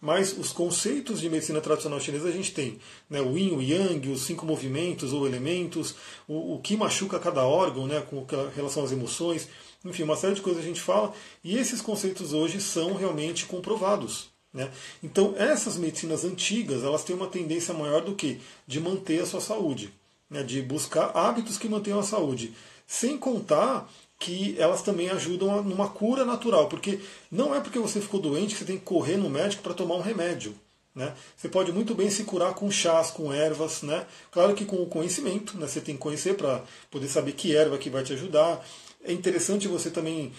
Mas 0.00 0.36
os 0.36 0.52
conceitos 0.52 1.20
de 1.20 1.28
medicina 1.30 1.60
tradicional 1.60 2.00
chinesa 2.00 2.28
a 2.28 2.32
gente 2.32 2.52
tem. 2.52 2.78
Né, 3.08 3.20
o 3.20 3.36
yin, 3.36 3.52
o 3.52 3.62
yang, 3.62 4.08
os 4.10 4.22
cinco 4.22 4.44
movimentos 4.44 5.12
ou 5.12 5.26
elementos, 5.26 5.94
o, 6.28 6.54
o 6.54 6.60
que 6.60 6.76
machuca 6.76 7.18
cada 7.18 7.44
órgão 7.44 7.86
né, 7.86 8.00
com 8.00 8.26
relação 8.54 8.84
às 8.84 8.92
emoções. 8.92 9.48
Enfim, 9.84 10.02
uma 10.02 10.16
série 10.16 10.34
de 10.34 10.42
coisas 10.42 10.62
a 10.62 10.66
gente 10.66 10.80
fala. 10.80 11.12
E 11.42 11.56
esses 11.56 11.80
conceitos 11.80 12.32
hoje 12.32 12.60
são 12.60 12.94
realmente 12.94 13.46
comprovados. 13.46 14.28
Né? 14.52 14.70
Então, 15.02 15.34
essas 15.36 15.76
medicinas 15.76 16.24
antigas 16.24 16.82
elas 16.82 17.04
têm 17.04 17.14
uma 17.14 17.26
tendência 17.26 17.74
maior 17.74 18.02
do 18.02 18.14
que 18.14 18.40
de 18.66 18.80
manter 18.80 19.20
a 19.20 19.26
sua 19.26 19.40
saúde, 19.40 19.92
né? 20.30 20.42
de 20.42 20.62
buscar 20.62 21.14
hábitos 21.14 21.58
que 21.58 21.68
mantenham 21.68 22.00
a 22.00 22.02
saúde. 22.02 22.54
Sem 22.86 23.18
contar 23.18 23.90
que 24.18 24.56
elas 24.58 24.82
também 24.82 25.10
ajudam 25.10 25.62
numa 25.62 25.88
cura 25.88 26.24
natural, 26.24 26.68
porque 26.68 27.00
não 27.30 27.54
é 27.54 27.60
porque 27.60 27.78
você 27.78 28.00
ficou 28.00 28.20
doente 28.20 28.54
que 28.54 28.60
você 28.60 28.64
tem 28.64 28.78
que 28.78 28.84
correr 28.84 29.16
no 29.16 29.28
médico 29.28 29.62
para 29.62 29.74
tomar 29.74 29.96
um 29.96 30.00
remédio. 30.00 30.54
Né? 30.94 31.12
Você 31.36 31.48
pode 31.48 31.70
muito 31.72 31.94
bem 31.94 32.08
se 32.08 32.24
curar 32.24 32.54
com 32.54 32.70
chás, 32.70 33.10
com 33.10 33.30
ervas, 33.30 33.82
né? 33.82 34.06
claro 34.30 34.54
que 34.54 34.64
com 34.64 34.76
o 34.76 34.86
conhecimento, 34.86 35.58
né? 35.58 35.68
você 35.68 35.80
tem 35.80 35.94
que 35.94 36.00
conhecer 36.00 36.34
para 36.34 36.62
poder 36.90 37.08
saber 37.08 37.32
que 37.32 37.54
erva 37.54 37.76
que 37.76 37.90
vai 37.90 38.02
te 38.02 38.14
ajudar. 38.14 38.64
É 39.04 39.12
interessante 39.12 39.68
você 39.68 39.90
também 39.90 40.32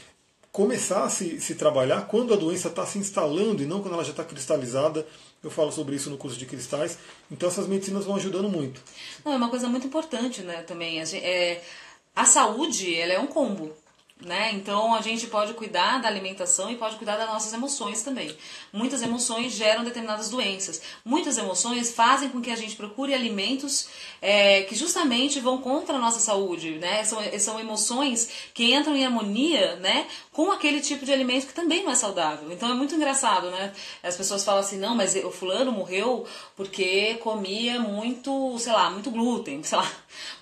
começar 0.51 1.03
a 1.03 1.09
se, 1.09 1.39
se 1.39 1.53
trabalhar 1.53 2.07
quando 2.07 2.33
a 2.33 2.37
doença 2.37 2.69
está 2.69 2.83
se 2.83 2.97
instalando 2.97 3.61
e 3.61 3.67
não 3.67 3.79
quando 3.79 3.93
ela 3.93 4.03
já 4.03 4.09
está 4.09 4.23
cristalizada. 4.23 5.05
Eu 5.43 5.51
falo 5.51 5.71
sobre 5.71 5.95
isso 5.95 6.09
no 6.09 6.17
curso 6.17 6.35
de 6.35 6.47
cristais. 6.47 6.97
Então 7.29 7.47
essas 7.47 7.67
medicinas 7.67 8.05
vão 8.05 8.15
ajudando 8.15 8.49
muito. 8.49 8.81
Não, 9.23 9.33
é 9.33 9.35
uma 9.35 9.49
coisa 9.49 9.67
muito 9.69 9.85
importante 9.85 10.41
né, 10.41 10.63
também. 10.63 10.99
É, 10.99 11.61
a 12.17 12.25
saúde, 12.25 12.95
ela 12.95 13.13
é 13.13 13.19
um 13.19 13.27
combo. 13.27 13.71
Né? 14.19 14.51
Então 14.53 14.95
a 14.95 15.01
gente 15.01 15.27
pode 15.27 15.53
cuidar 15.53 16.01
da 16.01 16.07
alimentação 16.07 16.71
e 16.71 16.75
pode 16.75 16.95
cuidar 16.95 17.17
das 17.17 17.27
nossas 17.27 17.53
emoções 17.53 18.01
também. 18.01 18.35
Muitas 18.73 19.03
emoções 19.03 19.53
geram 19.53 19.83
determinadas 19.83 20.27
doenças. 20.27 20.81
Muitas 21.05 21.37
emoções 21.37 21.91
fazem 21.91 22.29
com 22.29 22.41
que 22.41 22.49
a 22.49 22.55
gente 22.55 22.75
procure 22.75 23.13
alimentos 23.13 23.87
é, 24.19 24.63
que 24.63 24.73
justamente 24.73 25.39
vão 25.39 25.59
contra 25.59 25.97
a 25.97 25.99
nossa 25.99 26.19
saúde. 26.19 26.71
Né? 26.79 27.03
São, 27.03 27.19
são 27.37 27.59
emoções 27.59 28.27
que 28.55 28.73
entram 28.73 28.95
em 28.95 29.05
harmonia 29.05 29.75
né, 29.75 30.07
com 30.31 30.51
aquele 30.51 30.81
tipo 30.81 31.05
de 31.05 31.13
alimento 31.13 31.45
que 31.45 31.53
também 31.53 31.83
não 31.83 31.91
é 31.91 31.95
saudável. 31.95 32.51
Então 32.51 32.71
é 32.71 32.73
muito 32.73 32.95
engraçado, 32.95 33.51
né? 33.51 33.71
As 34.01 34.17
pessoas 34.17 34.43
falam 34.43 34.61
assim, 34.61 34.79
não, 34.79 34.95
mas 34.95 35.15
o 35.15 35.29
fulano 35.29 35.71
morreu 35.71 36.25
porque 36.57 37.13
comia 37.21 37.79
muito, 37.79 38.57
sei 38.57 38.73
lá, 38.73 38.89
muito 38.89 39.11
glúten, 39.11 39.61
sei 39.61 39.77
lá, 39.77 39.89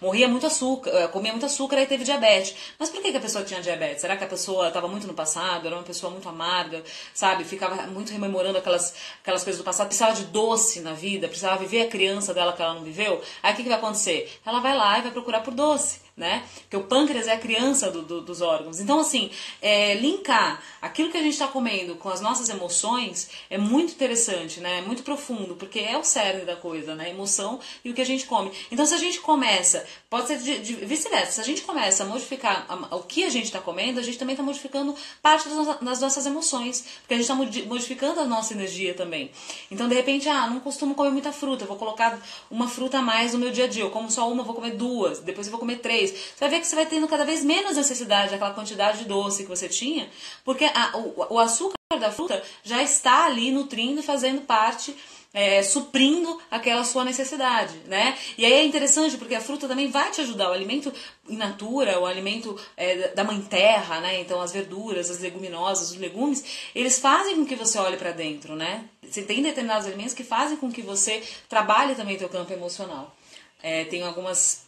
morria 0.02 0.30
muito 0.30 0.48
açúcar, 0.48 0.90
eh, 0.92 1.08
comia 1.10 1.34
muito 1.34 1.46
açúcar 1.46 1.82
e 1.82 1.86
teve 1.86 2.06
diabetes. 2.06 2.56
Mas 2.80 2.90
por 2.90 3.02
que, 3.02 3.12
que 3.12 3.18
a 3.18 3.22
pessoa 3.22 3.44
tinha 3.44 3.62
diabetes? 3.62 4.00
Será 4.00 4.16
que 4.16 4.24
a 4.24 4.28
pessoa 4.28 4.70
estava 4.70 4.88
muito 4.88 5.06
no 5.06 5.14
passado, 5.14 5.68
era 5.68 5.76
uma 5.76 5.84
pessoa 5.84 6.10
muito 6.10 6.30
amarga, 6.30 6.82
sabe? 7.14 7.44
Ficava 7.44 7.86
muito 7.88 8.14
rememorando 8.14 8.58
aquelas, 8.58 8.96
aquelas 9.22 9.44
coisas 9.44 9.62
do 9.62 9.66
passado, 9.66 9.88
precisava 9.88 10.16
de 10.16 10.24
doce 10.28 10.80
na 10.80 10.94
vida, 10.94 11.28
precisava 11.28 11.58
viver 11.58 11.82
a 11.82 11.88
criança 11.90 12.34
dela 12.34 12.54
que 12.54 12.62
ela 12.62 12.74
não 12.76 12.84
viveu. 12.84 13.22
Aí 13.44 13.52
o 13.52 13.56
que, 13.58 13.64
que 13.64 13.70
vai 13.70 13.78
acontecer? 13.78 14.40
Ela 14.46 14.62
vai 14.62 14.76
lá 14.76 14.98
e 15.00 15.02
vai 15.02 15.12
procurar 15.12 15.42
por 15.42 15.54
doce 15.54 16.05
né? 16.18 16.46
Porque 16.62 16.78
o 16.78 16.84
pâncreas 16.84 17.28
é 17.28 17.34
a 17.34 17.38
criança 17.38 17.92
do, 17.92 18.02
do, 18.02 18.22
dos 18.22 18.40
órgãos. 18.40 18.80
Então, 18.80 19.00
assim, 19.02 19.30
é, 19.62 19.96
linkar 19.96 20.64
aquilo 20.82 21.12
que 21.12 21.18
a 21.18 21.22
gente 21.22 21.34
está 21.34 21.48
comendo 21.48 21.96
com 21.96 22.08
as 22.08 22.22
nossas 22.22 22.48
emoções 22.48 23.30
é 23.50 23.58
muito 23.58 23.92
interessante, 23.94 24.62
né? 24.62 24.80
É 24.80 24.82
muito 24.82 25.04
profundo, 25.04 25.56
porque 25.56 25.80
é 25.80 25.98
o 25.98 26.04
cerne 26.04 26.46
da 26.46 26.56
coisa, 26.56 26.96
né? 26.96 27.06
A 27.06 27.10
emoção 27.10 27.60
e 27.84 27.90
o 27.90 27.94
que 27.94 28.02
a 28.02 28.06
gente 28.06 28.26
come. 28.26 28.50
Então, 28.72 28.86
se 28.86 28.94
a 28.94 28.98
gente 28.98 29.20
começa, 29.20 29.86
pode 30.10 30.28
ser 30.28 30.38
vice-versa, 30.38 31.34
se 31.34 31.42
a 31.42 31.44
gente 31.44 31.64
começa 31.64 32.04
a 32.04 32.06
modificar 32.06 32.66
a, 32.70 32.96
o 32.96 33.04
que 33.04 33.26
a 33.26 33.30
gente 33.30 33.46
está 33.46 33.60
comendo, 33.60 34.00
a 34.00 34.04
gente 34.04 34.18
também 34.18 34.36
está 34.36 34.44
modificando 34.44 34.96
parte 35.22 35.50
das, 35.50 35.80
das, 35.82 36.00
nossas 36.00 36.26
emoções, 36.26 36.86
porque 37.02 37.14
a 37.14 37.18
gente 37.18 37.30
está 37.30 37.36
modificando 37.68 38.22
a 38.22 38.26
nossa 38.26 38.54
energia 38.54 38.94
também. 38.94 39.32
Então, 39.70 39.90
de 39.90 39.96
repente, 39.96 40.30
ah, 40.30 40.48
não 40.48 40.62
costumo 40.62 40.96
comer 40.96 41.12
muita 41.12 41.34
fruta, 41.34 41.66
vou 41.66 41.76
colocar 41.76 42.18
uma 42.50 42.70
fruta 42.70 43.00
a 43.00 43.02
mais 43.02 43.34
no 43.34 43.40
meu 43.40 43.52
dia 43.52 43.66
a 43.66 43.68
dia. 43.68 43.84
Eu 43.84 43.92
como 43.92 44.10
só 44.10 44.32
uma, 44.32 44.44
vou 44.44 44.56
comer 44.56 44.72
duas, 44.72 45.20
depois 45.20 45.48
eu 45.48 45.52
vou 45.52 45.60
comer 45.60 45.80
três 45.80 46.05
você 46.12 46.40
vai 46.40 46.50
ver 46.50 46.60
que 46.60 46.68
você 46.68 46.76
vai 46.76 46.86
tendo 46.86 47.08
cada 47.08 47.26
vez 47.26 47.44
menos 47.44 47.76
necessidade 47.76 48.32
daquela 48.32 48.54
quantidade 48.54 49.00
de 49.00 49.06
doce 49.06 49.44
que 49.44 49.50
você 49.50 49.68
tinha, 49.68 50.10
porque 50.44 50.66
a, 50.66 50.98
o, 50.98 51.36
o 51.36 51.40
açúcar 51.40 51.76
da 52.00 52.12
fruta 52.12 52.42
já 52.64 52.82
está 52.84 53.26
ali 53.26 53.52
nutrindo 53.52 54.00
e 54.00 54.04
fazendo 54.04 54.42
parte 54.42 54.96
é, 55.36 55.62
suprindo 55.62 56.42
aquela 56.50 56.86
sua 56.86 57.04
necessidade, 57.04 57.78
né? 57.88 58.18
E 58.38 58.46
aí 58.46 58.54
é 58.54 58.64
interessante 58.64 59.18
porque 59.18 59.36
a 59.36 59.42
fruta 59.42 59.68
também 59.68 59.92
vai 59.92 60.10
te 60.10 60.22
ajudar. 60.22 60.50
O 60.50 60.54
alimento 60.54 60.94
in 61.28 61.36
natura, 61.36 62.00
o 62.00 62.06
alimento 62.06 62.58
é, 62.78 63.10
da 63.10 63.22
mãe 63.26 63.42
terra, 63.42 64.00
né? 64.00 64.22
Então 64.22 64.40
as 64.40 64.54
verduras, 64.54 65.12
as 65.12 65.20
leguminosas, 65.20 65.92
os 65.92 65.98
legumes, 65.98 66.72
eles 66.74 67.00
fazem 67.00 67.36
com 67.36 67.46
que 67.46 67.54
você 67.54 67.78
olhe 67.78 67.98
para 67.98 68.12
dentro, 68.12 68.56
né? 68.56 68.86
Você 69.04 69.24
tem 69.24 69.44
determinados 69.44 69.86
alimentos 69.86 70.14
que 70.14 70.24
fazem 70.24 70.56
com 70.56 70.72
que 70.72 70.82
você 70.82 71.22
trabalhe 71.50 71.96
também 71.96 72.18
teu 72.18 72.30
campo 72.30 72.54
emocional. 72.54 73.14
É, 73.62 73.84
tem 73.84 74.04
algumas 74.04 74.65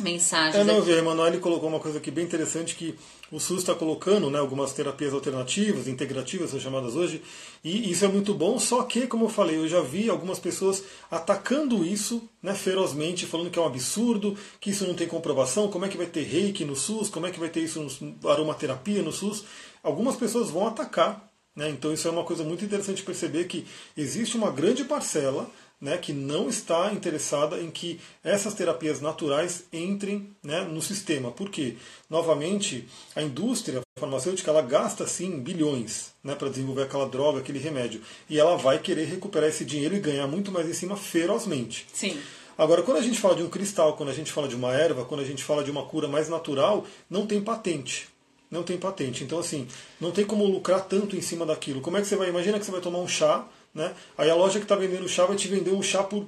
mensagens. 0.00 0.56
É, 0.56 0.64
não, 0.64 0.80
aqui. 0.80 0.92
a 0.92 0.98
Emanuele 0.98 1.38
colocou 1.38 1.68
uma 1.68 1.80
coisa 1.80 1.98
aqui 1.98 2.10
bem 2.10 2.24
interessante 2.24 2.74
que 2.74 2.94
o 3.30 3.40
SUS 3.40 3.60
está 3.60 3.74
colocando, 3.74 4.30
né, 4.30 4.38
algumas 4.38 4.72
terapias 4.72 5.14
alternativas, 5.14 5.88
integrativas, 5.88 6.50
são 6.50 6.60
chamadas 6.60 6.94
hoje, 6.94 7.22
e 7.64 7.90
isso 7.90 8.04
é 8.04 8.08
muito 8.08 8.34
bom, 8.34 8.58
só 8.58 8.82
que, 8.82 9.06
como 9.06 9.24
eu 9.24 9.28
falei, 9.28 9.56
eu 9.56 9.66
já 9.66 9.80
vi 9.80 10.10
algumas 10.10 10.38
pessoas 10.38 10.84
atacando 11.10 11.84
isso 11.84 12.28
né, 12.42 12.54
ferozmente, 12.54 13.24
falando 13.24 13.50
que 13.50 13.58
é 13.58 13.62
um 13.62 13.66
absurdo, 13.66 14.36
que 14.60 14.70
isso 14.70 14.86
não 14.86 14.94
tem 14.94 15.08
comprovação, 15.08 15.68
como 15.68 15.86
é 15.86 15.88
que 15.88 15.96
vai 15.96 16.06
ter 16.06 16.24
reiki 16.24 16.64
no 16.64 16.76
SUS, 16.76 17.08
como 17.08 17.26
é 17.26 17.30
que 17.30 17.40
vai 17.40 17.48
ter 17.48 17.60
isso 17.60 17.80
no 17.80 18.28
aromaterapia 18.28 19.02
no 19.02 19.12
SUS. 19.12 19.44
Algumas 19.82 20.16
pessoas 20.16 20.50
vão 20.50 20.66
atacar, 20.66 21.30
né, 21.56 21.70
então 21.70 21.92
isso 21.92 22.06
é 22.06 22.10
uma 22.10 22.24
coisa 22.24 22.44
muito 22.44 22.64
interessante 22.64 23.02
perceber 23.02 23.44
que 23.44 23.66
existe 23.96 24.36
uma 24.36 24.50
grande 24.50 24.84
parcela 24.84 25.50
né, 25.82 25.98
que 25.98 26.12
não 26.12 26.48
está 26.48 26.92
interessada 26.92 27.60
em 27.60 27.68
que 27.68 27.98
essas 28.22 28.54
terapias 28.54 29.00
naturais 29.00 29.64
entrem 29.72 30.30
né, 30.40 30.60
no 30.60 30.80
sistema. 30.80 31.32
Por 31.32 31.50
quê? 31.50 31.74
Novamente, 32.08 32.88
a 33.16 33.20
indústria 33.20 33.82
farmacêutica 33.98 34.52
ela 34.52 34.62
gasta 34.62 35.08
sim 35.08 35.40
bilhões 35.40 36.12
né, 36.22 36.36
para 36.36 36.48
desenvolver 36.48 36.84
aquela 36.84 37.08
droga, 37.08 37.40
aquele 37.40 37.58
remédio. 37.58 38.00
E 38.30 38.38
ela 38.38 38.56
vai 38.56 38.78
querer 38.78 39.06
recuperar 39.06 39.48
esse 39.48 39.64
dinheiro 39.64 39.96
e 39.96 40.00
ganhar 40.00 40.28
muito 40.28 40.52
mais 40.52 40.68
em 40.68 40.72
cima 40.72 40.96
ferozmente. 40.96 41.84
Sim. 41.92 42.16
Agora, 42.56 42.82
quando 42.82 42.98
a 42.98 43.02
gente 43.02 43.18
fala 43.18 43.34
de 43.34 43.42
um 43.42 43.48
cristal, 43.48 43.96
quando 43.96 44.10
a 44.10 44.14
gente 44.14 44.30
fala 44.30 44.46
de 44.46 44.54
uma 44.54 44.72
erva, 44.72 45.04
quando 45.04 45.22
a 45.22 45.26
gente 45.26 45.42
fala 45.42 45.64
de 45.64 45.70
uma 45.70 45.84
cura 45.84 46.06
mais 46.06 46.28
natural, 46.28 46.86
não 47.10 47.26
tem 47.26 47.42
patente. 47.42 48.08
Não 48.48 48.62
tem 48.62 48.78
patente. 48.78 49.24
Então, 49.24 49.40
assim, 49.40 49.66
não 50.00 50.12
tem 50.12 50.24
como 50.24 50.44
lucrar 50.44 50.82
tanto 50.82 51.16
em 51.16 51.22
cima 51.22 51.44
daquilo. 51.44 51.80
Como 51.80 51.96
é 51.96 52.00
que 52.00 52.06
você 52.06 52.14
vai? 52.14 52.28
Imagina 52.28 52.60
que 52.60 52.64
você 52.64 52.70
vai 52.70 52.82
tomar 52.82 52.98
um 52.98 53.08
chá 53.08 53.48
né? 53.74 53.92
Aí 54.16 54.30
a 54.30 54.34
loja 54.34 54.58
que 54.58 54.64
está 54.64 54.76
vendendo 54.76 55.08
chá 55.08 55.24
vai 55.24 55.36
te 55.36 55.48
vender 55.48 55.72
um 55.72 55.82
chá 55.82 56.02
por 56.02 56.26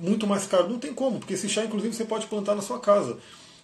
muito 0.00 0.26
mais 0.26 0.46
caro. 0.46 0.68
Não 0.68 0.78
tem 0.78 0.92
como, 0.92 1.18
porque 1.18 1.34
esse 1.34 1.48
chá, 1.48 1.64
inclusive, 1.64 1.94
você 1.94 2.04
pode 2.04 2.26
plantar 2.26 2.54
na 2.54 2.62
sua 2.62 2.78
casa. 2.78 3.18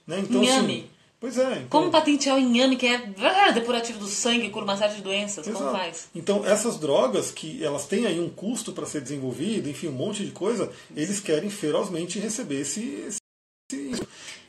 Né? 0.06 0.20
Então, 0.20 0.42
Inhame. 0.42 0.72
Assim, 0.72 0.90
pois 1.20 1.38
é. 1.38 1.52
Então... 1.52 1.68
Como 1.68 1.90
patentear 1.90 2.36
o 2.36 2.38
inhame, 2.38 2.76
que 2.76 2.86
é 2.86 3.12
ah, 3.18 3.50
depurativo 3.50 3.98
do 3.98 4.06
sangue, 4.06 4.50
cura 4.50 4.64
uma 4.64 4.76
série 4.76 4.94
de 4.94 5.02
doenças? 5.02 5.46
Exato. 5.46 5.64
Como 5.64 5.76
faz? 5.76 6.08
Então, 6.14 6.44
essas 6.46 6.78
drogas, 6.78 7.30
que 7.30 7.62
elas 7.62 7.86
têm 7.86 8.06
aí 8.06 8.18
um 8.18 8.30
custo 8.30 8.72
para 8.72 8.86
ser 8.86 9.02
desenvolvido, 9.02 9.68
enfim, 9.68 9.88
um 9.88 9.92
monte 9.92 10.24
de 10.24 10.32
coisa, 10.32 10.72
eles 10.96 11.20
querem 11.20 11.50
ferozmente 11.50 12.18
receber 12.18 12.60
esse, 12.60 13.04
esse 13.06 13.18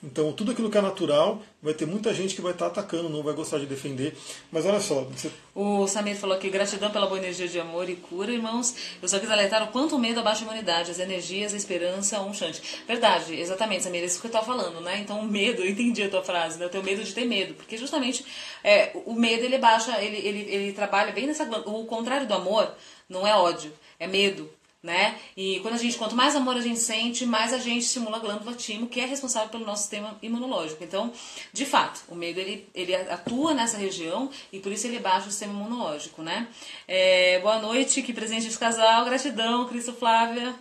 então, 0.02 0.32
tudo 0.32 0.52
aquilo 0.52 0.70
que 0.70 0.78
é 0.78 0.82
natural, 0.82 1.42
vai 1.62 1.74
ter 1.74 1.86
muita 1.86 2.14
gente 2.14 2.34
que 2.34 2.42
vai 2.42 2.54
estar 2.54 2.68
atacando, 2.68 3.10
não 3.10 3.22
vai 3.22 3.34
gostar 3.34 3.60
de 3.60 3.66
defender. 3.66 4.16
Mas 4.50 4.66
olha 4.66 4.80
só. 4.80 5.02
Você... 5.02 5.30
O 5.54 5.88
Samir 5.88 6.16
falou 6.16 6.38
aqui: 6.38 6.50
gratidão 6.50 6.90
pela 6.90 7.06
boa 7.06 7.20
energia 7.20 7.48
de 7.50 7.60
amor 7.60 7.90
e 7.90 7.98
cura, 7.98 8.32
irmãos. 8.32 8.74
Eu 9.02 9.10
só 9.10 9.20
quis 9.20 9.30
alertar 9.30 9.62
o 9.64 9.68
quanto 9.68 9.98
o 9.98 10.00
medo 10.00 10.22
abaixa 10.22 10.44
a 10.44 10.48
imunidade, 10.48 10.92
as 10.92 11.00
energias, 11.00 11.54
a 11.54 11.58
esperança, 11.58 12.22
um 12.22 12.34
chante. 12.34 12.62
Verdade, 12.88 13.36
exatamente, 13.36 13.84
Samir, 13.84 14.04
isso 14.04 14.22
que 14.22 14.28
eu 14.28 14.30
estava 14.30 14.46
falando, 14.46 14.80
né? 14.80 15.00
Então, 15.00 15.20
o 15.20 15.26
medo, 15.26 15.62
eu 15.64 15.70
entendi 15.70 16.02
a 16.02 16.10
tua 16.10 16.24
frase, 16.24 16.58
né? 16.58 16.66
Eu 16.66 16.70
tenho 16.70 16.84
medo 16.84 17.04
de 17.04 17.14
ter 17.14 17.26
medo, 17.26 17.54
porque 17.56 17.76
justamente 17.76 18.26
é, 18.64 18.92
o 19.06 19.14
medo 19.14 19.44
ele 19.44 19.58
baixa, 19.58 20.02
ele, 20.02 20.18
ele, 20.18 20.40
ele 20.50 20.72
trabalha 20.72 21.12
bem 21.12 21.28
nessa. 21.28 21.44
O 21.66 21.86
contrário 21.86 22.26
do 22.26 22.34
amor 22.34 22.74
não 23.10 23.28
é 23.28 23.36
ódio, 23.36 23.74
é 24.00 24.08
medo 24.08 24.50
né? 24.82 25.20
E 25.36 25.60
quando 25.60 25.74
a 25.74 25.78
gente, 25.78 25.98
quanto 25.98 26.16
mais 26.16 26.36
amor 26.36 26.56
a 26.56 26.62
gente 26.62 26.80
sente, 26.80 27.26
mais 27.26 27.54
a 27.54 27.58
gente 27.58 27.80
estimula 27.80 28.18
a 28.18 28.20
glândula 28.20 28.54
timo, 28.54 28.88
que 28.88 29.02
é 29.02 29.06
responsável 29.06 29.50
pelo 29.50 29.66
nosso 29.66 29.82
sistema 29.82 30.18
imunológico. 30.22 30.84
Então, 30.84 31.12
de 31.52 31.66
fato, 31.66 32.02
o 32.08 32.16
medo 32.16 32.40
ele, 32.40 32.68
ele 32.74 32.96
atua 32.96 33.54
nessa 33.54 33.78
região 33.78 34.30
e 34.54 34.60
por 34.60 34.72
isso 34.72 34.88
ele 34.88 35.00
baixa 35.00 35.28
o 35.28 35.32
sistema 35.32 35.54
imunológico, 35.54 36.22
né? 36.22 36.48
É, 36.88 37.40
boa 37.40 37.60
noite, 37.60 38.02
que 38.02 38.14
presente 38.14 38.48
de 38.48 38.58
casal, 38.58 39.04
gratidão, 39.06 39.68
Cristo 39.68 39.94
Flávia, 39.94 40.56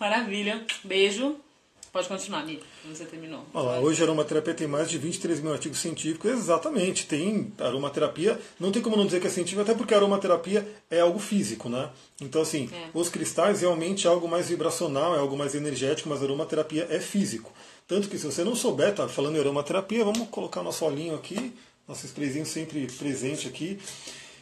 maravilha, 0.00 0.66
beijo. 0.82 1.36
Pode 1.92 2.06
continuar, 2.06 2.44
Mi, 2.44 2.60
você 2.86 3.04
terminou. 3.04 3.44
Olha 3.54 3.80
hoje 3.80 4.02
a 4.02 4.04
aromaterapia 4.04 4.52
tem 4.52 4.66
mais 4.66 4.90
de 4.90 4.98
23 4.98 5.40
mil 5.40 5.52
artigos 5.52 5.78
científicos. 5.78 6.30
Exatamente, 6.30 7.06
tem 7.06 7.52
aromaterapia. 7.58 8.38
Não 8.60 8.70
tem 8.70 8.82
como 8.82 8.96
não 8.96 9.06
dizer 9.06 9.20
que 9.20 9.26
é 9.26 9.30
científico, 9.30 9.62
até 9.62 9.74
porque 9.74 9.94
a 9.94 9.96
aromaterapia 9.96 10.66
é 10.90 11.00
algo 11.00 11.18
físico, 11.18 11.68
né? 11.68 11.90
Então, 12.20 12.42
assim, 12.42 12.68
é. 12.72 12.90
os 12.92 13.08
cristais 13.08 13.62
realmente 13.62 14.06
é 14.06 14.10
algo 14.10 14.28
mais 14.28 14.48
vibracional, 14.48 15.14
é 15.14 15.18
algo 15.18 15.36
mais 15.36 15.54
energético, 15.54 16.08
mas 16.08 16.20
a 16.20 16.24
aromaterapia 16.24 16.86
é 16.90 17.00
físico. 17.00 17.52
Tanto 17.86 18.08
que 18.08 18.18
se 18.18 18.26
você 18.26 18.44
não 18.44 18.54
souber, 18.54 18.94
tá 18.94 19.08
falando 19.08 19.36
em 19.36 19.40
aromaterapia, 19.40 20.04
vamos 20.04 20.28
colocar 20.28 20.62
nosso 20.62 20.84
olhinho 20.84 21.14
aqui, 21.14 21.54
nosso 21.88 22.04
sprayzinho 22.04 22.44
sempre 22.44 22.86
presente 22.86 23.48
aqui. 23.48 23.78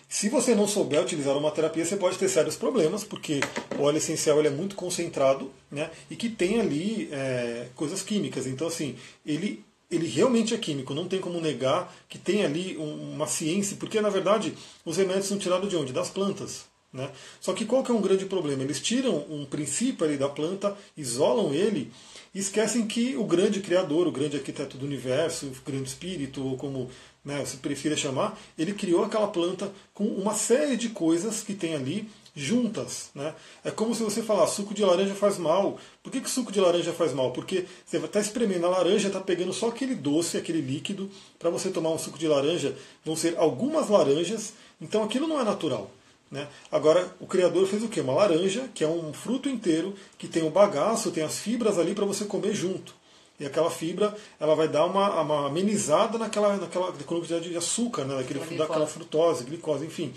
Se 0.09 0.29
você 0.29 0.55
não 0.55 0.69
souber 0.69 1.03
utilizar 1.03 1.37
uma 1.37 1.51
terapia, 1.51 1.85
você 1.85 1.97
pode 1.97 2.17
ter 2.17 2.29
sérios 2.29 2.57
problemas, 2.57 3.03
porque 3.03 3.41
o 3.77 3.83
óleo 3.83 3.99
essencial 3.99 4.39
ele 4.39 4.49
é 4.49 4.51
muito 4.51 4.77
concentrado 4.77 5.51
né, 5.71 5.91
e 6.09 6.15
que 6.15 6.29
tem 6.29 6.61
ali 6.61 7.09
é, 7.11 7.69
coisas 7.75 8.03
químicas. 8.03 8.47
Então, 8.47 8.69
assim, 8.69 8.97
ele, 9.25 9.65
ele 9.91 10.07
realmente 10.07 10.55
é 10.55 10.59
químico, 10.59 10.95
não 10.95 11.09
tem 11.09 11.21
como 11.21 11.41
negar 11.41 11.93
que 12.09 12.19
tem 12.19 12.45
ali 12.45 12.77
uma 12.77 13.27
ciência, 13.27 13.77
porque 13.79 14.01
na 14.01 14.09
verdade 14.09 14.55
os 14.85 14.97
remédios 14.97 15.27
são 15.27 15.39
tirados 15.39 15.69
de 15.69 15.77
onde? 15.77 15.93
Das 15.93 16.09
plantas. 16.09 16.65
Né? 16.93 17.11
Só 17.41 17.53
que 17.53 17.65
qual 17.65 17.83
que 17.83 17.91
é 17.91 17.95
um 17.95 18.01
grande 18.01 18.27
problema? 18.27 18.63
Eles 18.63 18.81
tiram 18.81 19.27
um 19.29 19.45
princípio 19.45 20.07
ali 20.07 20.17
da 20.17 20.29
planta, 20.29 20.77
isolam 20.97 21.53
ele 21.53 21.93
e 22.37 22.39
esquecem 22.39 22.87
que 22.87 23.17
o 23.17 23.25
grande 23.25 23.61
criador, 23.61 24.07
o 24.07 24.13
grande 24.13 24.37
arquiteto 24.37 24.77
do 24.77 24.85
universo, 24.85 25.47
o 25.47 25.71
grande 25.71 25.89
espírito, 25.89 26.45
ou 26.45 26.59
como 26.59 26.91
né, 27.25 27.43
você 27.43 27.57
prefira 27.57 27.97
chamar, 27.97 28.39
ele 28.59 28.75
criou 28.75 29.03
aquela 29.03 29.27
planta 29.27 29.73
com 29.95 30.05
uma 30.05 30.35
série 30.35 30.77
de 30.77 30.91
coisas 30.91 31.43
que 31.43 31.55
tem 31.55 31.75
ali 31.75 32.07
juntas. 32.35 33.09
Né? 33.15 33.35
É 33.65 33.71
como 33.71 33.95
se 33.95 34.03
você 34.03 34.23
falar 34.23 34.47
suco 34.49 34.75
de 34.75 34.85
laranja 34.85 35.15
faz 35.15 35.39
mal. 35.39 35.79
Por 36.03 36.13
que, 36.13 36.21
que 36.21 36.29
suco 36.29 36.53
de 36.53 36.61
laranja 36.61 36.93
faz 36.93 37.15
mal? 37.15 37.33
Porque 37.33 37.65
você 37.87 37.97
está 37.97 38.21
espremendo 38.21 38.67
a 38.67 38.69
laranja, 38.69 39.07
está 39.07 39.19
pegando 39.19 39.55
só 39.55 39.69
aquele 39.69 39.95
doce, 39.95 40.37
aquele 40.37 40.61
líquido. 40.61 41.09
Para 41.39 41.49
você 41.49 41.71
tomar 41.71 41.89
um 41.89 41.99
suco 41.99 42.19
de 42.19 42.29
laranja, 42.29 42.77
vão 43.03 43.17
ser 43.17 43.39
algumas 43.39 43.89
laranjas. 43.89 44.53
Então 44.79 45.03
aquilo 45.03 45.27
não 45.27 45.41
é 45.41 45.45
natural. 45.45 45.91
Né? 46.31 46.49
Agora, 46.71 47.15
o 47.21 47.27
criador 47.27 47.67
fez 47.67 47.83
o 47.83 47.89
quê? 47.89 48.01
Uma 48.01 48.15
laranja, 48.15 48.69
que 48.75 48.83
é 48.83 48.89
um 48.89 49.13
fruto 49.13 49.49
inteiro, 49.49 49.95
que 50.19 50.27
tem 50.27 50.43
o 50.43 50.51
bagaço, 50.51 51.11
tem 51.13 51.23
as 51.23 51.39
fibras 51.39 51.79
ali 51.79 51.95
para 51.95 52.05
você 52.05 52.25
comer 52.25 52.55
junto. 52.55 52.95
E 53.39 53.45
aquela 53.45 53.71
fibra 53.71 54.17
ela 54.41 54.55
vai 54.55 54.67
dar 54.67 54.87
uma, 54.87 55.21
uma 55.21 55.47
amenizada 55.47 56.19
naquela, 56.19 56.57
naquela 56.57 56.93
quantidade 56.93 57.49
de 57.49 57.57
açúcar, 57.57 58.05
né? 58.05 58.17
Daquele, 58.17 58.41
daquela 58.57 58.87
frutose, 58.87 59.45
glicose, 59.45 59.85
enfim. 59.85 60.13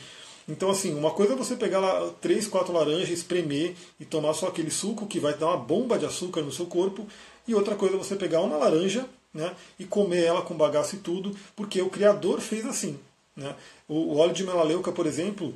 Então, 0.47 0.71
assim, 0.71 0.95
uma 0.95 1.11
coisa 1.11 1.33
é 1.33 1.35
você 1.35 1.55
pegar 1.55 1.79
lá 1.79 2.11
três, 2.19 2.47
quatro 2.47 2.73
laranjas, 2.73 3.09
espremer 3.09 3.75
e 3.99 4.05
tomar 4.05 4.33
só 4.33 4.47
aquele 4.47 4.71
suco 4.71 5.05
que 5.05 5.19
vai 5.19 5.33
dar 5.33 5.47
uma 5.47 5.57
bomba 5.57 5.99
de 5.99 6.05
açúcar 6.05 6.41
no 6.41 6.51
seu 6.51 6.65
corpo. 6.65 7.05
E 7.47 7.53
outra 7.53 7.75
coisa 7.75 7.95
é 7.95 7.97
você 7.97 8.15
pegar 8.15 8.41
uma 8.41 8.57
laranja 8.57 9.05
né, 9.31 9.53
e 9.77 9.85
comer 9.85 10.23
ela 10.23 10.41
com 10.41 10.55
bagaço 10.55 10.95
e 10.95 10.99
tudo, 10.99 11.35
porque 11.55 11.81
o 11.81 11.89
Criador 11.89 12.39
fez 12.39 12.65
assim. 12.65 12.97
Né? 13.35 13.55
O, 13.87 13.93
o 13.93 14.17
óleo 14.17 14.33
de 14.33 14.43
melaleuca, 14.43 14.91
por 14.91 15.05
exemplo, 15.05 15.53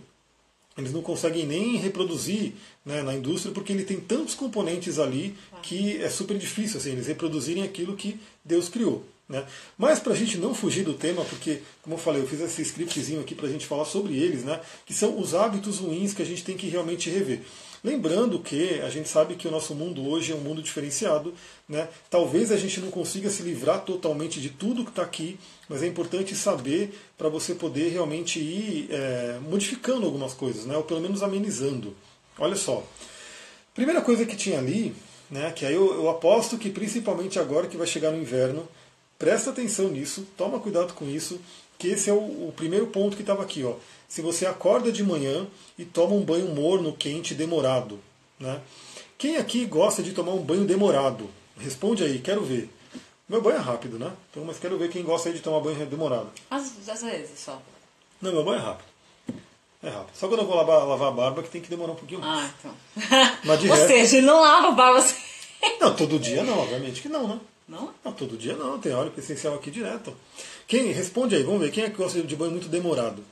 eles 0.78 0.92
não 0.92 1.02
conseguem 1.02 1.46
nem 1.46 1.78
reproduzir 1.78 2.54
né, 2.86 3.02
na 3.04 3.14
indústria 3.14 3.54
porque 3.54 3.72
ele 3.72 3.84
tem 3.84 4.00
tantos 4.00 4.34
componentes 4.34 5.00
ali 5.00 5.36
que 5.62 6.02
é 6.02 6.10
super 6.10 6.38
difícil 6.38 6.80
assim, 6.80 6.92
eles 6.92 7.08
reproduzirem 7.08 7.64
aquilo 7.64 7.96
que 7.96 8.20
Deus 8.44 8.70
criou. 8.70 9.06
Né? 9.30 9.46
Mas 9.78 10.00
para 10.00 10.14
a 10.14 10.16
gente 10.16 10.38
não 10.38 10.54
fugir 10.54 10.84
do 10.84 10.94
tema, 10.94 11.24
porque, 11.26 11.62
como 11.82 11.96
eu 11.96 12.00
falei, 12.00 12.22
eu 12.22 12.28
fiz 12.28 12.42
esse 12.42 12.62
scriptzinho 12.62 13.22
aqui 13.22 13.34
para 13.34 13.48
a 13.48 13.52
gente 13.52 13.66
falar 13.66 13.86
sobre 13.86 14.16
eles, 14.16 14.44
né, 14.44 14.60
que 14.86 14.94
são 14.94 15.20
os 15.20 15.34
hábitos 15.34 15.80
ruins 15.80 16.14
que 16.14 16.22
a 16.22 16.26
gente 16.26 16.44
tem 16.44 16.58
que 16.58 16.68
realmente 16.68 17.10
rever. 17.10 17.42
Lembrando 17.84 18.40
que 18.40 18.80
a 18.80 18.90
gente 18.90 19.10
sabe 19.10 19.36
que 19.36 19.48
o 19.48 19.52
nosso 19.52 19.76
mundo 19.76 20.08
hoje 20.08 20.32
é 20.32 20.36
um 20.36 20.40
mundo 20.40 20.62
diferenciado. 20.62 21.34
Né? 21.68 21.90
Talvez 22.10 22.52
a 22.52 22.58
gente 22.58 22.80
não 22.80 22.90
consiga 22.90 23.30
se 23.30 23.44
livrar 23.44 23.82
totalmente 23.82 24.40
de 24.40 24.50
tudo 24.50 24.86
que 24.86 24.90
está 24.90 25.02
aqui, 25.02 25.38
mas 25.68 25.84
é 25.84 25.88
importante 25.88 26.34
saber 26.34 26.98
para 27.18 27.28
você 27.28 27.54
poder 27.54 27.90
realmente 27.90 28.40
ir 28.40 28.88
é, 28.90 29.38
modificando 29.50 30.06
algumas 30.06 30.34
coisas, 30.34 30.66
né? 30.66 30.78
ou 30.78 30.84
pelo 30.84 31.02
menos 31.02 31.22
amenizando. 31.22 31.94
Olha 32.40 32.56
só. 32.56 32.84
Primeira 33.74 34.02
coisa 34.02 34.26
que 34.26 34.36
tinha 34.36 34.60
ali, 34.60 34.96
né, 35.30 35.52
que 35.52 35.66
aí 35.66 35.74
eu, 35.74 35.94
eu 35.96 36.10
aposto 36.10 36.60
que 36.60 36.70
principalmente 36.70 37.40
agora 37.40 37.68
que 37.68 37.76
vai 37.76 37.88
chegar 37.88 38.12
no 38.12 38.22
inverno, 38.22 38.68
presta 39.18 39.50
atenção 39.50 39.90
nisso, 39.90 40.28
toma 40.38 40.60
cuidado 40.60 40.94
com 40.94 41.10
isso, 41.10 41.40
que 41.78 41.88
esse 41.90 42.10
é 42.10 42.14
o, 42.14 42.18
o 42.18 42.54
primeiro 42.56 42.88
ponto 42.88 43.16
que 43.16 43.24
estava 43.24 43.44
aqui. 43.44 43.64
Ó 43.64 43.74
se 44.08 44.22
você 44.22 44.46
acorda 44.46 44.92
de 44.92 45.04
manhã 45.04 45.48
e 45.76 45.84
toma 45.84 46.14
um 46.14 46.22
banho 46.24 46.50
morno, 46.50 46.94
quente, 46.94 47.34
demorado. 47.34 48.00
Né? 48.40 48.62
Quem 49.18 49.38
aqui 49.38 49.66
gosta 49.66 50.04
de 50.04 50.12
tomar 50.12 50.34
um 50.34 50.44
banho 50.44 50.66
demorado? 50.66 51.28
Responde 51.58 52.04
aí, 52.04 52.20
quero 52.20 52.44
ver. 52.44 52.70
Meu 53.28 53.42
banho 53.42 53.56
é 53.56 53.60
rápido, 53.60 53.98
né? 53.98 54.12
Então, 54.30 54.46
mas 54.46 54.60
quero 54.60 54.78
ver 54.78 54.92
quem 54.92 55.02
gosta 55.02 55.34
de 55.34 55.40
tomar 55.40 55.62
banho 55.62 55.84
demorado. 55.88 56.28
Às, 56.48 56.88
às 56.88 57.02
vezes 57.02 57.40
só. 57.40 57.60
Não, 58.22 58.32
meu 58.32 58.44
banho 58.44 58.60
é 58.60 58.62
rápido. 58.64 58.86
É 59.82 59.90
rápido. 59.90 60.16
Só 60.16 60.28
quando 60.28 60.42
eu 60.42 60.46
vou 60.48 60.58
lavar, 60.58 60.86
lavar 60.88 61.08
a 61.08 61.12
barba 61.12 61.42
que 61.42 61.50
tem 61.50 61.62
que 61.62 61.70
demorar 61.72 61.94
um 61.94 61.96
pouquinho 61.96 62.22
mais. 62.22 62.52
Ah, 62.52 62.54
então. 62.60 62.76
Mas 63.46 63.60
de 63.62 63.66
Ou 63.72 63.74
resto- 63.76 63.88
seja, 63.88 64.18
ele 64.18 64.28
não 64.28 64.40
lava 64.42 64.68
a 64.68 64.72
barba. 64.74 65.04
Não, 65.80 65.96
todo 65.96 66.20
dia 66.20 66.44
não, 66.44 66.60
obviamente 66.60 67.02
que 67.02 67.10
não, 67.10 67.28
né? 67.28 67.40
Não? 67.68 67.92
Não, 68.04 68.12
todo 68.12 68.38
dia 68.38 68.56
não, 68.56 68.80
tem 68.80 68.94
óleo 68.94 69.12
essencial 69.18 69.56
aqui 69.56 69.72
direto. 69.72 70.14
Quem 70.68 70.92
responde 70.92 71.36
aí, 71.36 71.44
vamos 71.44 71.62
ver, 71.62 71.72
quem 71.72 71.84
é 71.84 71.90
que 71.90 71.98
gosta 71.98 72.22
de 72.22 72.36
banho 72.36 72.52
muito 72.52 72.68
demorado? 72.68 73.24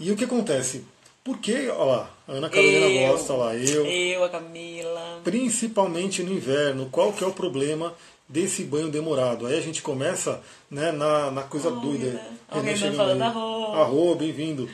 E 0.00 0.10
o 0.10 0.16
que 0.16 0.24
acontece? 0.24 0.84
Por 1.22 1.38
que, 1.38 1.68
olha 1.68 1.84
lá, 1.84 2.10
a 2.26 2.32
Ana 2.32 2.50
Carolina 2.50 2.86
Eu. 2.86 3.12
gosta, 3.12 3.32
lá, 3.34 3.54
eu. 3.54 3.86
Eu, 3.86 4.24
a 4.24 4.28
Camila. 4.28 5.20
Principalmente 5.22 6.22
no 6.22 6.32
inverno, 6.32 6.88
qual 6.90 7.12
que 7.12 7.22
é 7.22 7.26
o 7.26 7.32
problema 7.32 7.94
desse 8.28 8.64
banho 8.64 8.88
demorado? 8.88 9.46
Aí 9.46 9.56
a 9.56 9.60
gente 9.60 9.82
começa 9.82 10.40
né, 10.68 10.90
na, 10.90 11.30
na 11.30 11.42
coisa 11.42 11.70
doida. 11.70 12.20
alguém 12.48 12.74
Renan 12.74 12.90
tá 12.90 12.96
falando, 12.96 13.22
aí. 13.22 13.28
"Arro". 13.28 13.72
Arro, 13.74 14.14
bem-vindo. 14.16 14.68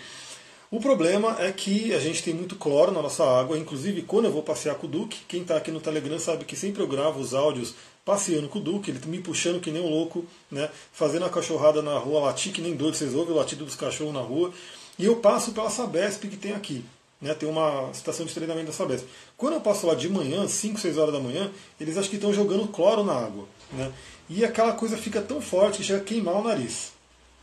O 0.70 0.80
problema 0.80 1.36
é 1.40 1.50
que 1.50 1.94
a 1.94 1.98
gente 1.98 2.22
tem 2.22 2.34
muito 2.34 2.54
cloro 2.54 2.92
na 2.92 3.00
nossa 3.00 3.24
água, 3.24 3.58
inclusive 3.58 4.02
quando 4.02 4.26
eu 4.26 4.32
vou 4.32 4.42
passear 4.42 4.74
com 4.74 4.86
o 4.86 4.90
Duque, 4.90 5.18
quem 5.26 5.40
está 5.40 5.56
aqui 5.56 5.70
no 5.70 5.80
Telegram 5.80 6.18
sabe 6.18 6.44
que 6.44 6.54
sempre 6.54 6.82
eu 6.82 6.86
gravo 6.86 7.20
os 7.20 7.32
áudios 7.32 7.74
passeando 8.08 8.48
com 8.48 8.58
o 8.58 8.62
Duque, 8.62 8.90
ele 8.90 8.98
me 9.04 9.18
puxando 9.18 9.60
que 9.60 9.70
nem 9.70 9.82
um 9.82 9.90
louco, 9.90 10.24
né, 10.50 10.70
fazendo 10.94 11.26
a 11.26 11.28
cachorrada 11.28 11.82
na 11.82 11.98
rua, 11.98 12.20
latir 12.20 12.54
que 12.54 12.62
nem 12.62 12.74
doido, 12.74 12.96
vocês 12.96 13.14
ouvem 13.14 13.34
o 13.34 13.36
latido 13.36 13.66
dos 13.66 13.76
cachorros 13.76 14.14
na 14.14 14.22
rua, 14.22 14.50
e 14.98 15.04
eu 15.04 15.16
passo 15.16 15.52
pela 15.52 15.68
Sabesp 15.68 16.26
que 16.26 16.38
tem 16.38 16.52
aqui. 16.52 16.82
Né, 17.20 17.34
tem 17.34 17.46
uma 17.46 17.90
estação 17.92 18.24
de 18.24 18.32
treinamento 18.32 18.68
da 18.68 18.72
Sabesp. 18.72 19.06
Quando 19.36 19.54
eu 19.54 19.60
passo 19.60 19.86
lá 19.86 19.94
de 19.94 20.08
manhã, 20.08 20.48
5, 20.48 20.80
6 20.80 20.96
horas 20.96 21.12
da 21.12 21.20
manhã, 21.20 21.50
eles 21.78 21.98
acham 21.98 22.08
que 22.08 22.16
estão 22.16 22.32
jogando 22.32 22.66
cloro 22.68 23.04
na 23.04 23.12
água. 23.12 23.46
Né, 23.72 23.92
e 24.30 24.42
aquela 24.42 24.72
coisa 24.72 24.96
fica 24.96 25.20
tão 25.20 25.42
forte 25.42 25.78
que 25.78 25.84
chega 25.84 26.00
a 26.00 26.04
queimar 26.04 26.36
o 26.36 26.42
nariz, 26.42 26.92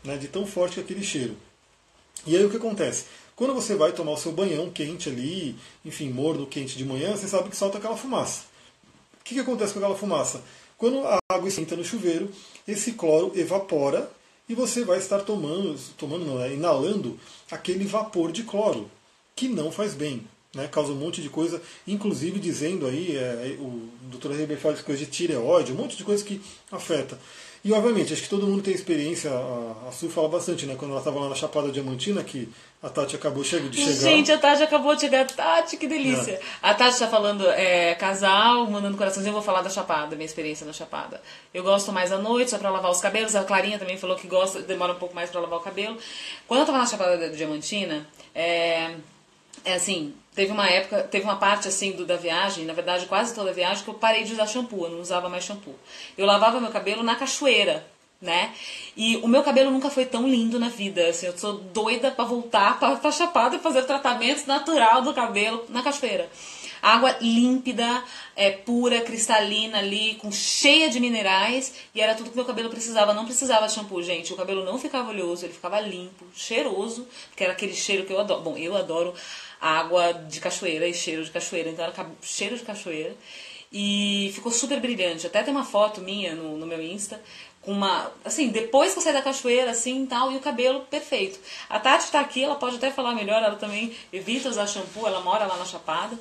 né, 0.03 0.17
de 0.17 0.27
tão 0.27 0.47
forte 0.47 0.73
que 0.73 0.79
é 0.79 0.83
aquele 0.83 1.03
cheiro. 1.03 1.37
E 2.25 2.35
aí 2.35 2.43
o 2.43 2.49
que 2.49 2.57
acontece? 2.57 3.05
Quando 3.35 3.53
você 3.53 3.75
vai 3.75 3.91
tomar 3.91 4.13
o 4.13 4.17
seu 4.17 4.31
banhão 4.31 4.71
quente 4.71 5.09
ali, 5.09 5.55
enfim, 5.85 6.09
morno 6.09 6.47
quente 6.47 6.75
de 6.75 6.83
manhã, 6.83 7.15
você 7.15 7.27
sabe 7.27 7.49
que 7.49 7.55
solta 7.55 7.77
aquela 7.77 7.95
fumaça. 7.95 8.54
O 9.25 9.27
que, 9.27 9.33
que 9.33 9.41
acontece 9.41 9.73
com 9.73 9.79
aquela 9.79 9.95
fumaça? 9.95 10.39
Quando 10.77 10.99
a 10.99 11.17
água 11.31 11.49
esquenta 11.49 11.75
no 11.75 11.83
chuveiro, 11.83 12.29
esse 12.67 12.91
cloro 12.91 13.31
evapora 13.35 14.07
e 14.47 14.53
você 14.53 14.83
vai 14.83 14.99
estar 14.99 15.21
tomando, 15.21 15.75
tomando 15.97 16.23
não, 16.25 16.35
né, 16.35 16.53
inalando 16.53 17.19
aquele 17.49 17.85
vapor 17.85 18.31
de 18.31 18.43
cloro, 18.43 18.87
que 19.35 19.47
não 19.47 19.71
faz 19.71 19.95
bem. 19.95 20.27
Né, 20.53 20.67
causa 20.67 20.91
um 20.91 20.95
monte 20.95 21.23
de 21.23 21.29
coisa, 21.29 21.59
inclusive 21.87 22.39
dizendo 22.39 22.85
aí, 22.85 23.17
é, 23.17 23.57
o 23.59 23.89
Dr. 24.11 24.39
Heber 24.39 24.59
fala 24.59 24.75
de 24.75 24.83
coisa 24.83 25.03
de 25.03 25.09
tireoide, 25.09 25.73
um 25.73 25.75
monte 25.75 25.97
de 25.97 26.03
coisa 26.03 26.23
que 26.23 26.39
afeta. 26.71 27.19
E 27.65 27.73
obviamente, 27.73 28.13
acho 28.13 28.21
que 28.21 28.29
todo 28.29 28.45
mundo 28.45 28.61
tem 28.61 28.75
experiência, 28.75 29.31
a, 29.31 29.89
a 29.89 29.91
Su 29.91 30.07
fala 30.07 30.29
bastante, 30.29 30.67
né? 30.67 30.75
Quando 30.77 30.91
ela 30.91 30.99
estava 30.99 31.19
lá 31.19 31.29
na 31.29 31.33
Chapada 31.33 31.71
Diamantina, 31.71 32.23
que 32.23 32.47
a 32.79 32.89
Tati 32.89 33.15
acabou 33.15 33.41
de 33.41 33.49
chegar. 33.49 33.71
Gente, 33.73 34.31
a 34.31 34.37
Tati 34.37 34.61
acabou 34.61 34.93
de 34.93 35.01
chegar. 35.01 35.25
Tati, 35.25 35.75
que 35.75 35.87
delícia. 35.87 36.39
A 36.61 36.75
Tati 36.75 36.99
tá 36.99 37.07
falando 37.07 37.43
é, 37.49 37.95
casal, 37.95 38.69
mandando 38.69 38.95
coraçãozinho. 38.95 39.31
Eu 39.31 39.33
vou 39.33 39.41
falar 39.41 39.63
da 39.63 39.71
Chapada, 39.71 40.15
minha 40.15 40.27
experiência 40.27 40.63
na 40.63 40.73
Chapada. 40.73 41.19
Eu 41.51 41.63
gosto 41.63 41.91
mais 41.91 42.11
à 42.11 42.19
noite, 42.19 42.51
só 42.51 42.59
pra 42.59 42.69
lavar 42.69 42.91
os 42.91 43.01
cabelos. 43.01 43.35
A 43.35 43.43
Clarinha 43.43 43.79
também 43.79 43.97
falou 43.97 44.15
que 44.15 44.27
gosta, 44.27 44.61
demora 44.61 44.93
um 44.93 44.99
pouco 44.99 45.15
mais 45.15 45.31
pra 45.31 45.41
lavar 45.41 45.57
o 45.57 45.63
cabelo. 45.63 45.97
Quando 46.47 46.59
eu 46.59 46.65
tava 46.67 46.77
na 46.77 46.85
Chapada 46.85 47.17
da 47.17 47.29
Diamantina, 47.29 48.07
é, 48.35 48.93
é 49.65 49.73
assim, 49.73 50.13
teve 50.33 50.51
uma 50.51 50.69
época, 50.69 51.03
teve 51.03 51.25
uma 51.25 51.35
parte 51.35 51.67
assim 51.67 51.91
do, 51.91 52.05
da 52.05 52.15
viagem, 52.15 52.65
na 52.65 52.73
verdade 52.73 53.07
quase 53.07 53.33
toda 53.33 53.49
a 53.49 53.53
viagem, 53.53 53.83
que 53.83 53.89
eu 53.89 53.95
parei 53.95 54.23
de 54.23 54.33
usar 54.33 54.47
shampoo, 54.47 54.85
eu 54.85 54.91
não 54.91 55.01
usava 55.01 55.27
mais 55.27 55.43
shampoo. 55.43 55.75
Eu 56.17 56.25
lavava 56.25 56.61
meu 56.61 56.71
cabelo 56.71 57.03
na 57.03 57.15
cachoeira, 57.15 57.85
né? 58.21 58.53
E 58.95 59.17
o 59.17 59.27
meu 59.27 59.43
cabelo 59.43 59.71
nunca 59.71 59.89
foi 59.89 60.05
tão 60.05 60.27
lindo 60.27 60.59
na 60.59 60.69
vida, 60.69 61.07
assim, 61.07 61.25
eu 61.25 61.37
sou 61.37 61.53
doida 61.53 62.11
pra 62.11 62.23
voltar 62.23 62.79
pra, 62.79 62.95
pra 62.95 63.11
Chapada 63.11 63.55
e 63.55 63.59
fazer 63.59 63.83
tratamento 63.83 64.45
natural 64.47 65.01
do 65.01 65.13
cabelo 65.13 65.65
na 65.69 65.81
cachoeira. 65.81 66.29
Água 66.81 67.17
límpida, 67.19 68.03
é, 68.35 68.51
pura, 68.51 69.01
cristalina 69.01 69.79
ali, 69.79 70.15
com 70.21 70.31
cheia 70.31 70.87
de 70.87 70.99
minerais, 70.99 71.73
e 71.95 71.99
era 71.99 72.13
tudo 72.13 72.29
que 72.29 72.35
meu 72.35 72.45
cabelo 72.45 72.69
precisava. 72.69 73.11
Não 73.11 73.25
precisava 73.25 73.65
de 73.65 73.73
shampoo, 73.73 74.03
gente. 74.03 74.31
O 74.31 74.35
cabelo 74.35 74.63
não 74.63 74.77
ficava 74.77 75.09
oleoso, 75.09 75.45
ele 75.45 75.53
ficava 75.53 75.79
limpo, 75.79 76.25
cheiroso, 76.35 77.07
porque 77.29 77.43
era 77.43 77.53
aquele 77.53 77.73
cheiro 77.73 78.05
que 78.05 78.13
eu 78.13 78.19
adoro. 78.19 78.41
Bom, 78.41 78.55
eu 78.55 78.77
adoro 78.77 79.15
água 79.65 80.13
de 80.13 80.39
cachoeira 80.39 80.87
e 80.87 80.93
cheiro 80.93 81.23
de 81.23 81.31
cachoeira, 81.31 81.69
então 81.69 81.85
era 81.85 81.93
cheiro 82.21 82.55
de 82.55 82.63
cachoeira. 82.63 83.15
E 83.71 84.31
ficou 84.33 84.51
super 84.51 84.79
brilhante. 84.79 85.25
Até 85.25 85.41
tem 85.41 85.53
uma 85.53 85.65
foto 85.65 85.99
minha 86.01 86.35
no, 86.35 86.57
no 86.57 86.67
meu 86.67 86.81
Insta, 86.81 87.19
com 87.61 87.71
uma. 87.71 88.11
Assim, 88.23 88.49
depois 88.49 88.93
que 88.93 88.99
eu 88.99 89.03
saí 89.03 89.11
da 89.11 89.21
cachoeira, 89.21 89.71
assim 89.71 90.05
tal, 90.05 90.31
e 90.31 90.37
o 90.37 90.39
cabelo 90.39 90.81
perfeito. 90.81 91.39
A 91.67 91.79
Tati 91.79 92.11
tá 92.11 92.19
aqui, 92.19 92.43
ela 92.43 92.55
pode 92.55 92.75
até 92.75 92.91
falar 92.91 93.15
melhor, 93.15 93.41
ela 93.41 93.55
também 93.55 93.93
evita 94.13 94.49
usar 94.49 94.67
shampoo, 94.67 95.07
ela 95.07 95.19
mora 95.19 95.45
lá 95.45 95.57
na 95.57 95.65
Chapada. 95.65 96.17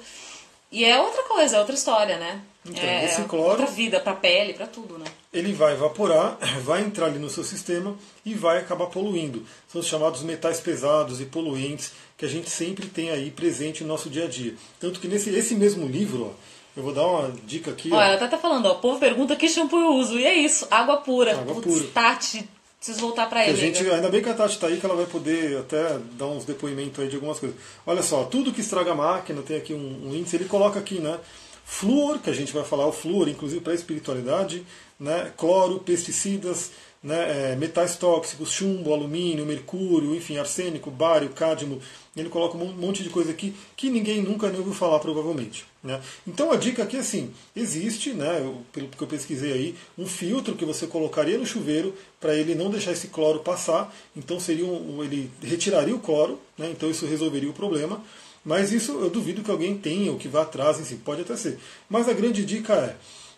E 0.75 0.85
é 0.85 1.01
outra 1.01 1.23
coisa, 1.23 1.57
é 1.57 1.59
outra 1.61 1.75
história, 1.75 2.19
né? 2.19 2.41
Então, 2.67 2.83
é 2.83 3.05
esse 3.05 3.23
cloro- 3.25 3.51
outra 3.51 3.67
vida, 3.67 4.01
pra 4.01 4.15
pele, 4.15 4.55
pra 4.55 4.67
tudo, 4.67 4.99
né? 4.99 5.05
ele 5.33 5.53
vai 5.53 5.75
evaporar, 5.75 6.37
vai 6.65 6.81
entrar 6.83 7.07
ali 7.07 7.19
no 7.19 7.29
seu 7.31 7.45
sistema 7.45 7.95
e 8.25 8.35
vai 8.35 8.59
acabar 8.59 8.87
poluindo. 8.87 9.45
São 9.69 9.81
os 9.81 9.87
chamados 9.87 10.23
metais 10.23 10.61
pesados 10.61 11.21
e 11.21 11.27
poluentes 11.27 11.93
que 12.17 12.25
a 12.25 12.29
gente 12.29 12.49
sempre 12.51 12.87
tem 12.87 13.11
aí 13.11 13.31
presente 13.31 13.83
no 13.83 13.89
nosso 13.89 14.09
dia 14.11 14.25
a 14.25 14.29
dia. 14.29 14.55
Tanto 14.81 14.99
que 14.99 15.07
nesse 15.09 15.31
esse 15.31 15.55
mesmo 15.55 15.87
livro, 15.87 16.31
ó, 16.33 16.55
eu 16.77 16.83
vou 16.83 16.93
dar 16.93 17.07
uma 17.07 17.33
dica 17.45 17.71
aqui. 17.71 17.91
Ó, 17.93 17.97
ó. 17.97 18.03
ela 18.03 18.17
tá 18.17 18.25
até 18.25 18.37
falando, 18.39 18.67
ó, 18.67 18.73
o 18.73 18.79
povo 18.81 18.99
pergunta 18.99 19.37
que 19.37 19.49
shampoo 19.49 19.79
eu 19.79 19.93
uso. 19.95 20.19
E 20.19 20.25
é 20.25 20.35
isso, 20.35 20.67
água 20.71 20.97
pura. 20.97 21.33
Água 21.39 21.55
Putz, 21.57 21.67
pura. 21.67 21.89
Tati, 21.93 22.49
preciso 22.85 23.01
voltar 23.01 23.27
pra 23.31 23.43
Que 23.43 23.47
a 23.47 23.53
ele. 23.53 23.61
gente, 23.61 23.91
ainda 23.91 24.11
bem 24.11 24.23
que 24.23 24.29
a 24.29 24.35
Tati 24.35 24.55
está 24.55 24.67
aí, 24.67 24.79
que 24.79 24.85
ela 24.85 24.95
vai 24.95 25.07
poder 25.07 25.57
até 25.57 25.99
dar 26.19 26.27
uns 26.27 26.45
depoimentos 26.45 27.01
aí 27.03 27.09
de 27.09 27.15
algumas 27.15 27.39
coisas. 27.39 27.57
Olha 27.87 28.03
só, 28.03 28.25
tudo 28.25 28.53
que 28.53 28.61
estraga 28.61 28.93
a 28.93 28.95
máquina, 28.95 29.41
tem 29.41 29.57
aqui 29.57 29.73
um, 29.73 30.09
um 30.09 30.15
índice, 30.15 30.37
ele 30.37 30.45
coloca 30.45 30.79
aqui, 30.79 31.01
né? 31.01 31.19
Flúor, 31.65 32.19
que 32.19 32.29
a 32.29 32.35
gente 32.35 32.53
vai 32.53 32.63
falar, 32.63 32.87
o 32.87 32.93
flúor, 32.93 33.27
inclusive 33.27 33.63
para 33.63 33.73
a 33.73 33.75
espiritualidade, 33.75 34.67
né? 35.01 35.33
cloro, 35.35 35.79
pesticidas, 35.79 36.73
né? 37.03 37.53
é, 37.53 37.57
metais 37.57 37.97
tóxicos, 37.97 38.53
chumbo, 38.53 38.93
alumínio, 38.93 39.47
mercúrio, 39.47 40.15
enfim, 40.15 40.37
arsênico, 40.37 40.91
bário, 40.91 41.31
cádmio. 41.31 41.81
Ele 42.15 42.29
coloca 42.29 42.59
um 42.59 42.67
monte 42.67 43.03
de 43.03 43.09
coisa 43.09 43.31
aqui 43.31 43.57
que 43.75 43.89
ninguém 43.89 44.21
nunca 44.21 44.51
nem 44.51 44.59
ouviu 44.59 44.75
falar, 44.75 44.99
provavelmente. 44.99 45.65
Né? 45.85 46.01
Então 46.27 46.51
a 46.51 46.57
dica 46.57 46.83
aqui 46.83 46.97
é 46.97 47.01
assim: 47.01 47.31
existe, 47.55 48.15
né, 48.15 48.41
eu- 48.41 48.63
pelo 48.73 48.89
que 48.89 49.03
eu 49.03 49.07
pesquisei 49.07 49.53
aí, 49.53 49.75
um 49.99 50.07
filtro 50.07 50.57
que 50.57 50.65
você 50.65 50.87
colocaria 50.87 51.37
no 51.37 51.45
chuveiro 51.45 51.95
para 52.19 52.35
ele 52.35 52.55
não 52.55 52.71
deixar 52.71 52.93
esse 52.93 53.09
cloro 53.09 53.41
passar. 53.41 53.95
Então 54.17 54.41
seria 54.41 54.65
um, 54.65 55.05
ele 55.05 55.31
retiraria 55.43 55.95
o 55.95 55.99
cloro, 56.01 56.41
né, 56.57 56.71
então 56.71 56.91
isso 56.91 57.05
resolveria 57.05 57.51
o 57.51 57.53
problema. 57.53 58.03
Mas 58.43 58.73
isso 58.73 58.93
eu 58.93 59.11
duvido 59.11 59.43
que 59.43 59.51
alguém 59.51 59.77
tenha 59.77 60.11
ou 60.11 60.19
que 60.19 60.29
vá 60.29 60.43
atrás, 60.43 60.79
si, 60.79 60.95
pode 60.97 61.21
até 61.21 61.37
ser. 61.37 61.59
Mas 61.89 62.09
a 62.09 62.13
grande 62.15 62.45
dica 62.45 62.75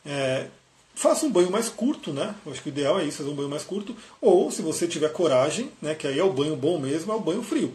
é, 0.05 0.11
é 0.11 0.47
faça 0.95 1.27
um 1.27 1.31
banho 1.31 1.51
mais 1.51 1.69
curto, 1.69 2.13
né? 2.13 2.35
Eu 2.45 2.53
acho 2.53 2.63
que 2.63 2.69
o 2.69 2.71
ideal 2.71 2.99
é 2.99 3.05
isso, 3.05 3.19
fazer 3.19 3.29
um 3.31 3.35
banho 3.35 3.49
mais 3.49 3.65
curto. 3.65 3.95
Ou, 4.21 4.51
se 4.51 4.63
você 4.63 4.87
tiver 4.89 5.13
coragem, 5.13 5.71
né, 5.83 5.95
que 5.95 6.07
aí 6.07 6.19
é 6.19 6.25
o 6.25 6.33
banho 6.33 6.57
bom 6.57 6.79
mesmo, 6.79 7.13
é 7.13 7.15
o 7.15 7.21
banho 7.21 7.43
frio. 7.43 7.73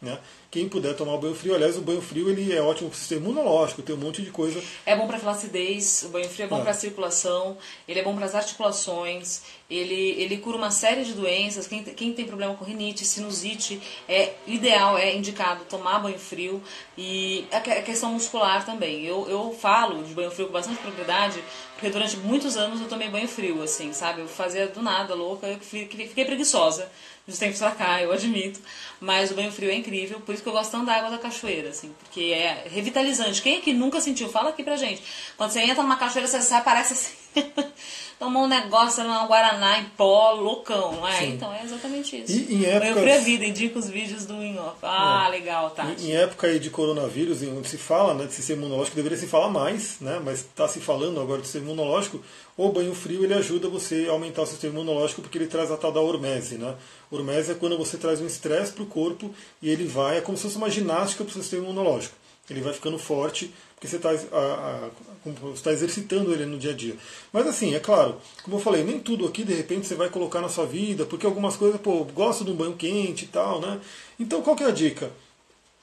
Né? 0.00 0.18
Quem 0.52 0.68
puder 0.68 0.94
tomar 0.94 1.14
o 1.14 1.18
banho 1.18 1.34
frio, 1.34 1.54
aliás, 1.54 1.78
o 1.78 1.80
banho 1.80 2.02
frio 2.02 2.28
ele 2.28 2.52
é 2.52 2.60
ótimo 2.60 2.90
para 2.90 2.94
o 2.94 2.98
sistema 2.98 3.22
imunológico, 3.22 3.80
tem 3.80 3.96
um 3.96 3.98
monte 3.98 4.20
de 4.20 4.30
coisa. 4.30 4.62
É 4.84 4.94
bom 4.94 5.06
para 5.06 5.18
flacidez, 5.18 6.02
o 6.04 6.08
banho 6.10 6.28
frio 6.28 6.44
é 6.44 6.46
bom 6.46 6.58
É. 6.58 6.62
para 6.62 6.74
circulação, 6.74 7.56
ele 7.88 7.98
é 8.00 8.02
bom 8.02 8.14
para 8.14 8.26
as 8.26 8.34
articulações, 8.34 9.40
ele, 9.70 9.94
ele 10.20 10.36
cura 10.36 10.58
uma 10.58 10.70
série 10.70 11.04
de 11.04 11.14
doenças. 11.14 11.66
Quem, 11.66 11.82
quem 11.82 12.12
tem 12.12 12.26
problema 12.26 12.54
com 12.54 12.66
rinite, 12.66 13.02
sinusite, 13.06 13.80
é 14.06 14.34
ideal, 14.46 14.98
é 14.98 15.16
indicado 15.16 15.64
tomar 15.64 15.98
banho 16.00 16.18
frio 16.18 16.62
e 16.98 17.46
a, 17.50 17.58
que- 17.58 17.70
a 17.70 17.80
questão 17.82 18.12
muscular 18.12 18.64
também. 18.66 19.06
Eu, 19.06 19.26
eu 19.30 19.56
falo 19.58 20.02
de 20.04 20.12
banho 20.12 20.30
frio 20.30 20.48
com 20.48 20.52
bastante 20.52 20.78
propriedade, 20.82 21.42
porque 21.74 21.88
durante 21.88 22.18
muitos 22.18 22.58
anos 22.58 22.78
eu 22.80 22.88
tomei 22.88 23.08
banho 23.08 23.26
frio, 23.26 23.62
assim, 23.62 23.92
sabe? 23.94 24.20
Eu 24.20 24.28
fazia 24.28 24.66
do 24.68 24.82
nada, 24.82 25.14
louca, 25.14 25.46
eu 25.46 25.58
fiquei, 25.60 26.06
fiquei 26.08 26.26
dos 27.26 27.38
tempos 27.38 27.58
pra 27.58 27.70
cá, 27.72 28.02
eu 28.02 28.12
admito. 28.12 28.60
Mas 29.00 29.30
o 29.30 29.34
banho 29.34 29.52
frio 29.52 29.70
é 29.70 29.74
incrível, 29.74 30.20
por 30.20 30.34
isso 30.34 30.42
que 30.42 30.48
eu 30.48 30.52
gosto 30.52 30.70
tanto 30.70 30.86
da 30.86 30.94
água 30.94 31.10
da 31.10 31.18
cachoeira, 31.18 31.70
assim, 31.70 31.94
porque 32.00 32.20
é 32.32 32.66
revitalizante. 32.68 33.42
Quem 33.42 33.58
aqui 33.58 33.72
nunca 33.72 34.00
sentiu? 34.00 34.28
Fala 34.28 34.50
aqui 34.50 34.62
pra 34.62 34.76
gente. 34.76 35.02
Quando 35.36 35.50
você 35.50 35.60
entra 35.60 35.82
numa 35.82 35.96
cachoeira, 35.96 36.28
você 36.28 36.40
sai, 36.40 36.62
parece 36.62 36.92
assim. 36.92 37.21
Tomou 38.18 38.44
um 38.44 38.48
negócio 38.48 39.02
numa 39.02 39.26
Guaraná 39.26 39.80
em 39.80 39.84
pó, 39.96 40.30
loucão, 40.32 40.92
não 40.92 41.08
é? 41.08 41.18
Sim. 41.18 41.32
Então 41.32 41.52
é 41.52 41.64
exatamente 41.64 42.22
isso. 42.22 42.30
E 42.32 42.54
em 42.54 42.58
Banho 42.60 42.66
épocas- 42.76 43.02
frio 43.02 43.12
é 43.14 43.18
vida, 43.18 43.44
indica 43.44 43.78
os 43.80 43.88
vídeos 43.88 44.24
do 44.26 44.34
In 44.34 44.58
Off. 44.58 44.76
Ah, 44.80 45.24
É. 45.26 45.30
legal, 45.30 45.70
Tati. 45.70 46.04
Em, 46.04 46.10
em 46.10 46.16
época 46.16 46.46
aí 46.46 46.60
de 46.60 46.70
coronavírus, 46.70 47.42
em 47.42 47.50
onde 47.56 47.68
se 47.68 47.76
fala 47.76 48.14
né, 48.14 48.26
de 48.26 48.32
sistema 48.32 48.60
imunológico, 48.62 48.94
deveria 48.94 49.18
se 49.18 49.26
falar 49.26 49.48
mais, 49.48 49.96
né, 50.00 50.20
mas 50.24 50.38
está 50.40 50.68
se 50.68 50.78
falando 50.78 51.20
agora 51.20 51.40
de 51.40 51.46
sistema 51.48 51.66
imunológico, 51.66 52.22
o 52.56 52.68
banho 52.68 52.94
frio 52.94 53.24
ele 53.24 53.34
ajuda 53.34 53.68
você 53.68 54.06
a 54.08 54.12
aumentar 54.12 54.42
o 54.42 54.46
sistema 54.46 54.74
imunológico 54.74 55.20
porque 55.20 55.36
ele 55.38 55.48
traz 55.48 55.72
a 55.72 55.76
tal 55.76 55.90
da 55.90 56.00
hormese. 56.00 56.56
Né? 56.58 56.74
Hormese 57.10 57.50
é 57.50 57.54
quando 57.54 57.76
você 57.76 57.96
traz 57.96 58.20
um 58.20 58.26
estresse 58.26 58.72
para 58.72 58.84
o 58.84 58.86
corpo 58.86 59.34
e 59.60 59.68
ele 59.68 59.84
vai, 59.84 60.18
é 60.18 60.20
como 60.20 60.36
se 60.36 60.44
fosse 60.44 60.56
uma 60.58 60.70
ginástica 60.70 61.24
para 61.24 61.32
o 61.32 61.42
sistema 61.42 61.64
imunológico. 61.64 62.14
Ele 62.50 62.60
vai 62.60 62.72
ficando 62.72 62.98
forte 62.98 63.52
porque 63.74 63.88
você 63.88 63.96
está 63.96 65.72
exercitando 65.72 66.32
ele 66.32 66.46
no 66.46 66.58
dia 66.58 66.70
a 66.70 66.74
dia. 66.74 66.96
Mas 67.32 67.46
assim, 67.46 67.74
é 67.74 67.80
claro, 67.80 68.16
como 68.44 68.56
eu 68.56 68.60
falei, 68.60 68.84
nem 68.84 69.00
tudo 69.00 69.26
aqui 69.26 69.42
de 69.42 69.54
repente 69.54 69.86
você 69.86 69.96
vai 69.96 70.08
colocar 70.08 70.40
na 70.40 70.48
sua 70.48 70.66
vida, 70.66 71.04
porque 71.04 71.26
algumas 71.26 71.56
coisas, 71.56 71.80
pô, 71.80 72.04
gosto 72.04 72.44
de 72.44 72.52
um 72.52 72.54
banho 72.54 72.74
quente 72.74 73.24
e 73.24 73.28
tal, 73.28 73.60
né? 73.60 73.80
Então 74.20 74.40
qual 74.40 74.54
que 74.54 74.62
é 74.62 74.68
a 74.68 74.70
dica? 74.70 75.10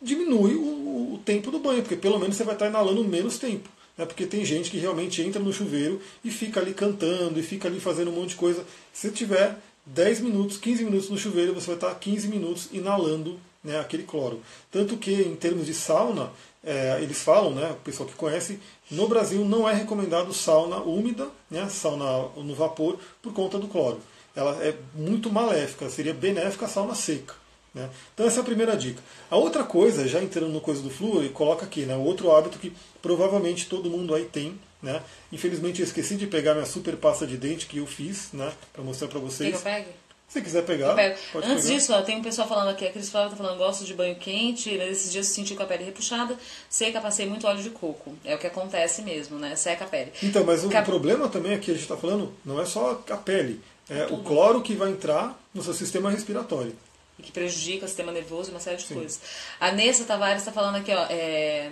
diminui 0.02 0.56
o, 0.56 1.16
o 1.16 1.22
tempo 1.26 1.52
do 1.52 1.60
banho, 1.60 1.82
porque 1.82 1.96
pelo 1.96 2.20
menos 2.20 2.36
você 2.36 2.44
vai 2.44 2.56
estar 2.56 2.68
inalando 2.68 3.04
menos 3.04 3.38
tempo. 3.38 3.70
Né? 3.98 4.06
Porque 4.06 4.26
tem 4.26 4.46
gente 4.46 4.72
que 4.72 4.78
realmente 4.78 5.22
entra 5.22 5.42
no 5.42 5.52
chuveiro 5.52 6.02
e 6.24 6.32
fica 6.32 6.60
ali 6.60 6.74
cantando 6.74 7.40
e 7.40 7.44
fica 7.44 7.68
ali 7.68 7.80
fazendo 7.80 8.12
um 8.12 8.16
monte 8.16 8.30
de 8.30 8.36
coisa. 8.36 8.66
Se 8.94 9.12
tiver 9.12 9.58
10 9.86 10.22
minutos, 10.22 10.58
15 10.58 10.86
minutos 10.86 11.10
no 11.10 11.18
chuveiro, 11.18 11.54
você 11.54 11.68
vai 11.68 11.76
estar 11.76 11.94
15 11.94 12.28
minutos 12.28 12.70
inalando 12.72 13.40
né, 13.64 13.80
aquele 13.80 14.04
cloro. 14.04 14.42
Tanto 14.72 14.96
que, 14.96 15.14
em 15.14 15.36
termos 15.36 15.66
de 15.66 15.74
sauna, 15.74 16.32
é, 16.64 17.00
eles 17.02 17.22
falam, 17.22 17.52
né, 17.52 17.72
o 17.72 17.76
pessoal 17.76 18.08
que 18.08 18.16
conhece, 18.16 18.60
no 18.92 19.08
Brasil 19.08 19.44
não 19.46 19.68
é 19.68 19.74
recomendado 19.74 20.34
sauna 20.34 20.78
úmida, 20.78 21.28
né, 21.50 21.68
sauna 21.70 22.30
no 22.36 22.54
vapor, 22.54 23.00
por 23.22 23.34
conta 23.34 23.58
do 23.58 23.68
cloro. 23.68 24.02
Ela 24.36 24.64
é 24.64 24.76
muito 24.94 25.32
maléfica, 25.32 25.90
seria 25.90 26.14
benéfica 26.14 26.66
a 26.66 26.70
sauna 26.70 26.96
seca. 26.96 27.34
Né? 27.74 27.90
Então 28.14 28.26
essa 28.26 28.40
é 28.40 28.42
a 28.42 28.46
primeira 28.46 28.76
dica. 28.76 29.02
A 29.30 29.38
outra 29.38 29.64
coisa, 29.64 30.08
já 30.08 30.22
entrando 30.22 30.50
no 30.50 30.62
coisa 30.62 30.82
do 30.82 30.90
flúor, 30.90 31.28
coloca 31.30 31.66
aqui, 31.66 31.86
né, 31.86 31.96
outro 31.96 32.32
hábito 32.32 32.58
que 32.58 32.74
provavelmente 33.02 33.68
todo 33.68 33.90
mundo 33.90 34.14
aí 34.16 34.26
tem, 34.26 34.60
né? 34.82 35.02
Infelizmente 35.32 35.82
eu 35.82 35.86
esqueci 35.86 36.16
de 36.16 36.26
pegar 36.26 36.54
minha 36.54 36.66
super 36.66 36.96
pasta 36.96 37.28
de 37.28 37.38
dente 37.38 37.68
que 37.68 37.78
eu 37.78 37.86
fiz, 37.86 38.30
né, 38.34 38.52
para 38.74 38.84
mostrar 38.84 39.08
para 39.08 39.20
vocês. 39.20 39.50
Que 39.52 39.56
eu 39.56 39.62
pegue? 39.62 39.90
Se 40.30 40.42
quiser 40.42 40.64
pegar, 40.64 40.92
Antes 40.92 41.22
pegar. 41.34 41.56
disso, 41.56 41.92
ó, 41.92 42.02
tem 42.04 42.18
um 42.18 42.22
pessoal 42.22 42.48
falando 42.48 42.70
aqui, 42.70 42.88
a 42.88 42.92
Cris 42.92 43.10
Flávia 43.10 43.32
tá 43.32 43.36
falando, 43.36 43.58
gosto 43.58 43.84
de 43.84 43.96
banho 43.96 44.16
quente, 44.16 44.78
nesses 44.78 45.12
dias 45.12 45.28
eu 45.28 45.34
senti 45.34 45.56
com 45.56 45.64
a 45.64 45.66
pele 45.66 45.84
repuxada, 45.84 46.38
seca, 46.70 47.02
passei 47.02 47.26
muito 47.26 47.48
óleo 47.48 47.64
de 47.64 47.72
coco. 47.72 48.16
É 48.24 48.36
o 48.36 48.38
que 48.38 48.46
acontece 48.46 49.02
mesmo, 49.02 49.40
né? 49.40 49.56
Seca 49.56 49.86
a 49.86 49.88
pele. 49.88 50.12
Então, 50.22 50.44
mas 50.44 50.64
o 50.64 50.70
Cap... 50.70 50.86
problema 50.88 51.28
também 51.28 51.56
aqui, 51.56 51.72
a 51.72 51.74
gente 51.74 51.84
está 51.84 51.98
falando, 51.98 52.32
não 52.46 52.62
é 52.62 52.66
só 52.66 53.04
a 53.10 53.18
pele, 53.18 53.60
é 53.90 54.06
Tudo. 54.06 54.22
o 54.22 54.24
cloro 54.24 54.62
que 54.62 54.76
vai 54.76 54.92
entrar 54.92 55.36
no 55.52 55.64
seu 55.64 55.74
sistema 55.74 56.12
respiratório 56.12 56.76
e 57.18 57.24
que 57.24 57.32
prejudica 57.32 57.86
o 57.86 57.88
sistema 57.88 58.12
nervoso 58.12 58.50
e 58.50 58.54
uma 58.54 58.60
série 58.60 58.78
de 58.78 58.84
Sim. 58.84 58.94
coisas. 58.96 59.20
A 59.60 59.72
Nessa 59.72 60.06
Tavares 60.06 60.42
está 60.42 60.52
falando 60.52 60.76
aqui, 60.76 60.92
ó, 60.92 61.06
é, 61.10 61.72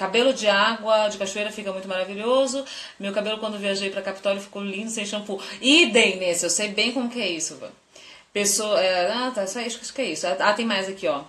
cabelo 0.00 0.32
de 0.32 0.48
água 0.48 1.08
de 1.08 1.18
cachoeira 1.18 1.52
fica 1.52 1.70
muito 1.72 1.86
maravilhoso. 1.86 2.64
Meu 2.98 3.12
cabelo 3.12 3.36
quando 3.36 3.58
viajei 3.58 3.90
para 3.90 4.00
Capitólio 4.00 4.40
ficou 4.40 4.62
lindo 4.62 4.90
sem 4.90 5.04
shampoo. 5.04 5.38
Idem, 5.60 6.16
Nessa, 6.16 6.46
eu 6.46 6.50
sei 6.50 6.68
bem 6.68 6.90
como 6.90 7.10
que 7.10 7.20
é 7.20 7.28
isso. 7.28 7.60
Pessoa, 8.32 8.80
é, 8.80 9.12
ah, 9.12 9.30
tá, 9.34 9.44
isso, 9.44 9.58
é, 9.58 9.68
que 9.94 10.00
é 10.00 10.04
isso. 10.06 10.26
Ah, 10.26 10.54
tem 10.54 10.64
mais 10.64 10.88
aqui, 10.88 11.06
ó. 11.06 11.22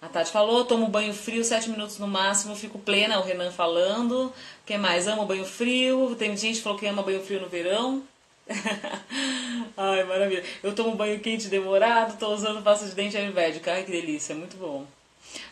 A 0.00 0.08
Tati 0.08 0.30
falou, 0.30 0.64
tomo 0.64 0.88
banho 0.88 1.12
frio, 1.12 1.44
sete 1.44 1.68
minutos 1.68 1.98
no 1.98 2.06
máximo, 2.06 2.56
fico 2.56 2.78
plena, 2.78 3.18
o 3.18 3.22
Renan 3.22 3.50
falando. 3.50 4.26
O 4.26 4.32
que 4.64 4.78
mais? 4.78 5.06
Amo 5.06 5.26
banho 5.26 5.44
frio. 5.44 6.14
Tem 6.18 6.34
gente 6.36 6.56
que 6.56 6.62
falou 6.62 6.78
que 6.78 6.86
ama 6.86 7.02
banho 7.02 7.22
frio 7.22 7.40
no 7.40 7.48
verão. 7.48 8.02
Ai, 9.76 10.04
maravilha. 10.04 10.44
Eu 10.62 10.74
tomo 10.74 10.96
banho 10.96 11.20
quente 11.20 11.48
demorado, 11.48 12.18
tô 12.18 12.32
usando 12.32 12.62
pasta 12.62 12.86
de 12.86 12.94
dente 12.94 13.16
ayurvédica. 13.16 13.72
Ai, 13.72 13.84
que 13.84 13.90
delícia, 13.90 14.34
muito 14.34 14.56
bom. 14.56 14.86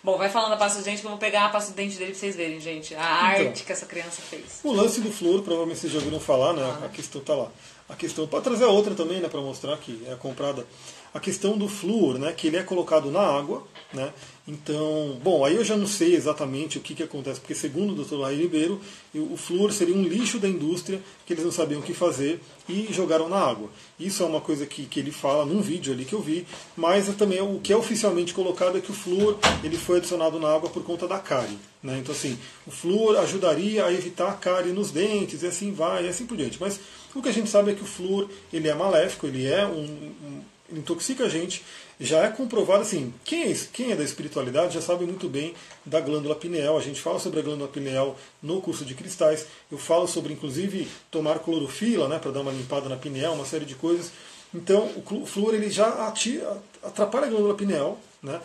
Bom, 0.02 0.18
vai 0.18 0.28
falando 0.28 0.50
da 0.50 0.56
pasta 0.56 0.78
de 0.78 0.84
dente 0.84 1.00
que 1.00 1.06
eu 1.06 1.10
vou 1.10 1.18
pegar 1.18 1.46
a 1.46 1.48
pasta 1.48 1.70
de 1.70 1.76
dente 1.76 1.96
dele 1.96 2.10
pra 2.10 2.20
vocês 2.20 2.37
verem, 2.37 2.60
gente. 2.60 2.94
A 2.94 3.32
então, 3.34 3.46
arte 3.48 3.64
que 3.64 3.72
essa 3.72 3.87
criança 3.87 4.22
fez. 4.22 4.60
O 4.62 4.72
lance 4.72 5.00
do 5.00 5.10
flúor, 5.10 5.42
provavelmente 5.42 5.80
vocês 5.80 5.92
já 5.92 5.98
ouviram 5.98 6.20
falar, 6.20 6.52
né? 6.52 6.62
Ah. 6.62 6.87
A 6.87 6.88
questão 6.88 7.20
tá 7.20 7.34
lá. 7.34 7.50
A 7.88 7.94
questão, 7.94 8.26
pode 8.26 8.44
trazer 8.44 8.64
a 8.64 8.68
outra 8.68 8.94
também, 8.94 9.20
né, 9.20 9.28
para 9.28 9.40
mostrar 9.40 9.76
que 9.76 10.02
é 10.06 10.14
comprada. 10.14 10.66
A 11.14 11.20
questão 11.20 11.57
do 11.57 11.68
flúor, 11.68 12.18
né, 12.18 12.33
que 12.33 12.48
ele 12.48 12.57
é 12.57 12.62
colocado 12.62 13.11
na 13.11 13.20
água, 13.20 13.64
né? 13.92 14.12
Então, 14.46 15.18
bom, 15.22 15.42
aí 15.42 15.55
eu 15.55 15.64
já 15.64 15.74
não 15.74 15.87
sei 15.87 16.14
exatamente 16.14 16.77
o 16.77 16.81
que, 16.83 16.94
que 16.94 17.03
acontece, 17.03 17.40
porque 17.40 17.55
segundo 17.55 17.98
o 17.98 18.05
Dr. 18.05 18.20
Rai 18.20 18.35
Ribeiro, 18.35 18.79
o 19.14 19.38
flúor 19.38 19.72
seria 19.72 19.94
um 19.94 20.03
lixo 20.03 20.38
da 20.38 20.46
indústria 20.46 21.00
que 21.24 21.33
eles 21.33 21.44
não 21.44 21.50
sabiam 21.50 21.81
o 21.81 21.83
que 21.83 21.94
fazer 21.94 22.40
e 22.68 22.88
jogaram 22.90 23.27
na 23.27 23.38
água. 23.38 23.70
Isso 23.98 24.22
é 24.22 24.27
uma 24.27 24.42
coisa 24.42 24.66
que, 24.66 24.85
que 24.85 25.00
ele 25.00 25.11
fala 25.11 25.46
num 25.46 25.62
vídeo 25.62 25.94
ali 25.94 26.05
que 26.05 26.12
eu 26.12 26.20
vi, 26.20 26.46
mas 26.77 27.09
é 27.09 27.12
também 27.12 27.40
o 27.40 27.59
que 27.59 27.72
é 27.72 27.77
oficialmente 27.77 28.35
colocado 28.35 28.77
é 28.77 28.83
que 28.83 28.90
o 28.90 28.94
flúor 28.94 29.38
ele 29.62 29.79
foi 29.79 29.96
adicionado 29.96 30.38
na 30.38 30.55
água 30.55 30.68
por 30.68 30.85
conta 30.85 31.09
da 31.09 31.18
cárie. 31.18 31.59
Né? 31.83 31.98
Então, 31.98 32.14
assim, 32.14 32.38
o 32.66 32.70
flúor 32.70 33.16
ajudaria 33.16 33.87
a 33.87 33.92
evitar 33.92 34.29
a 34.29 34.35
cárie 34.35 34.72
nos 34.72 34.90
dentes, 34.90 35.42
e 35.42 35.46
assim 35.46 35.72
vai, 35.72 36.05
e 36.05 36.09
assim 36.09 36.27
por 36.27 36.37
diante. 36.37 36.59
Mas 36.61 36.79
o 37.14 37.22
que 37.22 37.31
a 37.31 37.33
gente 37.33 37.48
sabe 37.48 37.70
é 37.70 37.74
que 37.74 37.83
o 37.83 37.87
flúor 37.87 38.29
ele 38.53 38.68
é 38.68 38.74
maléfico, 38.74 39.27
ele 39.27 39.46
é 39.46 39.66
um 39.66 40.42
intoxica 40.72 41.24
a 41.24 41.29
gente, 41.29 41.64
já 42.00 42.24
é 42.24 42.29
comprovado 42.29 42.83
assim, 42.83 43.12
quem 43.24 43.50
é, 43.50 43.57
quem 43.72 43.92
é 43.92 43.96
da 43.96 44.03
espiritualidade 44.03 44.74
já 44.74 44.81
sabe 44.81 45.05
muito 45.05 45.29
bem 45.29 45.55
da 45.85 46.00
glândula 46.00 46.35
pineal, 46.35 46.77
a 46.77 46.81
gente 46.81 47.00
fala 47.00 47.18
sobre 47.18 47.40
a 47.40 47.42
glândula 47.42 47.68
pineal 47.68 48.16
no 48.42 48.61
curso 48.61 48.85
de 48.85 48.94
cristais, 48.94 49.46
eu 49.70 49.79
falo 49.79 50.07
sobre 50.07 50.33
inclusive 50.33 50.88
tomar 51.11 51.38
clorofila, 51.38 52.09
né, 52.09 52.18
para 52.18 52.31
dar 52.31 52.40
uma 52.40 52.53
limpada 52.53 52.88
na 52.88 52.96
pineal, 52.96 53.35
uma 53.35 53.44
série 53.44 53.64
de 53.64 53.74
coisas. 53.74 54.11
Então 54.55 54.90
o 55.11 55.27
flúor 55.27 55.55
ele 55.55 55.68
já 55.68 56.07
atira, 56.07 56.62
atrapalha 56.83 57.27
a 57.27 57.31
glândula 57.31 57.55
pineal, 57.55 57.98
né? 58.22 58.40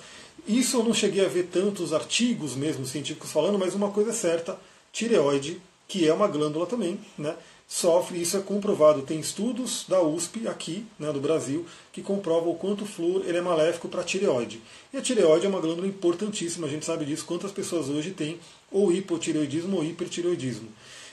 Isso 0.48 0.78
eu 0.78 0.84
não 0.84 0.94
cheguei 0.94 1.24
a 1.24 1.28
ver 1.28 1.44
tantos 1.44 1.94
artigos 1.94 2.56
mesmo 2.56 2.86
científicos 2.86 3.32
falando, 3.32 3.60
mas 3.60 3.76
uma 3.76 3.92
coisa 3.92 4.10
é 4.10 4.14
certa, 4.14 4.58
tireoide, 4.92 5.62
que 5.88 6.08
é 6.08 6.14
uma 6.14 6.28
glândula 6.28 6.66
também, 6.66 7.00
né? 7.18 7.36
Sofre, 7.70 8.20
isso 8.20 8.36
é 8.36 8.42
comprovado. 8.42 9.04
Tem 9.04 9.20
estudos 9.20 9.86
da 9.88 10.02
USP 10.02 10.48
aqui, 10.48 10.88
né, 10.98 11.14
do 11.14 11.22
Brasil, 11.22 11.66
que 11.94 12.02
comprovam 12.02 12.50
o 12.50 12.56
quanto 12.56 12.84
o 12.84 12.88
flúor 12.88 13.22
ele 13.28 13.38
é 13.38 13.42
maléfico 13.42 13.88
para 13.88 14.02
a 14.02 14.04
tireoide. 14.04 14.60
E 14.92 14.98
a 14.98 15.02
tireoide 15.02 15.46
é 15.46 15.50
uma 15.50 15.62
glândula 15.62 15.88
importantíssima, 15.88 16.66
a 16.66 16.70
gente 16.70 16.84
sabe 16.84 17.06
disso, 17.06 17.26
quantas 17.26 17.52
pessoas 17.52 17.88
hoje 17.88 18.10
têm 18.10 18.40
ou 18.72 18.92
hipotireoidismo 18.92 19.78
ou 19.78 19.84
hipertireoidismo. 19.84 20.68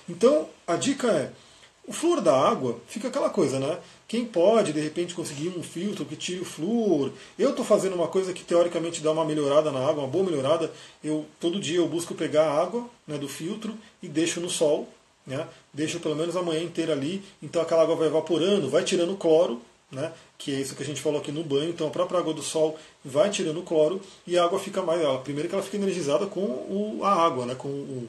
Então, 0.09 0.49
a 0.67 0.77
dica 0.77 1.09
é, 1.09 1.31
o 1.87 1.93
flúor 1.93 2.23
da 2.23 2.35
água 2.35 2.81
fica 2.89 3.09
aquela 3.09 3.29
coisa, 3.29 3.61
né? 3.61 3.79
Quem 4.09 4.25
pode, 4.25 4.73
de 4.73 4.81
repente, 4.81 5.15
conseguir 5.15 5.49
um 5.49 5.63
filtro 5.63 6.05
que 6.07 6.17
tire 6.17 6.41
o 6.41 6.45
flúor? 6.45 7.13
Eu 7.39 7.51
estou 7.51 7.65
fazendo 7.65 7.95
uma 7.95 8.09
coisa 8.09 8.33
que 8.33 8.45
teoricamente 8.45 9.03
dá 9.03 9.13
uma 9.13 9.25
melhorada 9.25 9.71
na 9.71 9.81
água, 9.81 10.03
uma 10.03 10.09
boa 10.09 10.25
melhorada. 10.25 10.73
Eu 11.05 11.27
todo 11.39 11.61
dia 11.61 11.77
eu 11.77 11.87
busco 11.87 12.15
pegar 12.15 12.45
a 12.45 12.63
água 12.63 12.89
né, 13.07 13.19
do 13.19 13.29
filtro 13.29 13.77
e 14.03 14.09
deixo 14.09 14.41
no 14.41 14.49
sol 14.49 14.89
né? 15.27 15.47
deixa 15.73 15.99
pelo 15.99 16.15
menos 16.15 16.37
a 16.37 16.43
manhã 16.43 16.63
inteira 16.63 16.93
ali, 16.93 17.23
então 17.43 17.61
aquela 17.61 17.83
água 17.83 17.97
vai 17.97 18.07
evaporando, 18.07 18.71
vai 18.71 18.85
tirando 18.85 19.13
o 19.13 19.17
cloro, 19.17 19.61
né? 19.91 20.13
que 20.39 20.55
é 20.55 20.61
isso 20.61 20.75
que 20.75 20.83
a 20.83 20.87
gente 20.87 21.01
falou 21.01 21.21
aqui 21.21 21.33
no 21.33 21.43
banho, 21.43 21.71
então 21.71 21.89
a 21.89 21.91
própria 21.91 22.21
água 22.21 22.33
do 22.33 22.43
sol 22.43 22.79
vai 23.05 23.31
tirando 23.31 23.59
o 23.59 23.63
cloro 23.63 24.01
e 24.27 24.39
a 24.39 24.45
água 24.45 24.59
fica 24.59 24.83
mais. 24.83 25.01
Ela, 25.01 25.19
primeiro 25.19 25.49
que 25.49 25.55
ela 25.55 25.65
fica 25.65 25.77
energizada 25.77 26.27
com 26.27 26.41
o, 26.41 27.01
a 27.03 27.13
água, 27.13 27.47
né? 27.47 27.55
com 27.55 27.69
o, 27.69 28.09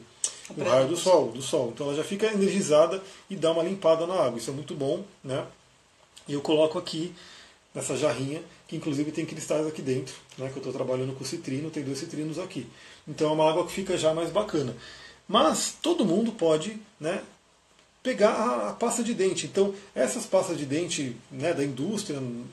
o 0.56 0.64
raio 0.64 0.88
do 0.88 0.98
sol, 0.98 1.32
do 1.32 1.42
sol. 1.42 1.72
Então 1.74 1.88
ela 1.88 1.96
já 1.96 2.04
fica 2.04 2.28
energizada 2.28 3.02
e 3.30 3.36
dá 3.36 3.52
uma 3.52 3.64
limpada 3.64 4.06
na 4.06 4.16
água. 4.16 4.38
Isso 4.38 4.50
é 4.50 4.54
muito 4.54 4.76
bom. 4.76 5.04
Né? 5.24 5.46
E 6.28 6.34
eu 6.34 6.42
coloco 6.42 6.78
aqui 6.78 7.14
nessa 7.74 7.96
jarrinha, 7.96 8.42
que 8.68 8.76
inclusive 8.76 9.12
tem 9.12 9.26
cristais 9.26 9.66
aqui 9.68 9.82
dentro, 9.82 10.16
né? 10.38 10.50
que 10.50 10.56
eu 10.56 10.62
estou 10.62 10.74
trabalhando 10.74 11.14
com 11.14 11.24
citrino, 11.24 11.70
tem 11.70 11.84
dois 11.84 12.00
citrinos 12.00 12.40
aqui. 12.40 12.68
Então 13.08 13.30
é 13.30 13.34
uma 13.34 13.50
água 13.50 13.66
que 13.66 13.72
fica 13.72 13.98
já 13.98 14.14
mais 14.14 14.30
bacana. 14.30 14.76
Mas 15.28 15.76
todo 15.82 16.06
mundo 16.06 16.32
pode 16.32 16.80
né, 17.00 17.22
pegar 18.02 18.70
a, 18.70 18.74
pasta 18.74 19.04
de 19.04 19.14
dente. 19.14 19.46
Então, 19.46 19.74
essas 19.94 20.26
pastas 20.26 20.58
de 20.58 20.66
dente 20.66 21.16
né, 21.32 21.54
da 21.54 21.64
indústria 21.64 22.18
em 22.18 22.46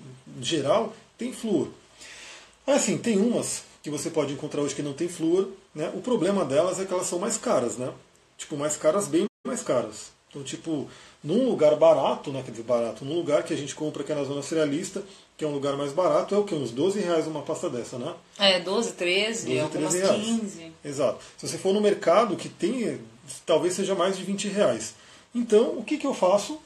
geral 0.43 0.95
tem 1.17 1.33
flúor. 1.33 1.69
Assim, 2.67 2.99
tem 2.99 3.19
umas 3.19 3.65
que 3.83 3.91
você 3.91 4.11
pode 4.11 4.33
encontrar 4.33 4.63
hoje 4.63 4.75
que 4.75 4.83
não 4.83 4.95
tem 4.95 5.09
flúor. 5.09 5.49
Né? 5.75 5.93
O 5.95 6.01
problema 6.01 6.45
delas 6.45 6.81
é 6.81 6.85
que 6.85 6.93
elas 6.93 7.07
são 7.07 7.19
mais 7.19 7.37
caras, 7.37 7.77
né? 7.77 7.93
Tipo, 8.37 8.57
mais 8.57 8.77
caras, 8.77 9.07
bem 9.07 9.27
mais 9.47 9.63
caras. 9.63 10.11
Então, 10.29 10.43
tipo, 10.43 10.89
num 11.23 11.49
lugar 11.49 11.77
barato, 11.77 12.33
né, 12.33 12.43
quer 12.43 12.51
dizer, 12.51 12.65
barato, 12.65 13.05
num 13.05 13.15
lugar 13.15 13.45
que 13.45 13.55
a 13.55 13.57
gente 13.57 13.75
compra 13.75 14.03
que 14.03 14.11
é 14.11 14.15
na 14.15 14.25
zona 14.25 14.43
cerealista, 14.43 15.05
que 15.37 15.45
é 15.45 15.49
um 15.49 15.53
lugar 15.53 15.77
mais 15.77 15.93
barato, 15.93 16.35
é 16.35 16.39
o 16.39 16.45
que? 16.45 16.55
Uns 16.55 16.71
12 16.71 17.01
reais 17.01 17.27
uma 17.27 17.43
pasta 17.43 17.69
dessa, 17.69 17.99
né? 17.99 18.15
É, 18.39 18.61
12, 18.61 18.93
13, 18.93 19.47
12, 19.47 19.61
algumas 19.61 19.95
13 19.95 20.07
reais. 20.07 20.25
15. 20.25 20.73
Exato. 20.85 21.19
Se 21.37 21.49
você 21.49 21.59
for 21.59 21.75
no 21.75 21.81
mercado, 21.81 22.37
que 22.37 22.49
tem, 22.49 23.01
talvez 23.45 23.75
seja 23.75 23.95
mais 23.95 24.17
de 24.17 24.23
20 24.23 24.49
reais. 24.49 24.95
Então, 25.35 25.77
o 25.77 25.85
que, 25.85 25.99
que 25.99 26.07
eu 26.07 26.15
faço? 26.15 26.61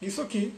Isso 0.00 0.20
aqui, 0.20 0.52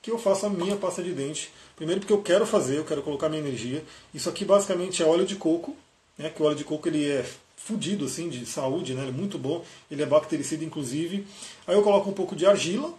que 0.00 0.10
eu 0.10 0.18
faço 0.18 0.46
a 0.46 0.50
minha 0.50 0.76
pasta 0.76 1.02
de 1.02 1.12
dente. 1.12 1.52
Primeiro 1.76 2.00
porque 2.00 2.12
eu 2.12 2.22
quero 2.22 2.46
fazer, 2.46 2.78
eu 2.78 2.84
quero 2.84 3.02
colocar 3.02 3.28
minha 3.28 3.42
energia. 3.42 3.84
Isso 4.14 4.28
aqui 4.28 4.44
basicamente 4.44 5.02
é 5.02 5.06
óleo 5.06 5.26
de 5.26 5.36
coco, 5.36 5.76
né, 6.16 6.30
que 6.30 6.42
o 6.42 6.46
óleo 6.46 6.56
de 6.56 6.64
coco 6.64 6.88
ele 6.88 7.06
é 7.06 7.24
fudido 7.56 8.06
assim 8.06 8.30
de 8.30 8.46
saúde, 8.46 8.94
né? 8.94 9.02
Ele 9.02 9.10
é 9.10 9.12
muito 9.12 9.38
bom, 9.38 9.62
ele 9.90 10.02
é 10.02 10.06
bactericida 10.06 10.64
inclusive. 10.64 11.26
Aí 11.66 11.74
eu 11.74 11.82
coloco 11.82 12.08
um 12.08 12.12
pouco 12.14 12.34
de 12.34 12.46
argila, 12.46 12.92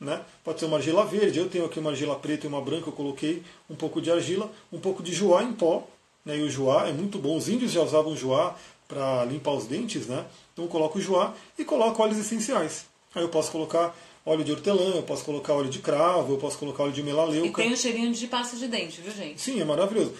né? 0.00 0.22
Pode 0.44 0.60
ser 0.60 0.66
uma 0.66 0.76
argila 0.76 1.04
verde, 1.04 1.38
eu 1.38 1.48
tenho 1.48 1.64
aqui 1.64 1.78
uma 1.78 1.90
argila 1.90 2.16
preta 2.16 2.46
e 2.46 2.48
uma 2.48 2.60
branca, 2.60 2.88
eu 2.88 2.92
coloquei 2.92 3.42
um 3.68 3.74
pouco 3.74 4.00
de 4.00 4.10
argila, 4.10 4.50
um 4.72 4.78
pouco 4.78 5.02
de 5.02 5.12
joá 5.12 5.42
em 5.42 5.52
pó, 5.52 5.86
né? 6.24 6.38
E 6.38 6.42
o 6.42 6.50
joá 6.50 6.88
é 6.88 6.92
muito 6.92 7.18
bom. 7.18 7.36
Os 7.36 7.48
índios 7.48 7.72
já 7.72 7.82
usavam 7.82 8.16
joá 8.16 8.54
para 8.86 9.24
limpar 9.24 9.52
os 9.52 9.66
dentes, 9.66 10.06
né? 10.06 10.24
Então 10.52 10.64
eu 10.64 10.70
coloco 10.70 10.98
o 10.98 11.00
joá 11.00 11.34
e 11.58 11.64
coloco 11.64 12.02
óleos 12.02 12.18
essenciais. 12.18 12.86
Aí 13.14 13.22
eu 13.22 13.28
posso 13.28 13.50
colocar 13.50 13.94
óleo 14.24 14.44
de 14.44 14.52
hortelã, 14.52 14.94
eu 14.94 15.02
posso 15.02 15.24
colocar 15.24 15.54
óleo 15.54 15.70
de 15.70 15.78
cravo, 15.78 16.34
eu 16.34 16.38
posso 16.38 16.58
colocar 16.58 16.84
óleo 16.84 16.92
de 16.92 17.02
melaleuca. 17.02 17.60
E 17.60 17.64
tem 17.64 17.72
o 17.72 17.76
cheirinho 17.76 18.12
de 18.12 18.26
pasta 18.26 18.56
de 18.56 18.68
dente, 18.68 19.00
viu, 19.00 19.12
gente? 19.12 19.40
Sim, 19.40 19.60
é 19.60 19.64
maravilhoso. 19.64 20.12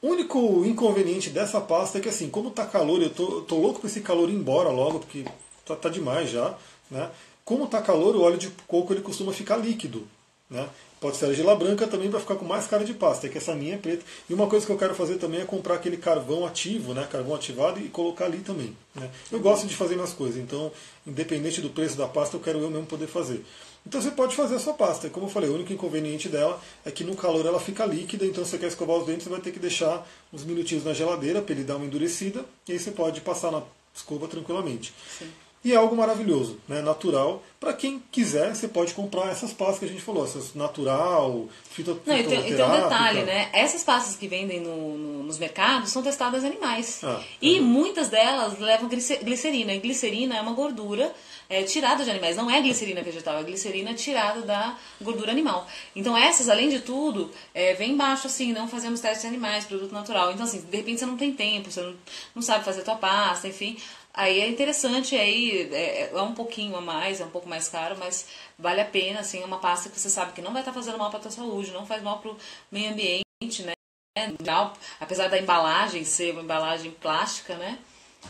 O 0.00 0.08
único 0.08 0.64
inconveniente 0.64 1.30
dessa 1.30 1.60
pasta 1.60 1.98
é 1.98 2.00
que 2.00 2.08
assim, 2.08 2.28
como 2.28 2.50
tá 2.50 2.66
calor, 2.66 3.00
eu 3.00 3.10
tô, 3.10 3.42
tô 3.42 3.56
louco 3.56 3.80
para 3.80 3.88
esse 3.88 4.00
calor 4.00 4.28
ir 4.28 4.34
embora 4.34 4.68
logo, 4.68 4.98
porque 4.98 5.24
tá, 5.64 5.76
tá 5.76 5.88
demais 5.88 6.28
já, 6.30 6.56
né? 6.90 7.08
Como 7.44 7.66
tá 7.66 7.82
calor, 7.82 8.16
o 8.16 8.22
óleo 8.22 8.38
de 8.38 8.50
coco 8.66 8.92
ele 8.92 9.00
costuma 9.00 9.32
ficar 9.32 9.56
líquido. 9.56 10.06
Né? 10.48 10.68
Pode 11.00 11.16
ser 11.16 11.26
argila 11.26 11.56
branca 11.56 11.88
também 11.88 12.10
para 12.10 12.20
ficar 12.20 12.36
com 12.36 12.44
mais 12.44 12.66
cara 12.66 12.84
de 12.84 12.94
pasta, 12.94 13.26
é 13.26 13.30
que 13.30 13.38
essa 13.38 13.54
minha 13.54 13.74
é 13.74 13.78
preta. 13.78 14.04
E 14.28 14.34
uma 14.34 14.46
coisa 14.46 14.64
que 14.64 14.70
eu 14.70 14.76
quero 14.76 14.94
fazer 14.94 15.16
também 15.16 15.40
é 15.40 15.44
comprar 15.44 15.74
aquele 15.74 15.96
carvão 15.96 16.46
ativo, 16.46 16.94
né, 16.94 17.08
carvão 17.10 17.34
ativado 17.34 17.80
e 17.80 17.88
colocar 17.88 18.26
ali 18.26 18.38
também. 18.38 18.76
Né? 18.94 19.10
Eu 19.32 19.40
gosto 19.40 19.66
de 19.66 19.74
fazer 19.74 19.94
minhas 19.94 20.12
coisas, 20.12 20.36
então, 20.36 20.70
independente 21.06 21.60
do 21.60 21.70
preço 21.70 21.96
da 21.96 22.06
pasta, 22.06 22.36
eu 22.36 22.40
quero 22.40 22.60
eu 22.60 22.70
mesmo 22.70 22.86
poder 22.86 23.06
fazer. 23.06 23.44
Então 23.84 24.00
você 24.00 24.10
pode 24.12 24.36
fazer 24.36 24.54
a 24.54 24.58
sua 24.60 24.74
pasta. 24.74 25.08
Como 25.08 25.26
eu 25.26 25.30
falei, 25.30 25.50
o 25.50 25.54
único 25.54 25.72
inconveniente 25.72 26.28
dela 26.28 26.60
é 26.84 26.90
que 26.90 27.02
no 27.02 27.16
calor 27.16 27.44
ela 27.46 27.58
fica 27.58 27.84
líquida, 27.84 28.24
então 28.24 28.44
se 28.44 28.50
você 28.50 28.58
quer 28.58 28.68
escovar 28.68 28.96
os 28.98 29.06
dentes, 29.06 29.24
você 29.24 29.30
vai 29.30 29.40
ter 29.40 29.50
que 29.50 29.58
deixar 29.58 30.06
uns 30.32 30.44
minutinhos 30.44 30.84
na 30.84 30.92
geladeira 30.92 31.42
para 31.42 31.54
ele 31.54 31.64
dar 31.64 31.76
uma 31.76 31.86
endurecida, 31.86 32.44
e 32.68 32.72
aí 32.72 32.78
você 32.78 32.92
pode 32.92 33.20
passar 33.22 33.50
na 33.50 33.62
escova 33.94 34.28
tranquilamente. 34.28 34.94
Sim. 35.18 35.28
E 35.64 35.72
é 35.72 35.76
algo 35.76 35.94
maravilhoso, 35.94 36.58
né? 36.68 36.82
natural. 36.82 37.42
Para 37.60 37.72
quem 37.72 38.02
quiser, 38.10 38.52
você 38.52 38.66
pode 38.66 38.94
comprar 38.94 39.30
essas 39.30 39.52
pastas 39.52 39.78
que 39.78 39.84
a 39.84 39.88
gente 39.88 40.02
falou, 40.02 40.24
essas 40.24 40.54
natural, 40.54 41.46
fito, 41.70 42.00
Não, 42.04 42.18
e 42.18 42.24
tem, 42.24 42.40
e 42.50 42.56
tem 42.56 42.64
um 42.64 42.72
detalhe, 42.72 43.22
né? 43.22 43.48
Essas 43.52 43.84
pastas 43.84 44.16
que 44.16 44.26
vendem 44.26 44.60
no, 44.60 44.98
no, 44.98 45.22
nos 45.22 45.38
mercados 45.38 45.90
são 45.90 46.02
testadas 46.02 46.42
em 46.42 46.48
animais. 46.48 47.00
Ah, 47.04 47.22
e 47.40 47.58
é. 47.58 47.60
muitas 47.60 48.08
delas 48.08 48.58
levam 48.58 48.88
glicerina. 48.88 49.72
E 49.72 49.78
glicerina 49.78 50.36
é 50.36 50.40
uma 50.40 50.52
gordura 50.52 51.14
é, 51.48 51.62
tirada 51.62 52.02
de 52.02 52.10
animais. 52.10 52.36
Não 52.36 52.50
é 52.50 52.60
glicerina 52.60 53.02
vegetal, 53.02 53.38
é 53.38 53.44
glicerina 53.44 53.92
tirada 53.94 54.40
da 54.42 54.76
gordura 55.00 55.30
animal. 55.30 55.66
Então 55.94 56.16
essas, 56.16 56.48
além 56.48 56.68
de 56.70 56.80
tudo, 56.80 57.30
é, 57.54 57.74
vem 57.74 57.92
embaixo 57.92 58.26
assim, 58.26 58.52
não 58.52 58.66
fazemos 58.66 59.00
testes 59.00 59.24
em 59.24 59.28
animais, 59.28 59.66
produto 59.66 59.92
natural. 59.92 60.32
Então 60.32 60.44
assim, 60.44 60.62
de 60.62 60.76
repente 60.76 61.00
você 61.00 61.06
não 61.06 61.16
tem 61.16 61.32
tempo, 61.32 61.70
você 61.70 61.82
não, 61.82 61.94
não 62.34 62.42
sabe 62.42 62.64
fazer 62.64 62.82
tua 62.82 62.96
pasta, 62.96 63.46
enfim. 63.46 63.76
Aí 64.14 64.40
é 64.40 64.48
interessante, 64.48 65.16
aí 65.16 65.70
é, 65.72 66.10
é, 66.12 66.22
um 66.22 66.34
pouquinho 66.34 66.76
a 66.76 66.80
mais, 66.80 67.20
é 67.20 67.24
um 67.24 67.30
pouco 67.30 67.48
mais 67.48 67.68
caro, 67.68 67.96
mas 67.98 68.26
vale 68.58 68.80
a 68.80 68.84
pena, 68.84 69.20
assim, 69.20 69.40
é 69.40 69.44
uma 69.44 69.58
pasta 69.58 69.88
que 69.88 69.98
você 69.98 70.10
sabe 70.10 70.32
que 70.32 70.42
não 70.42 70.52
vai 70.52 70.60
estar 70.60 70.72
fazendo 70.72 70.98
mal 70.98 71.08
para 71.08 71.18
a 71.18 71.22
tua 71.22 71.30
saúde, 71.30 71.70
não 71.70 71.86
faz 71.86 72.02
mal 72.02 72.18
para 72.18 72.30
o 72.30 72.36
meio 72.70 72.92
ambiente, 72.92 73.62
né? 73.62 73.72
Apesar 75.00 75.28
da 75.28 75.38
embalagem 75.38 76.04
ser 76.04 76.32
uma 76.32 76.42
embalagem 76.42 76.90
plástica, 76.90 77.56
né? 77.56 77.78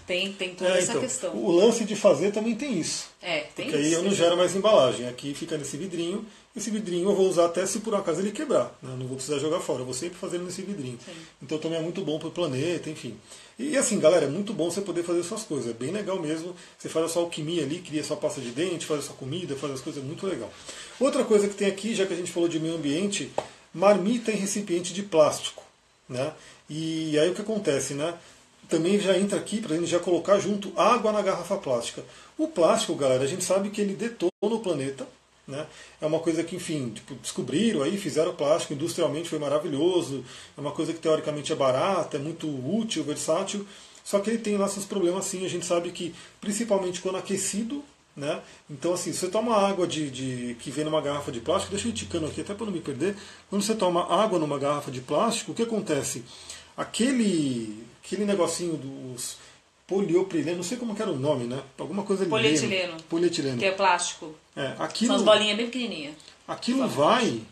Tem, 0.06 0.32
tem 0.32 0.54
toda 0.54 0.70
é, 0.70 0.78
essa 0.78 0.92
então, 0.92 1.02
questão. 1.02 1.36
O 1.36 1.50
lance 1.50 1.84
de 1.84 1.94
fazer 1.96 2.32
também 2.32 2.54
tem 2.54 2.78
isso. 2.78 3.10
É, 3.20 3.40
tem 3.54 3.66
porque 3.66 3.78
isso. 3.78 3.88
aí 3.88 3.92
eu 3.92 4.02
não 4.02 4.12
gero 4.12 4.36
mais 4.36 4.56
embalagem. 4.56 5.08
Aqui 5.08 5.34
fica 5.34 5.58
nesse 5.58 5.76
vidrinho. 5.76 6.26
Esse 6.54 6.70
vidrinho 6.70 7.08
eu 7.08 7.14
vou 7.14 7.28
usar 7.28 7.46
até 7.46 7.64
se 7.64 7.80
por 7.80 7.94
acaso 7.94 8.20
ele 8.20 8.30
quebrar. 8.30 8.76
Né? 8.82 8.94
Não 8.98 9.06
vou 9.06 9.16
precisar 9.16 9.38
jogar 9.38 9.60
fora. 9.60 9.80
Eu 9.80 9.86
vou 9.86 9.94
sempre 9.94 10.18
fazer 10.18 10.38
nesse 10.38 10.60
vidrinho. 10.60 10.98
Sim. 11.02 11.12
Então 11.42 11.58
também 11.58 11.78
é 11.78 11.82
muito 11.82 12.02
bom 12.02 12.18
para 12.18 12.28
o 12.28 12.30
planeta, 12.30 12.90
enfim. 12.90 13.16
E 13.58 13.76
assim, 13.76 13.98
galera, 13.98 14.26
é 14.26 14.28
muito 14.28 14.52
bom 14.52 14.70
você 14.70 14.82
poder 14.82 15.02
fazer 15.02 15.22
suas 15.22 15.44
coisas. 15.44 15.70
É 15.70 15.72
bem 15.72 15.90
legal 15.90 16.20
mesmo. 16.20 16.54
Você 16.78 16.90
faz 16.90 17.06
a 17.06 17.08
sua 17.08 17.22
alquimia 17.22 17.62
ali, 17.62 17.78
cria 17.78 18.04
sua 18.04 18.18
pasta 18.18 18.40
de 18.40 18.50
dente, 18.50 18.84
faz 18.84 19.00
a 19.00 19.02
sua 19.04 19.16
comida, 19.16 19.56
faz 19.56 19.72
as 19.72 19.80
coisas, 19.80 20.02
é 20.02 20.06
muito 20.06 20.26
legal. 20.26 20.52
Outra 21.00 21.24
coisa 21.24 21.48
que 21.48 21.54
tem 21.54 21.68
aqui, 21.68 21.94
já 21.94 22.04
que 22.04 22.12
a 22.12 22.16
gente 22.16 22.30
falou 22.30 22.48
de 22.48 22.60
meio 22.60 22.74
ambiente, 22.74 23.32
marmita 23.72 24.30
em 24.30 24.36
recipiente 24.36 24.92
de 24.92 25.02
plástico. 25.02 25.62
Né? 26.06 26.34
E 26.68 27.18
aí 27.18 27.30
o 27.30 27.34
que 27.34 27.40
acontece, 27.40 27.94
né? 27.94 28.14
Também 28.68 28.98
já 29.00 29.16
entra 29.18 29.38
aqui 29.38 29.60
para 29.60 29.74
a 29.74 29.78
gente 29.78 29.90
já 29.90 29.98
colocar 29.98 30.38
junto 30.38 30.72
água 30.78 31.12
na 31.12 31.22
garrafa 31.22 31.56
plástica. 31.56 32.04
O 32.38 32.48
plástico, 32.48 32.94
galera, 32.94 33.24
a 33.24 33.26
gente 33.26 33.44
sabe 33.44 33.70
que 33.70 33.80
ele 33.80 33.94
detona 33.94 34.30
o 34.40 34.60
planeta, 34.60 35.06
né? 35.46 35.66
É 36.00 36.06
uma 36.06 36.20
coisa 36.20 36.44
que, 36.44 36.56
enfim, 36.56 36.90
tipo, 36.90 37.14
descobriram 37.14 37.82
aí, 37.82 37.96
fizeram 37.96 38.34
plástico 38.34 38.72
industrialmente, 38.74 39.28
foi 39.28 39.38
maravilhoso. 39.38 40.24
É 40.56 40.60
uma 40.60 40.72
coisa 40.72 40.92
que 40.92 41.00
teoricamente 41.00 41.52
é 41.52 41.56
barata, 41.56 42.16
é 42.16 42.20
muito 42.20 42.46
útil, 42.48 43.02
versátil. 43.04 43.66
Só 44.04 44.20
que 44.20 44.30
ele 44.30 44.38
tem 44.38 44.56
lá 44.56 44.68
seus 44.68 44.84
problemas 44.84 45.24
sim. 45.24 45.44
A 45.44 45.48
gente 45.48 45.66
sabe 45.66 45.90
que, 45.90 46.14
principalmente 46.40 47.00
quando 47.00 47.16
aquecido, 47.16 47.84
né? 48.16 48.40
Então, 48.70 48.92
assim, 48.92 49.12
você 49.12 49.28
toma 49.28 49.56
água 49.56 49.86
de, 49.86 50.10
de, 50.10 50.56
que 50.60 50.70
vem 50.70 50.84
numa 50.84 51.00
garrafa 51.00 51.32
de 51.32 51.40
plástico, 51.40 51.72
deixa 51.72 51.88
eu 51.88 51.92
ticando 51.92 52.26
aqui 52.26 52.40
até 52.40 52.54
para 52.54 52.66
não 52.66 52.72
me 52.72 52.80
perder. 52.80 53.16
Quando 53.48 53.62
você 53.62 53.74
toma 53.74 54.12
água 54.12 54.38
numa 54.38 54.58
garrafa 54.58 54.90
de 54.90 55.00
plástico, 55.00 55.52
o 55.52 55.54
que 55.54 55.62
acontece? 55.62 56.24
Aquele, 56.76 57.84
aquele 58.04 58.24
negocinho 58.24 58.76
dos 58.76 59.36
polioprileno, 59.86 60.58
não 60.58 60.64
sei 60.64 60.78
como 60.78 60.96
era 60.98 61.10
o 61.10 61.18
nome, 61.18 61.44
né? 61.44 61.62
Alguma 61.78 62.02
coisa. 62.02 62.24
Polietileno. 62.26 62.96
Polietileno. 63.08 63.58
Que 63.58 63.66
é 63.66 63.72
plástico. 63.72 64.34
É, 64.56 64.74
aquilo, 64.78 65.08
São 65.08 65.16
as 65.16 65.22
bolinhas 65.22 65.56
bem 65.56 65.66
pequenininhas. 65.66 66.14
Aquilo 66.46 66.88
vai 66.88 67.42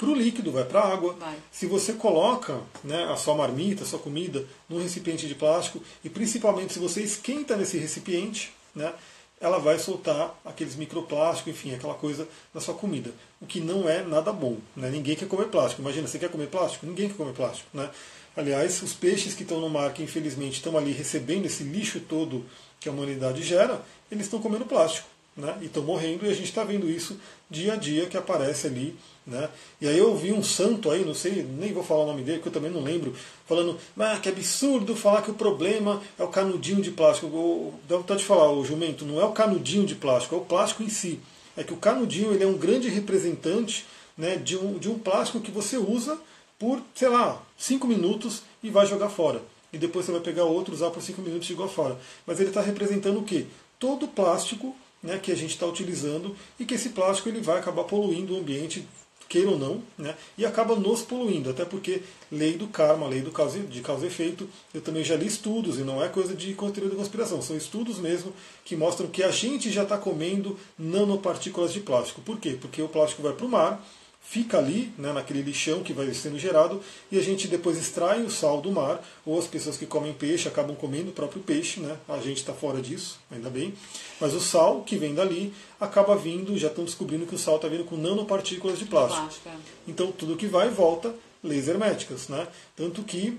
para 0.00 0.08
o 0.08 0.14
líquido, 0.14 0.50
vai 0.50 0.64
para 0.64 0.80
a 0.80 0.92
água. 0.92 1.14
Vai. 1.20 1.36
Se 1.52 1.66
você 1.66 1.92
coloca 1.92 2.58
né, 2.82 3.04
a 3.04 3.16
sua 3.16 3.34
marmita, 3.34 3.84
a 3.84 3.86
sua 3.86 3.98
comida 3.98 4.44
num 4.68 4.82
recipiente 4.82 5.28
de 5.28 5.34
plástico 5.34 5.82
e 6.02 6.08
principalmente 6.08 6.72
se 6.72 6.78
você 6.78 7.02
esquenta 7.02 7.54
nesse 7.54 7.76
recipiente, 7.76 8.52
né, 8.74 8.94
ela 9.40 9.58
vai 9.58 9.78
soltar 9.78 10.38
aqueles 10.44 10.76
microplásticos, 10.76 11.52
enfim, 11.52 11.74
aquela 11.74 11.94
coisa 11.94 12.26
na 12.52 12.60
sua 12.60 12.74
comida. 12.74 13.10
O 13.40 13.46
que 13.46 13.60
não 13.60 13.88
é 13.88 14.02
nada 14.02 14.32
bom. 14.32 14.56
Né? 14.76 14.90
Ninguém 14.90 15.16
quer 15.16 15.28
comer 15.28 15.46
plástico. 15.46 15.82
Imagina, 15.82 16.06
você 16.06 16.18
quer 16.18 16.30
comer 16.30 16.48
plástico? 16.48 16.86
Ninguém 16.86 17.08
quer 17.08 17.16
comer 17.16 17.32
plástico. 17.32 17.68
Né? 17.72 17.88
Aliás, 18.36 18.82
os 18.82 18.94
peixes 18.94 19.34
que 19.34 19.42
estão 19.42 19.60
no 19.60 19.68
mar, 19.68 19.92
que 19.92 20.02
infelizmente 20.02 20.54
estão 20.54 20.76
ali 20.76 20.92
recebendo 20.92 21.46
esse 21.46 21.62
lixo 21.62 22.00
todo 22.00 22.44
que 22.78 22.88
a 22.88 22.92
humanidade 22.92 23.42
gera, 23.42 23.82
eles 24.10 24.26
estão 24.26 24.40
comendo 24.40 24.64
plástico. 24.64 25.08
Né? 25.36 25.56
E 25.62 25.66
estão 25.66 25.82
morrendo, 25.82 26.26
e 26.26 26.28
a 26.28 26.34
gente 26.34 26.48
está 26.48 26.64
vendo 26.64 26.90
isso 26.90 27.18
dia 27.48 27.74
a 27.74 27.76
dia 27.76 28.06
que 28.06 28.16
aparece 28.16 28.66
ali. 28.66 28.96
Né? 29.26 29.48
E 29.80 29.88
aí 29.88 29.98
eu 29.98 30.16
vi 30.16 30.32
um 30.32 30.42
santo 30.42 30.90
aí, 30.90 31.04
não 31.04 31.14
sei, 31.14 31.42
nem 31.42 31.72
vou 31.72 31.84
falar 31.84 32.04
o 32.04 32.06
nome 32.06 32.22
dele, 32.22 32.38
porque 32.38 32.48
eu 32.48 32.52
também 32.52 32.70
não 32.70 32.82
lembro, 32.82 33.14
falando, 33.46 33.78
ah, 33.98 34.18
que 34.20 34.28
absurdo 34.28 34.96
falar 34.96 35.22
que 35.22 35.30
o 35.30 35.34
problema 35.34 36.02
é 36.18 36.22
o 36.22 36.28
canudinho 36.28 36.82
de 36.82 36.90
plástico. 36.90 37.74
Dá 37.88 37.96
vontade 37.96 38.20
de 38.20 38.26
falar, 38.26 38.50
o 38.52 38.64
jumento, 38.64 39.04
não 39.04 39.20
é 39.20 39.24
o 39.24 39.32
canudinho 39.32 39.86
de 39.86 39.94
plástico, 39.94 40.34
é 40.34 40.38
o 40.38 40.44
plástico 40.44 40.82
em 40.82 40.88
si. 40.88 41.20
É 41.56 41.62
que 41.62 41.72
o 41.72 41.76
canudinho 41.76 42.32
ele 42.32 42.44
é 42.44 42.46
um 42.46 42.56
grande 42.56 42.88
representante 42.88 43.86
né, 44.16 44.36
de, 44.36 44.56
um, 44.56 44.78
de 44.78 44.88
um 44.88 44.98
plástico 44.98 45.40
que 45.40 45.50
você 45.50 45.76
usa 45.76 46.18
por, 46.58 46.82
sei 46.94 47.08
lá, 47.08 47.42
5 47.60 47.86
minutos 47.86 48.42
e 48.62 48.70
vai 48.70 48.86
jogar 48.86 49.10
fora. 49.10 49.42
E 49.70 49.76
depois 49.76 50.06
você 50.06 50.12
vai 50.12 50.20
pegar 50.22 50.44
outro, 50.44 50.74
usar 50.74 50.90
por 50.90 51.02
5 51.02 51.20
minutos 51.20 51.48
e 51.48 51.52
jogar 51.52 51.68
fora. 51.68 52.00
Mas 52.26 52.40
ele 52.40 52.48
está 52.48 52.62
representando 52.62 53.20
o 53.20 53.22
quê? 53.22 53.46
Todo 53.78 54.06
o 54.06 54.08
plástico 54.08 54.74
né, 55.02 55.18
que 55.18 55.30
a 55.30 55.36
gente 55.36 55.50
está 55.50 55.66
utilizando 55.66 56.34
e 56.58 56.64
que 56.64 56.74
esse 56.74 56.88
plástico 56.88 57.28
ele 57.28 57.40
vai 57.40 57.58
acabar 57.58 57.84
poluindo 57.84 58.34
o 58.34 58.38
ambiente, 58.38 58.86
queira 59.28 59.50
ou 59.50 59.58
não, 59.58 59.82
né, 59.96 60.16
e 60.36 60.44
acaba 60.44 60.74
nos 60.74 61.02
poluindo, 61.02 61.50
até 61.50 61.64
porque 61.64 62.02
lei 62.32 62.54
do 62.56 62.66
karma, 62.66 63.06
lei 63.06 63.20
do 63.20 63.30
causa, 63.30 63.60
de 63.60 63.80
causa 63.80 64.04
e 64.04 64.08
efeito, 64.08 64.48
eu 64.74 64.80
também 64.80 65.04
já 65.04 65.14
li 65.14 65.26
estudos, 65.26 65.78
e 65.78 65.82
não 65.82 66.02
é 66.02 66.08
coisa 66.08 66.34
de 66.34 66.52
teoria 66.54 66.90
de 66.90 66.96
conspiração, 66.96 67.40
são 67.40 67.56
estudos 67.56 67.98
mesmo 67.98 68.32
que 68.64 68.74
mostram 68.74 69.08
que 69.08 69.22
a 69.22 69.30
gente 69.30 69.70
já 69.70 69.84
está 69.84 69.96
comendo 69.96 70.58
nanopartículas 70.76 71.72
de 71.72 71.80
plástico. 71.80 72.20
Por 72.22 72.38
quê? 72.38 72.58
Porque 72.60 72.82
o 72.82 72.88
plástico 72.88 73.22
vai 73.22 73.32
para 73.32 73.46
o 73.46 73.48
mar, 73.48 73.80
fica 74.22 74.58
ali, 74.58 74.92
né, 74.96 75.12
naquele 75.12 75.42
lixão 75.42 75.82
que 75.82 75.92
vai 75.92 76.12
sendo 76.14 76.38
gerado, 76.38 76.80
e 77.10 77.18
a 77.18 77.22
gente 77.22 77.48
depois 77.48 77.76
extrai 77.76 78.22
o 78.22 78.30
sal 78.30 78.60
do 78.60 78.70
mar, 78.70 79.02
ou 79.26 79.38
as 79.38 79.46
pessoas 79.46 79.76
que 79.76 79.86
comem 79.86 80.12
peixe 80.12 80.46
acabam 80.46 80.76
comendo 80.76 81.10
o 81.10 81.12
próprio 81.12 81.42
peixe, 81.42 81.80
né, 81.80 81.96
a 82.08 82.18
gente 82.18 82.38
está 82.38 82.52
fora 82.52 82.80
disso, 82.80 83.18
ainda 83.30 83.50
bem, 83.50 83.74
mas 84.20 84.32
o 84.32 84.40
sal 84.40 84.82
que 84.82 84.96
vem 84.96 85.14
dali 85.14 85.52
acaba 85.80 86.14
vindo, 86.14 86.56
já 86.56 86.68
estão 86.68 86.84
descobrindo 86.84 87.26
que 87.26 87.34
o 87.34 87.38
sal 87.38 87.56
está 87.56 87.66
vindo 87.66 87.84
com 87.84 87.96
nanopartículas 87.96 88.78
de 88.78 88.84
plástico. 88.84 89.48
Então 89.88 90.12
tudo 90.12 90.36
que 90.36 90.46
vai 90.46 90.68
volta, 90.68 91.12
leis 91.42 91.66
herméticas, 91.66 92.28
né, 92.28 92.46
tanto 92.76 93.02
que 93.02 93.36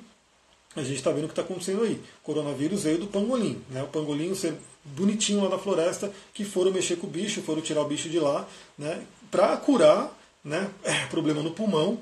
a 0.76 0.84
gente 0.84 0.96
está 0.96 1.12
vendo 1.12 1.26
o 1.26 1.28
que 1.28 1.34
está 1.34 1.42
acontecendo 1.42 1.84
aí. 1.84 1.94
O 1.94 2.24
coronavírus 2.24 2.84
veio 2.84 2.98
do 2.98 3.08
pangolim, 3.08 3.62
né? 3.70 3.84
O 3.84 3.88
pangolim, 3.88 4.34
ser 4.34 4.56
bonitinho 4.86 5.44
lá 5.44 5.50
da 5.50 5.58
floresta, 5.58 6.10
que 6.34 6.46
foram 6.46 6.72
mexer 6.72 6.96
com 6.96 7.08
o 7.08 7.10
bicho, 7.10 7.42
foram 7.42 7.62
tirar 7.62 7.82
o 7.82 7.88
bicho 7.88 8.08
de 8.08 8.20
lá, 8.20 8.48
né? 8.78 9.04
Para 9.30 9.58
curar 9.58 10.18
né, 10.44 10.70
é, 10.84 11.06
problema 11.08 11.42
no 11.42 11.52
pulmão, 11.52 12.00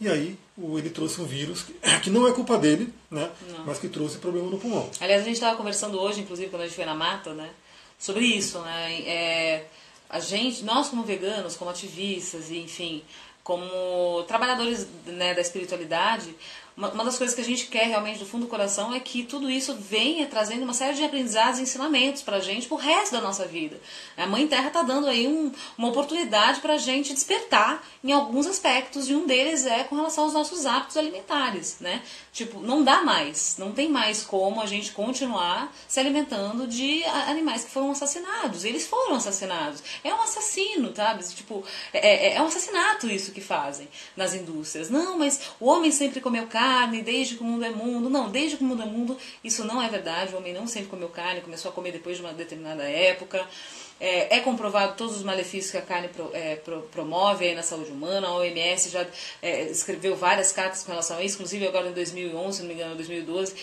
e 0.00 0.08
aí 0.08 0.38
ele 0.58 0.90
trouxe 0.90 1.20
um 1.20 1.24
vírus 1.24 1.62
que, 1.62 1.74
que 2.02 2.10
não 2.10 2.26
é 2.26 2.32
culpa 2.32 2.58
dele, 2.58 2.92
né, 3.10 3.30
mas 3.64 3.78
que 3.78 3.88
trouxe 3.88 4.18
problema 4.18 4.50
no 4.50 4.58
pulmão. 4.58 4.90
Aliás, 5.00 5.22
a 5.22 5.24
gente 5.24 5.34
estava 5.34 5.56
conversando 5.56 6.00
hoje, 6.00 6.20
inclusive, 6.20 6.50
quando 6.50 6.62
a 6.62 6.66
gente 6.66 6.76
foi 6.76 6.84
na 6.84 6.94
mata, 6.94 7.32
né, 7.34 7.50
sobre 7.98 8.24
isso. 8.24 8.58
Né, 8.60 9.00
é, 9.02 9.66
a 10.08 10.20
gente, 10.20 10.64
nós 10.64 10.88
como 10.88 11.02
veganos, 11.02 11.56
como 11.56 11.70
ativistas, 11.70 12.50
enfim, 12.50 13.02
como 13.42 14.22
trabalhadores 14.24 14.86
né, 15.06 15.34
da 15.34 15.40
espiritualidade, 15.40 16.34
uma, 16.76 16.90
uma, 16.90 17.04
das 17.04 17.16
coisas 17.16 17.34
que 17.34 17.40
a 17.40 17.44
gente 17.44 17.66
quer 17.66 17.86
realmente 17.86 18.18
do 18.18 18.26
fundo 18.26 18.46
do 18.46 18.48
coração 18.48 18.92
é 18.92 18.98
que 18.98 19.22
tudo 19.22 19.48
isso 19.48 19.74
venha 19.74 20.26
trazendo 20.26 20.64
uma 20.64 20.74
série 20.74 20.94
de 20.94 21.04
aprendizados 21.04 21.60
e 21.60 21.62
ensinamentos 21.62 22.22
para 22.22 22.38
a 22.38 22.40
gente 22.40 22.66
pro 22.66 22.76
resto 22.76 23.12
da 23.12 23.20
nossa 23.20 23.46
vida. 23.46 23.80
A 24.16 24.26
Mãe 24.26 24.46
Terra 24.48 24.68
está 24.68 24.82
dando 24.82 25.06
aí 25.06 25.28
um, 25.28 25.52
uma 25.78 25.88
oportunidade 25.88 26.60
para 26.60 26.74
a 26.74 26.78
gente 26.78 27.12
despertar 27.12 27.86
em 28.02 28.12
alguns 28.12 28.46
aspectos, 28.46 29.08
e 29.08 29.14
um 29.14 29.26
deles 29.26 29.66
é 29.66 29.84
com 29.84 29.94
relação 29.94 30.24
aos 30.24 30.32
nossos 30.32 30.66
hábitos 30.66 30.96
alimentares, 30.96 31.76
né? 31.80 32.02
Tipo, 32.34 32.60
não 32.60 32.84
dá 32.84 33.00
mais, 33.00 33.56
não 33.58 33.72
tem 33.72 33.88
mais 33.88 34.22
como 34.22 34.60
a 34.60 34.66
gente 34.66 34.92
continuar 34.92 35.74
se 35.88 35.98
alimentando 35.98 36.66
de 36.66 37.02
animais 37.04 37.64
que 37.64 37.70
foram 37.70 37.92
assassinados. 37.92 38.64
Eles 38.64 38.86
foram 38.86 39.14
assassinados. 39.14 39.82
É 40.02 40.12
um 40.12 40.20
assassino, 40.20 40.94
sabe? 40.94 41.24
Tipo, 41.24 41.64
é, 41.92 42.32
é, 42.32 42.34
é 42.34 42.42
um 42.42 42.46
assassinato 42.46 43.08
isso 43.08 43.32
que 43.32 43.40
fazem 43.40 43.88
nas 44.14 44.34
indústrias. 44.34 44.90
Não, 44.90 45.16
mas 45.16 45.40
o 45.58 45.66
homem 45.66 45.90
sempre 45.90 46.20
comeu 46.20 46.46
carne 46.46 46.74
carne 46.74 47.02
desde 47.02 47.36
que 47.36 47.42
o 47.42 47.46
mundo 47.46 47.64
é 47.64 47.70
mundo. 47.70 48.10
Não, 48.10 48.30
desde 48.30 48.56
que 48.56 48.64
o 48.64 48.66
mundo 48.66 48.82
é 48.82 48.86
mundo, 48.86 49.16
isso 49.42 49.64
não 49.64 49.80
é 49.80 49.88
verdade. 49.88 50.34
O 50.34 50.38
homem 50.38 50.52
não 50.52 50.66
sempre 50.66 50.88
comeu 50.88 51.08
carne, 51.08 51.40
começou 51.40 51.70
a 51.70 51.74
comer 51.74 51.92
depois 51.92 52.16
de 52.16 52.22
uma 52.22 52.32
determinada 52.32 52.82
época. 52.82 53.46
É, 54.00 54.36
é, 54.36 54.40
comprovado 54.40 54.96
todos 54.96 55.16
os 55.16 55.22
malefícios 55.22 55.70
que 55.70 55.78
a 55.78 55.82
carne 55.82 56.08
pro, 56.08 56.30
é, 56.34 56.56
pro, 56.56 56.82
promove 56.82 57.54
na 57.54 57.62
saúde 57.62 57.90
humana. 57.90 58.28
A 58.28 58.34
OMS 58.34 58.90
já 58.90 59.06
é, 59.40 59.62
escreveu 59.64 60.16
várias 60.16 60.52
cartas 60.52 60.82
com 60.82 60.90
relação 60.90 61.18
a 61.18 61.22
isso, 61.22 61.36
inclusive 61.36 61.66
agora 61.66 61.88
em 61.88 61.92
2011, 61.92 62.56
se 62.56 62.62
não 62.62 62.68
me 62.68 62.74
engano, 62.74 62.94
2012. 62.96 63.54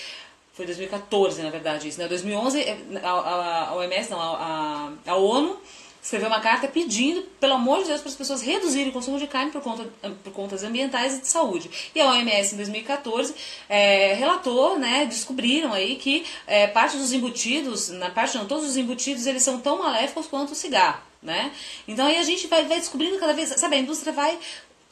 Foi 0.54 0.66
2014, 0.66 1.42
na 1.42 1.50
verdade, 1.50 1.88
isso. 1.88 2.00
Né? 2.00 2.08
2011, 2.08 2.62
é, 2.62 2.78
a, 3.04 3.10
a, 3.10 3.70
a 3.70 3.76
OMS, 3.76 4.12
não, 4.12 4.20
a, 4.20 4.94
a, 5.06 5.12
a 5.12 5.16
ONU 5.16 5.60
escreveu 6.02 6.28
uma 6.28 6.40
carta 6.40 6.68
pedindo, 6.68 7.22
pelo 7.40 7.54
amor 7.54 7.80
de 7.80 7.90
Deus, 7.90 8.02
para 8.02 8.10
as 8.10 8.16
pessoas 8.16 8.42
reduzirem 8.42 8.90
o 8.90 8.92
consumo 8.92 9.20
de 9.20 9.28
carne 9.28 9.52
por, 9.52 9.62
conta, 9.62 9.88
por 10.24 10.34
contas 10.34 10.64
ambientais 10.64 11.18
e 11.18 11.22
de 11.22 11.28
saúde. 11.28 11.70
E 11.94 12.02
a 12.02 12.10
OMS, 12.12 12.54
em 12.54 12.58
2014, 12.58 13.36
é, 13.70 14.14
relatou, 14.14 14.80
né, 14.80 15.06
descobriram 15.06 15.74
aí 15.74 15.96
que 15.96 16.26
é, 16.48 16.68
parte 16.68 16.98
dos 16.98 17.14
embutidos, 17.14 17.90
na 17.90 18.10
parte 18.10 18.38
não, 18.38 18.46
todos 18.46 18.66
os 18.66 18.78
embutidos, 18.78 19.28
eles 19.28 19.44
são 19.44 19.60
tão 19.60 19.78
maléficos 19.78 20.28
quanto 20.28 20.54
o 20.54 20.56
cigarro. 20.56 21.02
Né? 21.22 21.52
Então 21.88 22.08
aí 22.08 22.18
a 22.18 22.24
gente 22.24 22.48
vai, 22.48 22.66
vai 22.66 22.80
descobrindo 22.80 23.20
cada 23.20 23.34
vez, 23.34 23.50
sabe, 23.50 23.76
a 23.76 23.80
indústria 23.80 24.12
vai 24.12 24.40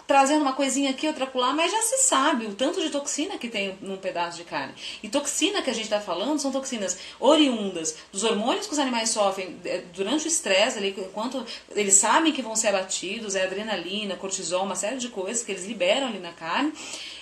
trazendo 0.10 0.42
uma 0.42 0.54
coisinha 0.54 0.90
aqui, 0.90 1.06
outra 1.06 1.30
lá, 1.36 1.54
mas 1.54 1.72
já 1.72 1.84
se 1.84 2.00
sabe 2.00 2.48
o 2.48 2.56
tanto 2.56 2.82
de 2.82 2.90
toxina 2.90 3.38
que 3.38 3.48
tem 3.48 3.78
num 3.80 3.96
pedaço 3.96 4.38
de 4.38 4.44
carne. 4.44 4.74
E 5.04 5.08
toxina 5.08 5.62
que 5.62 5.70
a 5.70 5.74
gente 5.74 5.84
está 5.84 6.02
falando 6.02 6.40
são 6.40 6.52
toxinas 6.52 6.98
oriundas 7.20 7.96
dos 8.12 8.24
hormônios 8.24 8.66
que 8.66 8.74
os 8.74 8.80
animais 8.80 9.12
sofrem 9.12 9.56
é, 9.64 9.84
durante 9.94 10.26
o 10.26 10.28
estresse, 10.28 10.84
enquanto 10.84 11.46
eles 11.76 11.94
sabem 11.94 12.34
que 12.34 12.42
vão 12.42 12.56
ser 12.56 12.70
abatidos, 12.70 13.36
é 13.36 13.44
adrenalina, 13.44 14.16
cortisol, 14.16 14.64
uma 14.64 14.76
série 14.76 14.98
de 14.98 15.10
coisas 15.10 15.44
que 15.44 15.52
eles 15.52 15.66
liberam 15.66 16.08
ali 16.08 16.18
na 16.18 16.32
carne. 16.32 16.74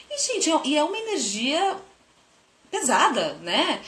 E, 0.10 0.18
gente, 0.18 0.50
é 0.50 0.62
e 0.64 0.78
é 0.78 0.84
uma 0.86 0.98
energia 0.98 1.76
pesada, 2.72 3.34
né? 3.42 3.82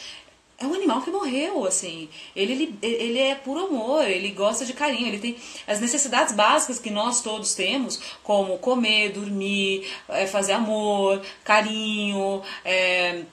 É 0.60 0.66
um 0.66 0.74
animal 0.74 1.02
que 1.02 1.10
morreu, 1.10 1.66
assim. 1.66 2.10
Ele, 2.36 2.54
ele, 2.54 2.78
ele 2.82 3.20
é 3.20 3.36
puro 3.36 3.66
amor, 3.66 4.04
ele 4.06 4.30
gosta 4.32 4.66
de 4.66 4.74
carinho, 4.74 5.08
ele 5.08 5.20
tem 5.20 5.36
as 5.66 5.80
necessidades 5.80 6.34
básicas 6.34 6.80
que 6.80 6.90
nós 6.90 7.22
todos 7.22 7.56
temos, 7.56 8.00
como 8.24 8.58
comer, 8.58 9.12
dormir, 9.12 9.90
é, 10.10 10.28
fazer 10.28 10.54
amor, 10.54 11.22
carinho, 11.44 12.42
é, 12.66 13.24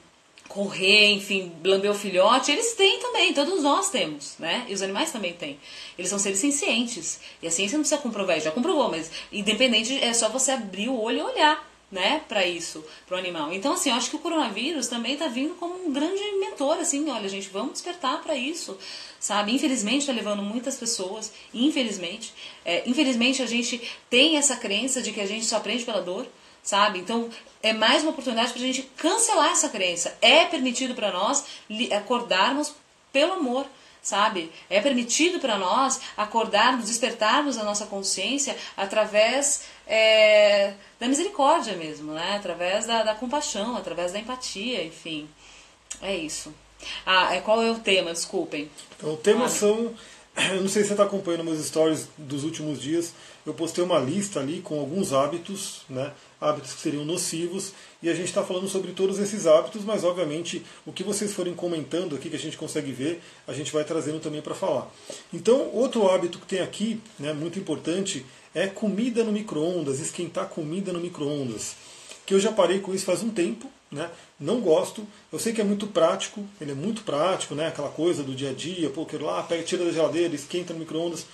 correr, 0.49 1.13
enfim, 1.13 1.53
lamber 1.65 1.91
o 1.91 1.95
filhote, 1.95 2.51
eles 2.51 2.75
têm 2.75 3.01
também, 3.01 3.35
todos 3.35 3.63
nós 3.63 3.91
temos, 3.91 4.37
né? 4.39 4.65
E 4.69 4.75
os 4.75 4.81
animais 4.81 5.11
também 5.11 5.33
têm. 5.33 5.59
Eles 5.99 6.09
são 6.09 6.19
seres 6.19 6.39
sencientes. 6.39 7.21
E 7.43 7.47
a 7.47 7.51
ciência 7.51 7.77
não 7.77 7.83
precisa 7.83 8.01
comprovar, 8.01 8.41
já 8.41 8.51
comprovou, 8.51 8.91
mas 8.91 9.11
independente, 9.33 10.03
é 10.03 10.13
só 10.15 10.29
você 10.29 10.53
abrir 10.53 10.89
o 10.89 10.99
olho 10.99 11.19
e 11.19 11.23
olhar 11.23 11.76
né, 11.91 12.23
para 12.29 12.45
isso, 12.45 12.85
para 13.07 13.17
o 13.17 13.19
animal. 13.19 13.53
Então, 13.53 13.75
assim, 13.75 13.91
eu 13.91 13.97
acho 13.97 14.11
que 14.11 14.17
o 14.17 14.19
coronavírus 14.19 14.89
também 14.89 15.13
está 15.13 15.29
vindo 15.29 15.55
como 15.55 15.87
um 15.87 15.93
grande 15.93 16.21
mentor, 16.39 16.79
assim, 16.79 17.09
olha, 17.09 17.29
gente, 17.29 17.49
vamos 17.49 17.75
despertar 17.75 18.21
para 18.23 18.35
isso, 18.35 18.77
sabe? 19.21 19.55
Infelizmente 19.55 20.01
está 20.01 20.13
levando 20.13 20.43
muitas 20.43 20.77
pessoas, 20.77 21.33
infelizmente. 21.55 22.35
É, 22.65 22.83
infelizmente 22.87 23.41
a 23.41 23.47
gente 23.47 23.81
tem 24.11 24.37
essa 24.37 24.57
crença 24.57 25.01
de 25.01 25.13
que 25.13 25.21
a 25.21 25.27
gente 25.27 25.47
só 25.47 25.59
aprende 25.59 25.85
pela 25.85 26.03
dor, 26.03 26.27
sabe? 26.63 26.99
Então, 26.99 27.31
é 27.63 27.73
mais 27.73 28.03
uma 28.03 28.11
oportunidade 28.11 28.53
para 28.53 28.61
a 28.61 28.67
gente 28.67 28.83
cancelar 28.97 29.53
essa 29.53 29.69
crença. 29.69 30.17
É 30.21 30.45
permitido 30.45 30.95
para 30.95 31.13
nós 31.13 31.45
acordarmos 31.97 32.75
pelo 33.13 33.35
amor, 33.35 33.67
sabe? 34.03 34.53
É 34.69 34.81
permitido 34.81 35.39
para 35.39 35.59
nós 35.59 36.01
acordarmos, 36.17 36.87
despertarmos 36.87 37.57
a 37.57 37.65
nossa 37.65 37.87
consciência 37.87 38.57
através 38.77 39.63
é, 39.87 40.75
da 40.99 41.07
misericórdia 41.07 41.77
mesmo, 41.77 42.13
né? 42.13 42.37
Através 42.37 42.87
da, 42.87 43.03
da, 43.03 43.15
compaixão, 43.15 43.77
através 43.77 44.13
da 44.13 44.19
empatia, 44.19 44.85
enfim. 44.85 45.29
É 46.03 46.15
isso. 46.15 46.53
Ah, 47.05 47.35
é, 47.35 47.41
qual 47.41 47.63
é 47.63 47.71
o 47.71 47.79
tema? 47.79 48.13
Desculpem. 48.13 48.71
Então, 48.97 49.15
o 49.15 49.17
tema 49.17 49.49
são. 49.49 49.95
Eu 50.37 50.61
não 50.61 50.69
sei 50.69 50.83
se 50.83 50.89
você 50.89 50.95
está 50.95 51.05
acompanhando 51.05 51.45
meus 51.45 51.65
stories 51.65 52.09
dos 52.19 52.45
últimos 52.45 52.81
dias. 52.81 53.15
Eu 53.47 53.55
postei 53.55 53.83
uma 53.83 53.99
lista 53.99 54.41
ali 54.41 54.61
com 54.61 54.79
alguns 54.79 55.13
hábitos, 55.13 55.83
né? 55.89 56.13
Hábitos 56.39 56.75
que 56.75 56.81
seriam 56.81 57.05
nocivos 57.05 57.73
e 58.03 58.11
a 58.11 58.15
gente 58.15 58.27
está 58.27 58.43
falando 58.43 58.69
sobre 58.69 58.93
todos 58.93 59.19
esses 59.19 59.47
hábitos, 59.47 59.85
mas 59.85 60.05
obviamente 60.05 60.63
o 60.85 60.93
que 60.93 61.03
vocês 61.03 61.33
forem 61.33 61.55
comentando 61.55 62.15
aqui 62.15 62.29
que 62.29 62.37
a 62.37 62.39
gente 62.39 62.57
consegue 62.57 62.93
ver, 62.93 63.23
a 63.47 63.53
gente 63.53 63.73
vai 63.73 63.85
trazendo 63.85 64.21
também 64.21 64.43
para 64.43 64.55
falar. 64.55 64.91
Então, 65.33 65.71
outro 65.73 66.07
hábito 66.09 66.39
que 66.39 66.47
tem 66.47 66.61
aqui, 66.61 67.01
né, 67.19 67.33
muito 67.33 67.59
importante, 67.59 68.27
é 68.57 68.67
comida 68.67 69.23
no 69.23 69.33
micro-ondas, 69.33 70.01
esquentar 70.01 70.49
comida 70.49 70.91
no 70.91 70.99
micro-ondas. 70.99 71.77
Que 72.25 72.33
eu 72.33 72.41
já 72.41 72.51
parei 72.51 72.81
com 72.81 72.95
isso 72.95 73.05
faz 73.05 73.23
um 73.23 73.29
tempo, 73.29 73.71
né? 73.93 74.11
Não 74.41 74.63
gosto. 74.63 75.07
Eu 75.31 75.39
sei 75.39 75.53
que 75.53 75.61
é 75.61 75.65
muito 75.65 75.87
prático, 75.89 76.43
ele 76.59 76.73
é 76.73 76.75
muito 76.75 77.03
prático, 77.03 77.55
né? 77.55 77.69
Aquela 77.69 77.91
coisa 77.91 78.23
do 78.23 78.35
dia 78.35 78.51
a 78.51 78.55
dia, 78.55 78.89
pô, 78.89 79.05
quero 79.05 79.27
lá, 79.27 79.43
pega, 79.43 79.63
tira 79.63 79.85
da 79.85 79.93
geladeira, 79.93 80.35
esquenta 80.35 80.73
no 80.73 80.79
micro-ondas. 80.79 81.27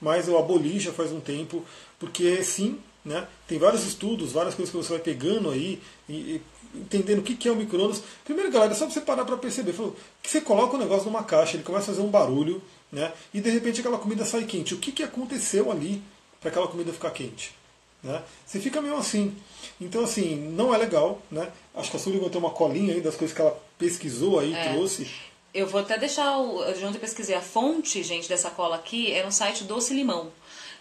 Mas 0.00 0.26
eu 0.26 0.38
aboli 0.38 0.80
já 0.80 0.90
faz 0.90 1.12
um 1.12 1.20
tempo, 1.20 1.62
porque 1.98 2.42
sim, 2.42 2.78
né? 3.04 3.28
Tem 3.46 3.58
vários 3.58 3.86
estudos, 3.86 4.32
várias 4.32 4.54
coisas 4.54 4.74
que 4.74 4.82
você 4.82 4.94
vai 4.94 5.02
pegando 5.02 5.50
aí, 5.50 5.82
e, 6.08 6.14
e 6.14 6.42
entendendo 6.74 7.18
o 7.18 7.22
que, 7.22 7.46
é 7.46 7.52
o 7.52 7.56
micro-ondas. 7.56 8.02
Primeiro, 8.24 8.50
galera, 8.50 8.72
é 8.72 8.74
só 8.74 8.88
você 8.88 9.02
parar 9.02 9.26
para 9.26 9.36
perceber. 9.36 9.74
Falou, 9.74 9.94
que 10.22 10.30
você 10.30 10.40
coloca 10.40 10.76
o 10.76 10.80
negócio 10.80 11.04
numa 11.04 11.24
caixa, 11.24 11.58
ele 11.58 11.62
começa 11.62 11.90
a 11.90 11.94
fazer 11.94 12.06
um 12.06 12.10
barulho, 12.10 12.62
né? 12.90 13.12
e 13.34 13.40
de 13.42 13.50
repente 13.50 13.80
aquela 13.80 13.98
comida 13.98 14.24
sai 14.24 14.44
quente. 14.44 14.72
O 14.72 14.78
que, 14.78 14.92
que 14.92 15.02
aconteceu 15.02 15.70
ali 15.70 16.02
para 16.40 16.50
aquela 16.50 16.68
comida 16.68 16.92
ficar 16.92 17.10
quente? 17.10 17.54
Né? 18.02 18.22
Você 18.46 18.58
fica 18.58 18.80
meio 18.80 18.96
assim. 18.96 19.36
Então, 19.80 20.04
assim, 20.04 20.36
não 20.36 20.74
é 20.74 20.78
legal. 20.78 21.20
Né? 21.30 21.50
Acho 21.74 21.90
que 21.90 21.96
a 21.96 22.00
Sullivan 22.00 22.28
tem 22.28 22.40
uma 22.40 22.50
colinha 22.50 22.94
aí 22.94 23.00
das 23.00 23.16
coisas 23.16 23.34
que 23.34 23.42
ela 23.42 23.58
pesquisou 23.78 24.38
aí, 24.38 24.54
é. 24.54 24.72
trouxe. 24.72 25.10
Eu 25.52 25.66
vou 25.66 25.80
até 25.80 25.98
deixar, 25.98 26.38
o, 26.38 26.62
onde 26.62 26.82
eu 26.82 27.00
pesquisei 27.00 27.34
a 27.34 27.40
fonte, 27.40 28.02
gente, 28.02 28.28
dessa 28.28 28.50
cola 28.50 28.76
aqui, 28.76 29.12
é 29.12 29.24
no 29.24 29.32
site 29.32 29.64
Doce 29.64 29.92
Limão. 29.92 30.30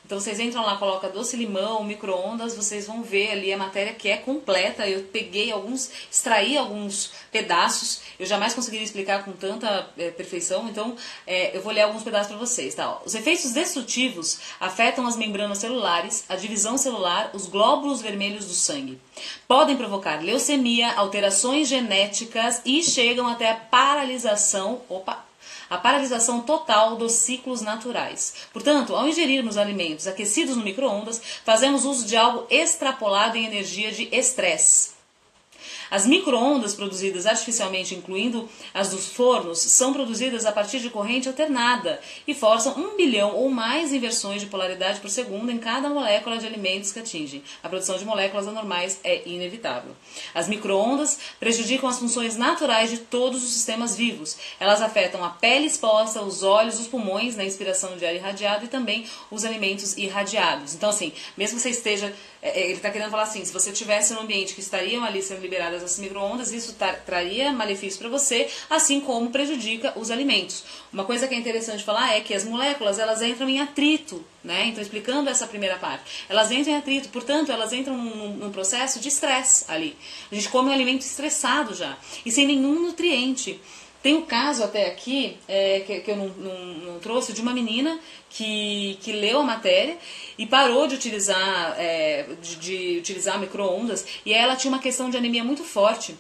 Então 0.10 0.20
vocês 0.20 0.40
entram 0.40 0.64
lá, 0.64 0.76
coloca 0.76 1.08
doce 1.08 1.38
limão, 1.38 1.84
micro-ondas, 1.84 2.56
vocês 2.56 2.88
vão 2.88 3.04
ver 3.04 3.30
ali 3.30 3.54
a 3.54 3.58
matéria 3.60 3.94
que 3.94 4.10
é 4.10 4.18
completa. 4.18 4.90
Eu 4.90 5.04
peguei 5.04 5.52
alguns, 5.52 5.92
extraí 6.12 6.58
alguns 6.58 7.12
pedaços. 7.32 8.02
Eu 8.20 8.26
jamais 8.26 8.56
conseguiria 8.56 8.84
explicar 8.84 9.24
com 9.24 9.34
tanta 9.34 9.88
é, 9.96 10.10
perfeição, 10.10 10.68
então 10.68 10.96
é, 11.28 11.56
eu 11.56 11.62
vou 11.62 11.72
ler 11.72 11.82
alguns 11.82 12.02
pedaços 12.02 12.30
para 12.30 12.38
vocês. 12.38 12.74
Tá? 12.74 13.00
Os 13.06 13.14
efeitos 13.14 13.52
destrutivos 13.52 14.40
afetam 14.60 15.06
as 15.06 15.16
membranas 15.16 15.60
celulares, 15.60 16.26
a 16.28 16.36
divisão 16.36 16.76
celular, 16.76 17.30
os 17.36 17.46
glóbulos 17.46 18.02
vermelhos 18.02 18.48
do 18.48 18.54
sangue. 18.56 19.00
Podem 19.48 19.78
provocar 19.78 20.24
leucemia, 20.24 20.92
alterações 20.94 21.68
genéticas 21.68 22.64
e 22.66 22.82
chegam 22.82 23.28
até 23.28 23.52
a 23.52 23.56
paralisação. 23.56 24.82
Opa! 24.90 25.29
A 25.70 25.78
paralisação 25.78 26.42
total 26.42 26.96
dos 26.96 27.14
ciclos 27.14 27.62
naturais. 27.62 28.34
Portanto, 28.52 28.96
ao 28.96 29.08
ingerirmos 29.08 29.58
alimentos 29.58 30.08
aquecidos 30.08 30.56
no 30.58 30.64
micro-ondas, 30.64 31.22
fazemos 31.44 31.86
uso 31.86 32.06
de 32.06 32.16
algo 32.16 32.46
extrapolado 32.50 33.38
em 33.38 33.46
energia 33.46 33.92
de 33.92 34.10
estresse. 34.12 34.99
As 35.90 36.06
microondas 36.06 36.76
produzidas 36.76 37.26
artificialmente, 37.26 37.96
incluindo 37.96 38.48
as 38.74 38.90
dos 38.90 39.08
fornos, 39.08 39.60
são 39.60 39.92
produzidas 39.92 40.46
a 40.46 40.52
partir 40.52 40.80
de 40.80 40.90
corrente 40.90 41.28
alternada 41.28 42.00
e 42.28 42.34
forçam 42.34 42.78
um 42.78 42.96
bilhão 42.96 43.36
ou 43.36 43.50
mais 43.50 43.92
inversões 43.92 44.42
de 44.42 44.48
polaridade 44.48 45.00
por 45.00 45.10
segundo 45.10 45.52
em 45.52 45.58
cada 45.58 45.90
molécula 45.90 46.38
de 46.38 46.46
alimentos 46.46 46.92
que 46.92 47.00
atingem. 47.00 47.44
A 47.64 47.70
produção 47.70 47.98
de 47.98 48.06
moléculas 48.06 48.48
anormais 48.48 49.00
é 49.04 49.28
inevitável. 49.28 49.96
As 50.34 50.48
microondas 50.48 51.20
prejudicam 51.40 51.90
as 51.90 52.00
funções 52.00 52.38
naturais 52.38 52.90
de 52.90 53.00
todos 53.00 53.44
os 53.44 53.54
sistemas 53.54 53.96
vivos. 53.96 54.38
Elas 54.60 54.82
afetam 54.82 55.24
a 55.24 55.30
pele 55.30 55.66
exposta, 55.66 56.22
os 56.22 56.44
olhos, 56.44 56.80
os 56.80 56.88
pulmões 56.88 57.36
na 57.36 57.46
inspiração 57.46 57.98
de 57.98 58.06
ar 58.06 58.14
irradiado 58.14 58.66
e 58.66 58.68
também 58.68 59.06
os 59.32 59.44
alimentos 59.46 59.98
irradiados. 59.98 60.76
Então, 60.76 60.90
assim, 60.90 61.12
mesmo 61.38 61.58
que 61.58 61.64
você 61.64 61.70
esteja 61.70 62.14
ele 62.42 62.74
está 62.74 62.90
querendo 62.90 63.12
falar 63.12 63.24
assim, 63.24 63.44
se 63.44 63.52
você 63.52 63.72
tivesse 63.72 64.14
num 64.14 64.22
ambiente 64.22 64.54
que 64.54 64.62
estariam 64.62 65.04
ali 65.04 65.22
sendo 65.22 65.42
liberadas 65.42 65.84
as 65.84 66.00
microondas, 66.00 66.52
isso 66.52 66.76
traria 67.06 67.52
malefício 67.52 68.00
para 68.00 68.10
você, 68.10 68.50
assim 68.70 69.02
como 69.02 69.30
prejudica 69.30 69.94
os 69.98 70.10
alimentos. 70.10 70.64
Uma 70.92 71.04
coisa 71.04 71.28
que 71.28 71.36
é 71.36 71.38
interessante 71.38 71.84
falar 71.84 72.16
é 72.16 72.22
que 72.22 72.34
as 72.34 72.46
moléculas 72.46 72.98
elas 72.98 73.22
entram 73.22 73.50
em 73.50 73.60
atrito, 73.60 74.24
né? 74.44 74.68
Então 74.68 74.82
explicando 74.82 75.30
essa 75.30 75.48
primeira 75.48 75.78
parte, 75.78 76.26
elas 76.30 76.50
entram 76.50 76.74
em 76.74 76.78
atrito, 76.78 77.10
portanto 77.10 77.52
elas 77.52 77.74
entram 77.74 77.98
num, 77.98 78.38
num 78.38 78.52
processo 78.52 79.00
de 79.00 79.10
estresse 79.10 79.66
ali. 79.68 79.98
A 80.32 80.36
gente 80.36 80.48
come 80.48 80.70
um 80.70 80.74
alimento 80.74 81.02
estressado 81.02 81.74
já 81.76 81.98
e 82.26 82.32
sem 82.32 82.48
nenhum 82.48 82.80
nutriente. 82.80 83.60
Tem 84.02 84.14
um 84.14 84.22
caso 84.22 84.64
até 84.64 84.88
aqui, 84.88 85.38
é, 85.48 85.82
que, 85.82 86.00
que, 86.00 86.12
eu 86.12 86.16
não, 86.16 86.28
não, 86.30 86.64
não, 86.94 87.00
trouxe, 87.00 87.34
de 87.34 87.42
uma 87.42 87.54
menina 87.54 88.00
que, 88.30 88.98
que 89.02 89.12
leu 89.12 89.40
a 89.42 89.44
matéria 89.44 89.98
e 90.38 90.46
parou 90.46 90.88
de 90.88 90.96
utilizar, 90.96 91.76
é, 91.78 92.26
de, 92.42 92.56
de 92.56 92.98
utilizar 92.98 93.38
micro-ondas 93.40 94.06
e 94.26 94.34
ela 94.34 94.56
tinha 94.56 94.72
uma 94.72 94.82
questão 94.82 95.10
de 95.10 95.18
anemia 95.18 95.44
muito 95.44 95.66
forte. 95.66 96.16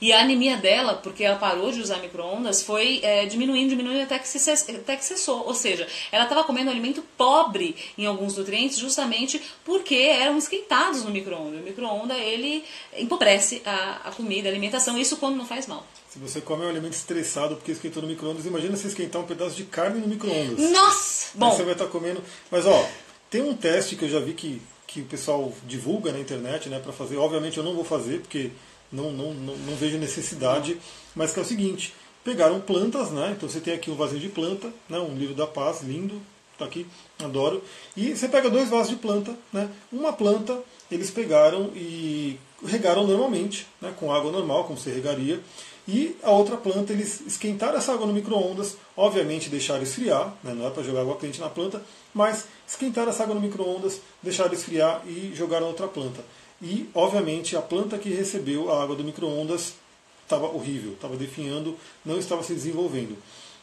E 0.00 0.12
a 0.12 0.20
anemia 0.20 0.56
dela, 0.56 0.94
porque 0.94 1.24
ela 1.24 1.36
parou 1.36 1.72
de 1.72 1.80
usar 1.80 1.98
micro-ondas, 1.98 2.62
foi 2.62 3.00
é, 3.02 3.26
diminuindo, 3.26 3.70
diminuindo 3.70 4.02
até 4.02 4.18
que, 4.18 4.28
se, 4.28 4.50
até 4.50 4.96
que 4.96 5.04
cessou. 5.04 5.46
Ou 5.46 5.54
seja, 5.54 5.86
ela 6.12 6.24
estava 6.24 6.44
comendo 6.44 6.70
alimento 6.70 7.02
pobre 7.16 7.76
em 7.96 8.06
alguns 8.06 8.36
nutrientes 8.36 8.78
justamente 8.78 9.40
porque 9.64 9.94
eram 9.94 10.36
esquentados 10.36 11.04
no 11.04 11.10
micro-ondas. 11.10 11.60
O 11.60 11.64
micro-ondas, 11.64 12.18
ele 12.18 12.64
empobrece 12.96 13.62
a, 13.64 14.08
a 14.08 14.10
comida, 14.12 14.48
a 14.48 14.52
alimentação, 14.52 14.98
isso 14.98 15.16
quando 15.16 15.36
não 15.36 15.46
faz 15.46 15.66
mal. 15.66 15.86
Se 16.08 16.18
você 16.18 16.40
come 16.40 16.64
um 16.64 16.68
alimento 16.68 16.94
estressado 16.94 17.56
porque 17.56 17.72
esquentou 17.72 18.02
no 18.02 18.08
micro-ondas, 18.08 18.46
imagina 18.46 18.76
se 18.76 18.86
esquentar 18.86 19.20
um 19.20 19.26
pedaço 19.26 19.54
de 19.54 19.64
carne 19.64 20.00
no 20.00 20.08
micro-ondas. 20.08 20.70
Nossa! 20.70 21.28
Bom. 21.34 21.50
Aí 21.50 21.56
você 21.56 21.62
vai 21.62 21.72
estar 21.72 21.86
tá 21.86 21.90
comendo. 21.90 22.22
Mas 22.50 22.66
ó, 22.66 22.88
tem 23.28 23.42
um 23.42 23.54
teste 23.54 23.96
que 23.96 24.04
eu 24.04 24.08
já 24.08 24.20
vi 24.20 24.32
que, 24.32 24.62
que 24.86 25.00
o 25.00 25.04
pessoal 25.04 25.52
divulga 25.64 26.12
na 26.12 26.18
internet, 26.18 26.68
né, 26.68 26.78
para 26.78 26.92
fazer. 26.92 27.16
Obviamente 27.16 27.58
eu 27.58 27.64
não 27.64 27.74
vou 27.74 27.84
fazer 27.84 28.20
porque 28.20 28.50
não, 28.92 29.12
não, 29.12 29.34
não, 29.34 29.56
não 29.56 29.76
vejo 29.76 29.98
necessidade, 29.98 30.78
mas 31.14 31.32
que 31.32 31.38
é 31.38 31.42
o 31.42 31.46
seguinte: 31.46 31.94
pegaram 32.24 32.60
plantas, 32.60 33.10
né? 33.10 33.34
Então 33.36 33.48
você 33.48 33.60
tem 33.60 33.74
aqui 33.74 33.90
um 33.90 33.94
vasinho 33.94 34.20
de 34.20 34.28
planta, 34.28 34.72
né? 34.88 34.98
um 34.98 35.14
livro 35.14 35.34
da 35.34 35.46
paz, 35.46 35.82
lindo, 35.82 36.20
tá 36.58 36.64
aqui, 36.64 36.86
adoro. 37.22 37.62
E 37.96 38.16
você 38.16 38.28
pega 38.28 38.50
dois 38.50 38.68
vasos 38.68 38.90
de 38.90 38.96
planta, 38.96 39.34
né? 39.52 39.70
Uma 39.92 40.12
planta 40.12 40.60
eles 40.90 41.10
pegaram 41.10 41.70
e 41.74 42.38
regaram 42.64 43.06
normalmente, 43.06 43.66
né? 43.80 43.94
com 43.98 44.12
água 44.12 44.32
normal, 44.32 44.64
como 44.64 44.78
você 44.78 44.90
regaria. 44.90 45.40
E 45.88 46.16
a 46.20 46.32
outra 46.32 46.56
planta, 46.56 46.92
eles 46.92 47.20
esquentaram 47.20 47.78
essa 47.78 47.92
água 47.92 48.06
no 48.06 48.12
micro-ondas, 48.12 48.76
obviamente 48.96 49.48
deixaram 49.48 49.84
esfriar, 49.84 50.34
né? 50.42 50.52
não 50.52 50.66
é 50.66 50.70
para 50.70 50.82
jogar 50.82 51.02
água 51.02 51.16
quente 51.16 51.40
na 51.40 51.48
planta, 51.48 51.80
mas 52.12 52.46
esquentaram 52.66 53.10
essa 53.10 53.22
água 53.22 53.36
no 53.36 53.40
micro-ondas, 53.40 54.00
deixaram 54.20 54.52
esfriar 54.52 55.02
e 55.06 55.32
jogaram 55.32 55.68
outra 55.68 55.86
planta. 55.86 56.24
E, 56.60 56.88
obviamente, 56.94 57.56
a 57.56 57.62
planta 57.62 57.98
que 57.98 58.08
recebeu 58.10 58.72
a 58.72 58.82
água 58.82 58.96
do 58.96 59.04
micro-ondas 59.04 59.74
estava 60.22 60.46
horrível, 60.46 60.92
estava 60.92 61.16
definhando, 61.16 61.76
não 62.04 62.18
estava 62.18 62.42
se 62.42 62.54
desenvolvendo. 62.54 63.16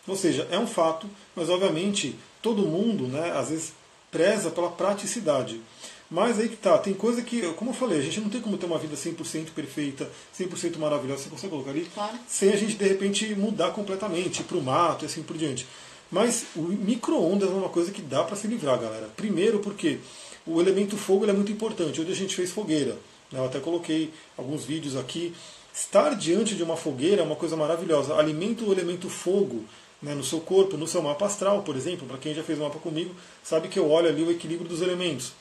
Ou 0.08 0.16
seja, 0.16 0.48
é 0.52 0.60
um 0.60 0.68
fato, 0.68 1.08
mas 1.36 1.50
obviamente 1.50 2.16
todo 2.42 2.64
mundo, 2.64 3.08
né, 3.08 3.32
às 3.32 3.50
vezes, 3.50 3.74
preza 4.12 4.52
pela 4.52 4.70
praticidade. 4.70 5.62
Mas 6.12 6.40
aí 6.40 6.48
que 6.48 6.58
tá, 6.58 6.78
tem 6.78 6.94
coisa 6.94 7.22
que, 7.22 7.42
como 7.54 7.72
eu 7.72 7.76
falei, 7.76 8.00
a 8.00 8.02
gente 8.02 8.20
não 8.20 8.30
tem 8.30 8.42
como 8.42 8.58
ter 8.58 8.66
uma 8.66 8.78
vida 8.78 8.96
100% 8.96 9.52
perfeita, 9.56 10.10
100% 10.38 10.78
maravilhosa, 10.78 11.24
você 11.24 11.30
consegue 11.30 11.52
colocar 11.52 11.72
ali, 11.72 11.90
claro. 11.94 12.20
sem 12.28 12.52
a 12.52 12.56
gente 12.56 12.76
de 12.76 12.88
repente 12.88 13.34
mudar 13.34 13.72
completamente 13.72 14.44
para 14.44 14.58
o 14.58 14.62
mato 14.62 15.04
e 15.04 15.06
assim 15.08 15.24
por 15.24 15.38
diante. 15.38 15.66
Mas 16.12 16.46
o 16.56 16.62
micro-ondas 16.62 17.50
é 17.50 17.54
uma 17.54 17.70
coisa 17.70 17.92
que 17.92 18.02
dá 18.02 18.24
para 18.24 18.36
se 18.36 18.46
livrar, 18.46 18.78
galera. 18.78 19.10
Primeiro 19.16 19.60
porque 19.60 20.00
o 20.46 20.60
elemento 20.60 20.98
fogo 20.98 21.26
é 21.26 21.34
muito 21.34 21.52
importante. 21.52 22.02
Hoje 22.02 22.12
a 22.12 22.16
gente 22.16 22.36
fez 22.36 22.52
fogueira. 22.52 22.98
Né? 23.32 23.40
Eu 23.40 23.46
até 23.46 23.60
coloquei 23.60 24.14
alguns 24.38 24.66
vídeos 24.66 24.96
aqui. 24.96 25.34
Estar 25.74 26.16
diante 26.16 26.56
de 26.56 26.64
uma 26.64 26.78
fogueira 26.78 27.22
é 27.22 27.26
uma 27.26 27.36
coisa 27.36 27.56
maravilhosa. 27.56 28.16
Alimenta 28.16 28.64
o 28.64 28.72
elemento 28.72 29.10
fogo 29.10 29.64
né, 30.02 30.14
no 30.14 30.24
seu 30.24 30.40
corpo, 30.42 30.78
no 30.78 30.88
seu 30.88 31.02
mapa 31.02 31.26
astral, 31.26 31.64
por 31.64 31.76
exemplo. 31.76 32.08
Para 32.08 32.18
quem 32.18 32.36
já 32.36 32.44
fez 32.44 32.60
um 32.60 32.64
mapa 32.64 32.80
comigo, 32.80 33.16
sabe 33.44 33.70
que 33.70 33.80
eu 33.80 33.90
olho 33.90 34.10
ali 34.10 34.22
o 34.22 34.30
equilíbrio 34.30 34.68
dos 34.68 34.82
elementos. 34.82 35.32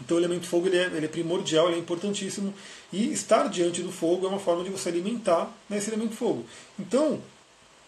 Então 0.00 0.16
o 0.16 0.20
elemento 0.20 0.46
fogo 0.46 0.66
ele 0.66 0.76
é, 0.76 0.86
ele 0.86 1.06
é, 1.06 1.08
primordial, 1.08 1.68
ele 1.68 1.76
é 1.76 1.78
importantíssimo. 1.78 2.52
E 2.92 3.12
estar 3.12 3.48
diante 3.48 3.82
do 3.82 3.92
fogo 3.92 4.26
é 4.26 4.28
uma 4.28 4.40
forma 4.40 4.64
de 4.64 4.70
você 4.70 4.88
alimentar 4.88 5.52
né, 5.68 5.78
esse 5.78 5.90
elemento 5.90 6.16
fogo. 6.16 6.44
Então, 6.78 7.20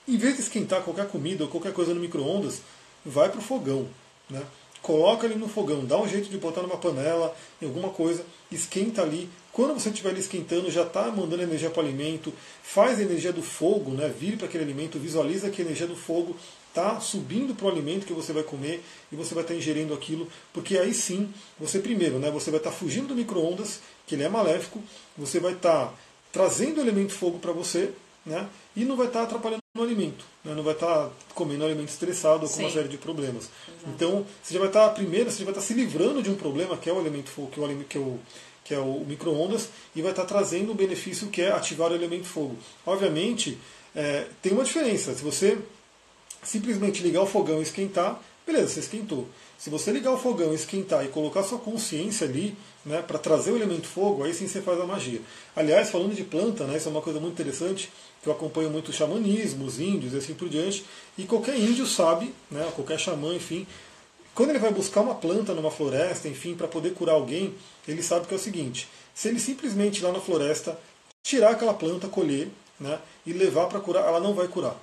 em 0.06 0.16
vez 0.16 0.36
de 0.36 0.42
esquentar 0.42 0.82
qualquer 0.82 1.08
comida 1.08 1.42
ou 1.42 1.50
qualquer 1.50 1.72
coisa 1.72 1.92
no 1.92 2.00
micro-ondas, 2.00 2.62
vai 3.04 3.28
para 3.28 3.40
o 3.40 3.42
fogão. 3.42 3.88
Né? 4.30 4.42
Coloca 4.86 5.26
ele 5.26 5.34
no 5.34 5.48
fogão, 5.48 5.84
dá 5.84 6.00
um 6.00 6.06
jeito 6.06 6.28
de 6.30 6.38
botar 6.38 6.62
numa 6.62 6.76
panela, 6.76 7.36
em 7.60 7.66
alguma 7.66 7.88
coisa, 7.88 8.24
esquenta 8.52 9.02
ali. 9.02 9.28
Quando 9.52 9.74
você 9.74 9.88
estiver 9.88 10.10
ali 10.10 10.20
esquentando, 10.20 10.70
já 10.70 10.82
está 10.82 11.10
mandando 11.10 11.42
energia 11.42 11.68
para 11.68 11.82
o 11.82 11.84
alimento, 11.84 12.32
faz 12.62 13.00
a 13.00 13.02
energia 13.02 13.32
do 13.32 13.42
fogo, 13.42 13.90
né? 13.90 14.08
vire 14.16 14.36
para 14.36 14.46
aquele 14.46 14.62
alimento, 14.62 14.96
visualiza 14.96 15.50
que 15.50 15.60
a 15.60 15.64
energia 15.64 15.88
do 15.88 15.96
fogo 15.96 16.36
está 16.68 17.00
subindo 17.00 17.52
para 17.52 17.66
o 17.66 17.68
alimento 17.68 18.06
que 18.06 18.12
você 18.12 18.32
vai 18.32 18.44
comer 18.44 18.80
e 19.10 19.16
você 19.16 19.34
vai 19.34 19.42
estar 19.42 19.54
tá 19.54 19.58
ingerindo 19.58 19.92
aquilo, 19.92 20.28
porque 20.52 20.78
aí 20.78 20.94
sim, 20.94 21.30
você 21.58 21.80
primeiro, 21.80 22.20
né, 22.20 22.30
você 22.30 22.52
vai 22.52 22.60
estar 22.60 22.70
tá 22.70 22.76
fugindo 22.76 23.08
do 23.08 23.16
micro-ondas, 23.16 23.80
que 24.06 24.14
ele 24.14 24.22
é 24.22 24.28
maléfico, 24.28 24.80
você 25.18 25.40
vai 25.40 25.54
estar 25.54 25.86
tá 25.86 25.94
trazendo 26.30 26.78
o 26.78 26.80
elemento 26.80 27.12
fogo 27.12 27.40
para 27.40 27.50
você, 27.50 27.90
né, 28.24 28.46
e 28.76 28.84
não 28.84 28.96
vai 28.96 29.06
estar 29.06 29.20
tá 29.20 29.24
atrapalhando 29.24 29.62
no 29.74 29.82
alimento, 29.82 30.24
né? 30.44 30.54
não 30.54 30.62
vai 30.62 30.74
estar 30.74 31.06
tá 31.06 31.10
comendo 31.34 31.64
alimento 31.64 31.88
estressado 31.88 32.42
ou 32.44 32.48
com 32.48 32.56
Sim. 32.56 32.62
uma 32.64 32.70
série 32.70 32.88
de 32.88 32.98
problemas. 32.98 33.48
Exato. 33.66 33.88
Então, 33.88 34.26
você 34.42 34.54
já 34.54 34.60
vai 34.60 34.68
estar, 34.68 34.88
tá, 34.88 34.94
primeiro, 34.94 35.30
você 35.30 35.38
já 35.38 35.44
vai 35.44 35.52
estar 35.52 35.66
se 35.66 35.72
livrando 35.74 36.22
de 36.22 36.30
um 36.30 36.34
problema 36.34 36.76
que 36.76 36.88
é 36.88 36.92
o 36.92 37.00
elemento 37.00 37.30
fogo, 37.30 37.48
que 37.50 37.58
é 37.58 37.62
o, 37.62 37.84
que 37.84 37.96
é 37.96 38.00
o, 38.00 38.18
que 38.64 38.74
é 38.74 38.78
o 38.78 39.04
micro-ondas, 39.06 39.70
e 39.94 40.02
vai 40.02 40.12
estar 40.12 40.26
trazendo 40.26 40.72
o 40.72 40.74
benefício 40.74 41.28
que 41.28 41.40
é 41.40 41.50
ativar 41.50 41.90
o 41.90 41.94
elemento 41.94 42.26
fogo. 42.26 42.56
Obviamente, 42.84 43.58
é, 43.94 44.26
tem 44.42 44.52
uma 44.52 44.64
diferença. 44.64 45.14
Se 45.14 45.22
você 45.22 45.58
simplesmente 46.42 47.02
ligar 47.02 47.22
o 47.22 47.26
fogão 47.26 47.60
e 47.60 47.62
esquentar, 47.62 48.20
beleza, 48.46 48.68
você 48.68 48.80
esquentou. 48.80 49.26
Se 49.58 49.70
você 49.70 49.90
ligar 49.90 50.12
o 50.12 50.18
fogão, 50.18 50.52
esquentar 50.52 51.04
e 51.04 51.08
colocar 51.08 51.42
sua 51.42 51.58
consciência 51.58 52.26
ali, 52.26 52.56
né, 52.86 53.02
para 53.02 53.18
trazer 53.18 53.50
o 53.50 53.56
elemento 53.56 53.88
fogo, 53.88 54.22
aí 54.22 54.32
sim 54.32 54.46
você 54.46 54.62
faz 54.62 54.80
a 54.80 54.86
magia. 54.86 55.20
Aliás, 55.56 55.90
falando 55.90 56.14
de 56.14 56.22
planta, 56.22 56.64
né, 56.64 56.76
isso 56.76 56.88
é 56.88 56.92
uma 56.92 57.02
coisa 57.02 57.18
muito 57.18 57.34
interessante, 57.34 57.90
que 58.22 58.28
eu 58.28 58.32
acompanho 58.32 58.70
muito 58.70 58.90
o 58.90 58.92
xamanismo, 58.92 59.64
os 59.64 59.80
índios 59.80 60.14
e 60.14 60.18
assim 60.18 60.34
por 60.34 60.48
diante, 60.48 60.86
e 61.18 61.24
qualquer 61.24 61.58
índio 61.58 61.84
sabe, 61.84 62.32
né, 62.48 62.70
qualquer 62.76 62.98
xamã, 62.98 63.34
enfim, 63.34 63.66
quando 64.34 64.50
ele 64.50 64.60
vai 64.60 64.72
buscar 64.72 65.00
uma 65.00 65.16
planta 65.16 65.52
numa 65.52 65.70
floresta, 65.70 66.28
enfim, 66.28 66.54
para 66.54 66.68
poder 66.68 66.94
curar 66.94 67.14
alguém, 67.14 67.54
ele 67.88 68.02
sabe 68.02 68.26
que 68.26 68.34
é 68.34 68.36
o 68.36 68.40
seguinte: 68.40 68.86
se 69.14 69.28
ele 69.28 69.40
simplesmente 69.40 70.00
ir 70.00 70.04
lá 70.04 70.12
na 70.12 70.20
floresta 70.20 70.78
tirar 71.22 71.52
aquela 71.52 71.74
planta, 71.74 72.06
colher, 72.06 72.48
né, 72.78 73.00
e 73.24 73.32
levar 73.32 73.66
para 73.66 73.80
curar, 73.80 74.06
ela 74.06 74.20
não 74.20 74.34
vai 74.34 74.46
curar 74.46 74.76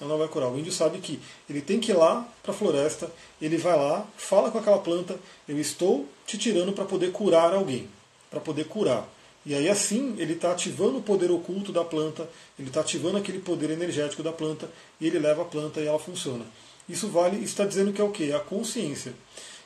ela 0.00 0.10
não 0.10 0.18
vai 0.18 0.28
curar. 0.28 0.50
O 0.50 0.58
índio 0.58 0.72
sabe 0.72 0.98
que 0.98 1.20
ele 1.48 1.60
tem 1.60 1.80
que 1.80 1.92
ir 1.92 1.94
lá 1.94 2.26
para 2.42 2.52
a 2.52 2.54
floresta, 2.56 3.10
ele 3.40 3.56
vai 3.56 3.76
lá, 3.76 4.06
fala 4.16 4.50
com 4.50 4.58
aquela 4.58 4.78
planta, 4.78 5.18
eu 5.48 5.58
estou 5.58 6.08
te 6.26 6.36
tirando 6.36 6.72
para 6.72 6.84
poder 6.84 7.12
curar 7.12 7.54
alguém, 7.54 7.88
para 8.30 8.40
poder 8.40 8.64
curar. 8.64 9.08
E 9.46 9.54
aí 9.54 9.68
assim 9.68 10.14
ele 10.18 10.32
está 10.32 10.52
ativando 10.52 10.98
o 10.98 11.02
poder 11.02 11.30
oculto 11.30 11.70
da 11.70 11.84
planta, 11.84 12.28
ele 12.58 12.68
está 12.68 12.80
ativando 12.80 13.18
aquele 13.18 13.38
poder 13.38 13.70
energético 13.70 14.22
da 14.22 14.32
planta 14.32 14.70
e 15.00 15.06
ele 15.06 15.18
leva 15.18 15.42
a 15.42 15.46
planta 15.46 15.80
e 15.80 15.86
ela 15.86 15.98
funciona. 15.98 16.44
Isso 16.88 17.08
vale, 17.08 17.42
está 17.42 17.64
dizendo 17.64 17.92
que 17.92 18.00
é 18.00 18.04
o 18.04 18.10
que? 18.10 18.30
É 18.30 18.34
a 18.34 18.40
consciência. 18.40 19.12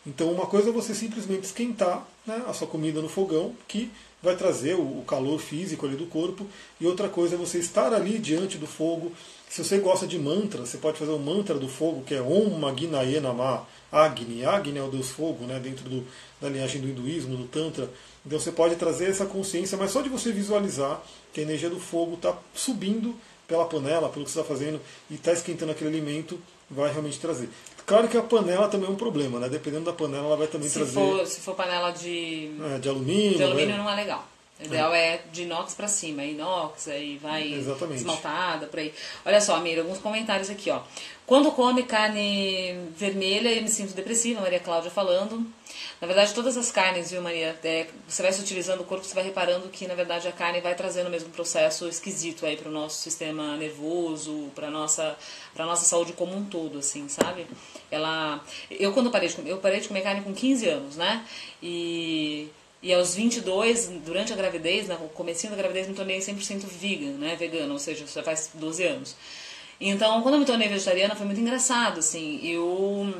Então 0.06 0.30
uma 0.32 0.46
coisa 0.46 0.70
é 0.70 0.72
você 0.72 0.94
simplesmente 0.94 1.44
esquentar 1.44 2.06
né, 2.26 2.42
a 2.46 2.52
sua 2.52 2.66
comida 2.66 3.00
no 3.00 3.08
fogão, 3.08 3.54
que 3.66 3.90
vai 4.22 4.36
trazer 4.36 4.74
o 4.74 5.02
calor 5.06 5.38
físico 5.38 5.86
ali 5.86 5.96
do 5.96 6.06
corpo, 6.06 6.46
e 6.80 6.86
outra 6.86 7.08
coisa 7.08 7.34
é 7.34 7.38
você 7.38 7.58
estar 7.58 7.92
ali 7.92 8.18
diante 8.18 8.58
do 8.58 8.66
fogo, 8.66 9.12
se 9.49 9.64
você 9.64 9.78
gosta 9.78 10.07
de 10.07 10.18
mantra, 10.18 10.64
você 10.64 10.76
pode 10.76 10.99
fazer 10.99 11.11
o 11.11 11.18
mantra 11.18 11.55
do 11.55 11.68
fogo, 11.68 12.03
que 12.05 12.14
é 12.14 12.20
Om 12.20 12.59
Maginaye 12.59 13.18
Nama 13.20 13.66
Agni. 13.90 14.44
Agni 14.44 14.78
é 14.78 14.82
o 14.82 14.88
deus 14.88 15.09
fogo, 15.09 15.46
né, 15.46 15.59
dentro 15.59 15.88
do, 15.88 16.07
da 16.40 16.49
linhagem 16.49 16.80
do 16.80 16.88
hinduísmo, 16.88 17.36
do 17.36 17.44
Tantra. 17.44 17.90
Então 18.26 18.38
você 18.38 18.53
pode 18.53 18.76
trazer 18.76 19.09
essa 19.09 19.24
consciência, 19.24 19.78
mas 19.78 19.90
só 19.90 20.03
de 20.03 20.09
você 20.09 20.30
visualizar 20.30 21.03
que 21.32 21.40
a 21.40 21.42
energia 21.42 21.70
do 21.70 21.80
fogo 21.80 22.14
está 22.14 22.36
subindo 22.55 23.14
pela 23.46 23.64
panela, 23.64 24.11
pelo 24.11 24.26
que 24.26 24.30
você 24.30 24.38
está 24.38 24.55
fazendo, 24.55 24.78
e 25.11 25.14
está 25.14 25.32
esquentando 25.32 25.72
aquele 25.72 25.88
alimento, 25.88 26.38
vai 26.70 26.92
realmente 26.92 27.18
trazer. 27.18 27.49
Claro 27.86 28.07
que 28.07 28.18
a 28.18 28.22
panela 28.22 28.68
também 28.68 28.86
é 28.86 28.92
um 28.92 28.96
problema, 28.96 29.40
né? 29.40 29.49
Dependendo 29.49 29.86
da 29.86 29.94
panela, 29.94 30.26
ela 30.26 30.36
vai 30.36 30.46
também 30.46 30.68
se 30.68 30.74
trazer. 30.74 30.92
For, 30.92 31.26
se 31.26 31.40
for 31.40 31.55
panela 31.55 31.90
de, 31.90 32.51
é, 32.74 32.78
de 32.78 32.86
alumínio. 32.86 33.38
De 33.38 33.42
alumínio 33.42 33.70
né? 33.70 33.78
não 33.78 33.88
é 33.88 33.94
legal. 33.96 34.28
O 34.61 34.64
ideal 34.64 34.92
é. 34.92 35.14
é 35.14 35.22
de 35.32 35.42
inox 35.42 35.74
para 35.74 35.86
cima, 35.86 36.24
inox, 36.24 36.88
aí 36.88 37.16
vai 37.18 37.52
Exatamente. 37.52 37.98
esmaltada, 37.98 38.66
por 38.66 38.80
aí. 38.80 38.92
Olha 39.24 39.40
só, 39.40 39.59
Mira, 39.61 39.82
alguns 39.82 39.98
comentários 39.98 40.50
aqui, 40.50 40.70
ó. 40.70 40.80
Quando 41.24 41.52
come 41.52 41.82
carne 41.82 42.88
vermelha, 42.96 43.50
eu 43.50 43.62
me 43.62 43.68
sinto 43.68 43.94
depressiva, 43.94 44.40
Maria 44.40 44.59
Cláudia 44.59 44.90
falando. 44.90 45.46
Na 46.00 46.06
verdade, 46.06 46.32
todas 46.32 46.56
as 46.56 46.70
carnes, 46.70 47.11
viu, 47.11 47.20
Maria? 47.20 47.59
É, 47.62 47.86
você 48.06 48.22
vai 48.22 48.32
se 48.32 48.40
utilizando 48.40 48.80
o 48.80 48.84
corpo, 48.84 49.04
você 49.04 49.14
vai 49.14 49.24
reparando 49.24 49.68
que, 49.68 49.86
na 49.86 49.94
verdade, 49.94 50.26
a 50.28 50.32
carne 50.32 50.61
vai 50.61 50.74
trazendo 50.74 51.09
o 51.09 51.11
mesmo 51.11 51.28
processo 51.30 51.88
esquisito 51.88 52.46
aí 52.46 52.56
para 52.56 52.68
o 52.68 52.72
nosso 52.72 53.02
sistema 53.02 53.56
nervoso, 53.56 54.50
para 54.54 54.70
nossa 54.70 55.16
para 55.54 55.66
nossa 55.66 55.84
saúde 55.84 56.12
como 56.12 56.36
um 56.36 56.44
todo, 56.44 56.78
assim, 56.78 57.09
sabe? 57.09 57.46
Ela, 57.90 58.42
eu 58.70 58.92
quando 58.92 59.11
parei 59.11 59.28
de 59.28 59.48
eu 59.48 59.59
parei 59.59 59.80
de 59.80 59.88
comer 59.88 60.02
carne 60.02 60.22
com 60.22 60.32
15 60.32 60.68
anos, 60.68 60.96
né? 60.96 61.26
E 61.61 62.48
e 62.82 62.94
aos 62.94 63.14
22, 63.14 63.88
durante 64.04 64.32
a 64.32 64.36
gravidez, 64.36 64.88
no 64.88 64.96
comecinho 65.08 65.50
da 65.50 65.56
gravidez, 65.56 65.88
me 65.88 65.94
tornei 65.94 66.18
100% 66.18 66.64
vegan, 66.66 67.12
né, 67.12 67.34
vegana, 67.34 67.72
ou 67.72 67.78
seja, 67.78 68.06
já 68.06 68.22
faz 68.22 68.50
12 68.54 68.84
anos. 68.84 69.16
Então, 69.80 70.22
quando 70.22 70.34
eu 70.34 70.40
me 70.40 70.46
tornei 70.46 70.68
vegetariana, 70.68 71.14
foi 71.14 71.26
muito 71.26 71.40
engraçado, 71.40 71.98
assim, 71.98 72.40
eu... 72.42 73.12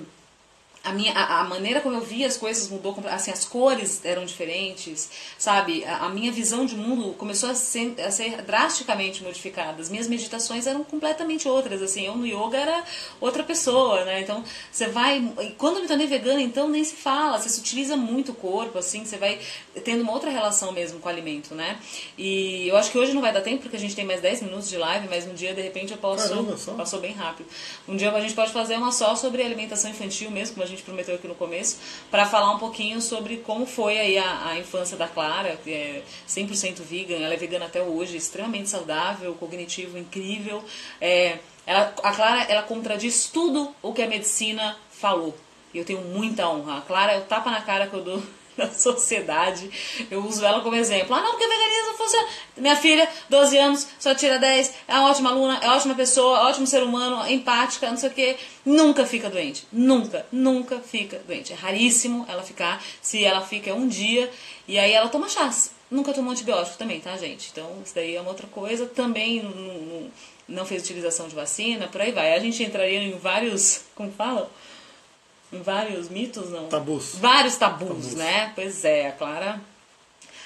a 0.89 0.93
minha 0.93 1.13
a, 1.13 1.41
a, 1.41 1.45
maneira 1.45 1.81
como 1.81 1.95
eu 1.95 2.01
via 2.01 2.27
as 2.27 2.37
coisas 2.37 2.69
mudou 2.69 2.97
assim 3.11 3.31
as 3.31 3.45
cores 3.45 4.05
eram 4.05 4.25
diferentes 4.25 5.11
sabe? 5.37 5.85
A, 5.85 6.07
a 6.07 6.09
minha 6.09 6.33
visão 6.33 6.65
de 6.65 6.77
mundo 6.77 7.15
começou 7.15 7.51
a 7.51 7.55
ser, 7.55 7.95
a 8.01 8.11
ser, 8.11 8.43
drasticamente 8.43 9.23
modificada. 9.23 9.81
As 9.81 9.89
minhas 9.89 10.09
meditações 10.09 10.67
eram 10.67 10.83
completamente 10.83 11.49
outras 11.49 11.83
assim. 11.83 12.07
Eu 12.07 12.17
no 12.17 12.27
yoga 12.27 12.59
era 12.59 12.85
outra 13.21 13.43
pessoa 13.43 14.05
né? 14.05 14.23
Então 14.23 14.43
você 14.71 14.89
vai 14.89 15.33
quando 15.59 15.77
eu 15.77 15.83
me 15.83 15.89
tornei 15.89 16.07
vegana 16.07 16.41
então 16.41 16.69
nem 16.69 16.83
se 16.83 16.97
fala. 16.97 17.39
Você 17.39 17.49
se 17.49 17.61
utiliza 17.61 17.97
muito 17.97 18.33
o 18.33 18.35
corpo 18.35 18.79
assim 18.79 19.05
você 19.05 19.17
vai 19.17 19.39
tendo 19.85 20.03
uma 20.03 20.13
outra 20.13 20.31
relação 20.31 20.73
mesmo 20.73 20.99
com 21.01 21.09
o 21.09 21.13
alimento 21.13 21.55
né? 21.55 21.79
E 22.17 22.69
eu 22.69 22.77
acho 22.77 22.91
que 22.91 22.99
hoje 22.99 23.13
não 23.13 23.21
vai 23.21 23.33
dar 23.33 23.43
tempo 23.43 23.63
porque 23.63 23.77
a 23.77 23.81
gente 23.81 23.95
tem 23.95 24.05
mais 24.05 24.21
10 24.21 24.43
minutos 24.43 24.69
de 24.69 24.77
live 24.77 25.07
mas 25.09 25.27
um 25.27 25.35
dia 25.35 25.55
de 25.55 25.61
repente 25.61 25.93
eu 25.93 25.99
posso 25.99 26.29
Caramba, 26.29 26.57
passou 26.77 27.01
bem 27.01 27.13
rápido. 27.13 27.47
Um 27.87 27.97
dia 27.97 28.11
a 28.11 28.21
gente 28.21 28.35
pode 28.35 28.53
fazer 28.53 28.77
uma 28.77 28.91
só 28.91 29.15
sobre 29.15 29.43
alimentação 29.43 29.91
infantil 29.91 30.31
mesmo 30.31 30.55
como 30.55 30.65
a 30.65 30.69
gente 30.69 30.78
prometeu 30.83 31.15
aqui 31.15 31.29
no 31.29 31.35
começo, 31.35 31.79
para 32.11 32.27
falar 32.27 32.53
um 32.53 32.59
pouquinho 32.59 33.01
sobre 33.01 33.39
como 33.39 33.67
foi 33.67 33.99
aí 33.99 34.19
a, 34.19 34.49
a 34.49 34.59
infância 34.59 34.97
da 34.97 35.09
Clara, 35.09 35.59
que 35.63 35.73
é 35.73 36.03
100% 36.29 36.81
vegan, 36.83 37.17
ela 37.17 37.35
é 37.35 37.37
vegana 37.37 37.67
até 37.67 37.83
hoje, 37.83 38.17
extremamente 38.17 38.69
saudável, 38.69 39.35
cognitivo 39.35 39.99
incrível. 39.99 40.63
É, 41.01 41.39
ela, 41.67 41.95
a 42.03 42.13
Clara, 42.13 42.43
ela 42.45 42.63
contradiz 42.63 43.27
tudo 43.27 43.75
o 43.83 43.93
que 43.93 44.03
a 44.03 44.07
medicina 44.07 44.77
falou. 44.91 45.37
E 45.73 45.79
eu 45.79 45.85
tenho 45.85 46.01
muita 46.01 46.49
honra. 46.49 46.79
A 46.79 46.81
Clara 46.81 47.13
é 47.13 47.19
o 47.19 47.25
tapa 47.25 47.51
na 47.51 47.61
cara 47.61 47.87
que 47.87 47.95
eu 47.95 48.03
dou 48.03 48.23
na 48.67 48.69
sociedade. 48.71 49.71
Eu 50.11 50.25
uso 50.27 50.45
ela 50.45 50.61
como 50.61 50.75
exemplo. 50.75 51.15
Ah, 51.15 51.23
não, 51.23 51.31
porque 51.31 51.47
veganismo 51.47 51.97
funciona. 51.97 52.29
Minha 52.57 52.77
filha, 52.77 53.09
12 53.31 53.57
anos, 53.57 53.89
só 53.99 54.15
tira 54.15 54.39
10, 54.39 54.75
é 54.89 54.95
uma 54.95 55.11
ótima 55.11 55.31
aluna, 55.31 55.59
é 55.63 55.69
ótima 55.71 55.95
pessoa, 55.95 56.49
ótimo 56.49 56.67
ser 56.67 56.83
humano, 56.83 57.27
empática, 57.31 57.89
não 57.89 57.97
sei 57.97 58.09
o 58.09 58.13
quê. 58.13 58.37
Nunca 58.65 59.07
fica 59.07 59.31
doente. 59.31 59.67
Nunca, 59.73 60.27
nunca 60.33 60.81
fica 60.81 61.23
doente. 61.27 61.53
É 61.53 61.57
raríssimo 61.57 62.27
ela 62.29 62.43
ficar. 62.43 62.83
Se 63.01 63.25
ela 63.25 63.41
fica 63.41 63.71
é 63.71 63.75
um 63.75 63.87
dia, 63.87 64.31
e 64.67 64.79
aí 64.79 64.93
ela 64.93 65.09
toma 65.09 65.29
chás. 65.29 65.71
Nunca 65.91 66.13
tomou 66.13 66.33
antibiótico 66.33 66.77
também, 66.77 67.01
tá, 67.01 67.17
gente? 67.17 67.49
Então, 67.51 67.81
isso 67.83 67.95
daí 67.95 68.15
é 68.15 68.21
uma 68.21 68.29
outra 68.29 68.47
coisa. 68.49 68.87
Também 68.87 69.43
não, 69.43 70.11
não 70.47 70.67
fez 70.67 70.83
utilização 70.83 71.29
de 71.29 71.35
vacina, 71.35 71.89
por 71.89 72.01
aí 72.01 72.13
vai. 72.13 72.35
A 72.35 72.39
gente 72.39 72.63
entraria 72.63 72.99
em 72.99 73.17
vários. 73.17 73.83
Como 73.95 74.13
fala? 74.13 74.51
Vários 75.53 76.09
mitos, 76.09 76.51
não? 76.51 76.67
Tabus. 76.69 77.17
Vários 77.17 77.57
tabus, 77.57 77.89
tabus, 77.89 78.15
né? 78.15 78.53
Pois 78.55 78.85
é, 78.85 79.09
a 79.09 79.13
Clara. 79.13 79.61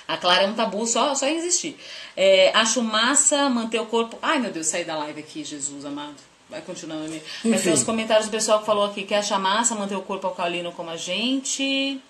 A 0.07 0.17
Clara 0.17 0.43
é 0.43 0.49
um 0.49 0.55
tabu 0.55 0.87
só, 0.87 1.15
só 1.15 1.27
existir. 1.27 1.77
É, 2.17 2.51
acho 2.55 2.83
massa 2.83 3.49
manter 3.49 3.81
o 3.81 3.87
corpo. 3.87 4.19
Ai 4.21 4.39
meu 4.39 4.51
Deus, 4.51 4.67
saí 4.67 4.85
da 4.85 4.97
live 4.99 5.21
aqui, 5.21 5.45
Jesus 5.45 5.85
amado. 5.85 6.17
Vai 6.51 6.61
continuando 6.61 7.05
ali. 7.05 7.23
Mas 7.45 7.63
tem 7.63 7.73
os 7.73 7.83
comentários 7.83 8.27
do 8.27 8.31
pessoal 8.31 8.61
que 8.61 8.67
falou 8.67 8.85
aqui 8.85 9.05
que 9.05 9.15
acha 9.15 9.39
massa 9.39 9.75
manter 9.75 9.97
o 9.97 10.03
corpo 10.03 10.27
alcalino 10.27 10.71
como 10.73 10.91
a 10.91 10.97
gente. 10.97 12.01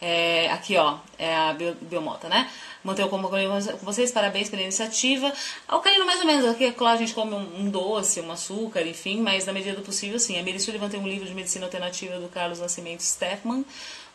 É, 0.00 0.50
aqui, 0.50 0.76
ó, 0.76 0.98
é 1.18 1.34
a 1.34 1.54
Biomota, 1.82 2.28
né? 2.28 2.48
Manter 2.86 3.04
o 3.04 3.08
combo 3.08 3.28
com 3.28 3.36
vocês, 3.82 4.12
parabéns 4.12 4.48
pela 4.48 4.62
iniciativa. 4.62 5.32
Alcalino 5.66 6.06
mais 6.06 6.20
ou 6.20 6.26
menos, 6.26 6.46
aqui, 6.46 6.70
claro, 6.72 6.96
a 6.96 6.98
gente 6.98 7.12
come 7.12 7.34
um, 7.34 7.68
doce, 7.68 8.20
um 8.20 8.30
açúcar, 8.30 8.82
enfim, 8.82 9.20
mas 9.20 9.44
na 9.44 9.52
medida 9.52 9.76
do 9.76 9.82
possível, 9.82 10.18
sim. 10.18 10.38
A 10.38 10.42
Meri 10.42 10.60
Sullivan 10.60 10.88
tem 10.88 11.00
um 11.00 11.08
livro 11.08 11.26
de 11.26 11.34
medicina 11.34 11.66
alternativa 11.66 12.18
do 12.18 12.28
Carlos 12.28 12.60
Nascimento 12.60 13.00
Steffman. 13.00 13.64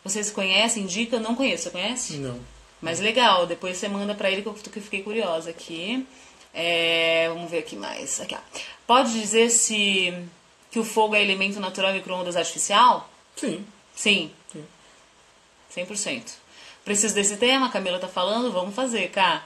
Vocês 0.02 0.30
conhecem? 0.30 0.84
Indica? 0.84 1.20
Não 1.20 1.36
conheço, 1.36 1.64
você 1.64 1.70
conhece? 1.70 2.16
Não. 2.16 2.40
Mas 2.80 2.98
legal, 2.98 3.46
depois 3.46 3.76
você 3.76 3.88
manda 3.88 4.14
pra 4.14 4.30
ele 4.30 4.42
que 4.42 4.48
eu, 4.48 4.54
que 4.54 4.78
eu 4.78 4.82
fiquei 4.82 5.02
curiosa 5.02 5.50
aqui. 5.50 6.04
É, 6.54 7.28
vamos 7.28 7.50
ver 7.50 7.58
aqui 7.58 7.76
mais. 7.76 8.20
Aqui, 8.20 8.34
ó. 8.34 8.38
Pode 8.86 9.12
dizer 9.12 9.50
se 9.50 10.12
que 10.70 10.78
o 10.78 10.84
fogo 10.84 11.14
é 11.14 11.22
elemento 11.22 11.60
natural 11.60 11.92
microondas 11.92 12.36
artificial? 12.36 13.08
Sim. 13.36 13.64
Sim. 13.94 14.32
Sim. 14.50 14.64
100%. 15.76 16.41
Preciso 16.84 17.14
desse 17.14 17.36
tema, 17.36 17.66
a 17.66 17.70
Camila 17.70 17.98
tá 17.98 18.08
falando, 18.08 18.50
vamos 18.50 18.74
fazer, 18.74 19.08
cá. 19.10 19.44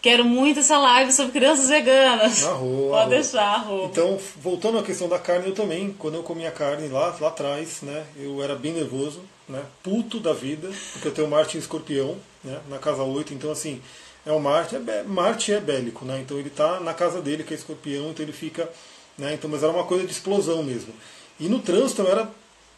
Quero 0.00 0.24
muito 0.24 0.60
essa 0.60 0.78
live 0.78 1.12
sobre 1.12 1.32
crianças 1.32 1.68
veganas. 1.68 2.44
Arro, 2.44 2.88
Pode 2.90 3.00
arro. 3.00 3.10
deixar, 3.10 3.42
arro. 3.42 3.84
Então, 3.90 4.18
voltando 4.36 4.78
à 4.78 4.82
questão 4.82 5.08
da 5.08 5.18
carne, 5.18 5.48
eu 5.48 5.54
também, 5.54 5.92
quando 5.98 6.14
eu 6.14 6.22
comia 6.22 6.50
carne 6.52 6.86
lá, 6.88 7.16
lá 7.20 7.28
atrás, 7.28 7.82
né, 7.82 8.04
eu 8.16 8.40
era 8.40 8.54
bem 8.54 8.72
nervoso, 8.72 9.20
né, 9.48 9.62
puto 9.82 10.20
da 10.20 10.32
vida, 10.32 10.70
porque 10.92 11.08
eu 11.08 11.12
tenho 11.12 11.28
Marte 11.28 11.56
em 11.56 11.60
escorpião, 11.60 12.16
né, 12.44 12.60
na 12.68 12.78
casa 12.78 13.02
8, 13.02 13.34
então 13.34 13.50
assim, 13.50 13.82
é 14.24 14.30
o 14.30 14.38
Marte, 14.38 14.76
é, 14.76 15.02
Marte 15.02 15.52
é 15.52 15.60
bélico, 15.60 16.04
né, 16.04 16.20
então 16.20 16.38
ele 16.38 16.48
está 16.48 16.78
na 16.78 16.94
casa 16.94 17.20
dele, 17.20 17.42
que 17.42 17.52
é 17.52 17.56
escorpião, 17.56 18.10
então 18.10 18.24
ele 18.24 18.32
fica, 18.32 18.70
né, 19.18 19.34
então, 19.34 19.50
mas 19.50 19.64
era 19.64 19.72
uma 19.72 19.84
coisa 19.84 20.04
de 20.04 20.12
explosão 20.12 20.62
mesmo. 20.62 20.92
E 21.40 21.48
no 21.48 21.58
trânsito 21.58 22.02
eu 22.02 22.08
era 22.08 22.30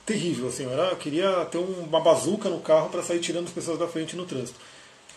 terrível. 0.09 0.49
Assim, 0.49 0.65
eu, 0.65 0.73
era, 0.73 0.89
eu 0.89 0.97
queria 0.97 1.45
ter 1.45 1.59
uma 1.59 2.01
bazuca 2.01 2.49
no 2.49 2.61
carro 2.61 2.89
para 2.89 3.03
sair 3.03 3.21
tirando 3.21 3.47
as 3.47 3.53
pessoas 3.53 3.79
da 3.79 3.87
frente 3.87 4.17
no 4.17 4.25
trânsito. 4.25 4.59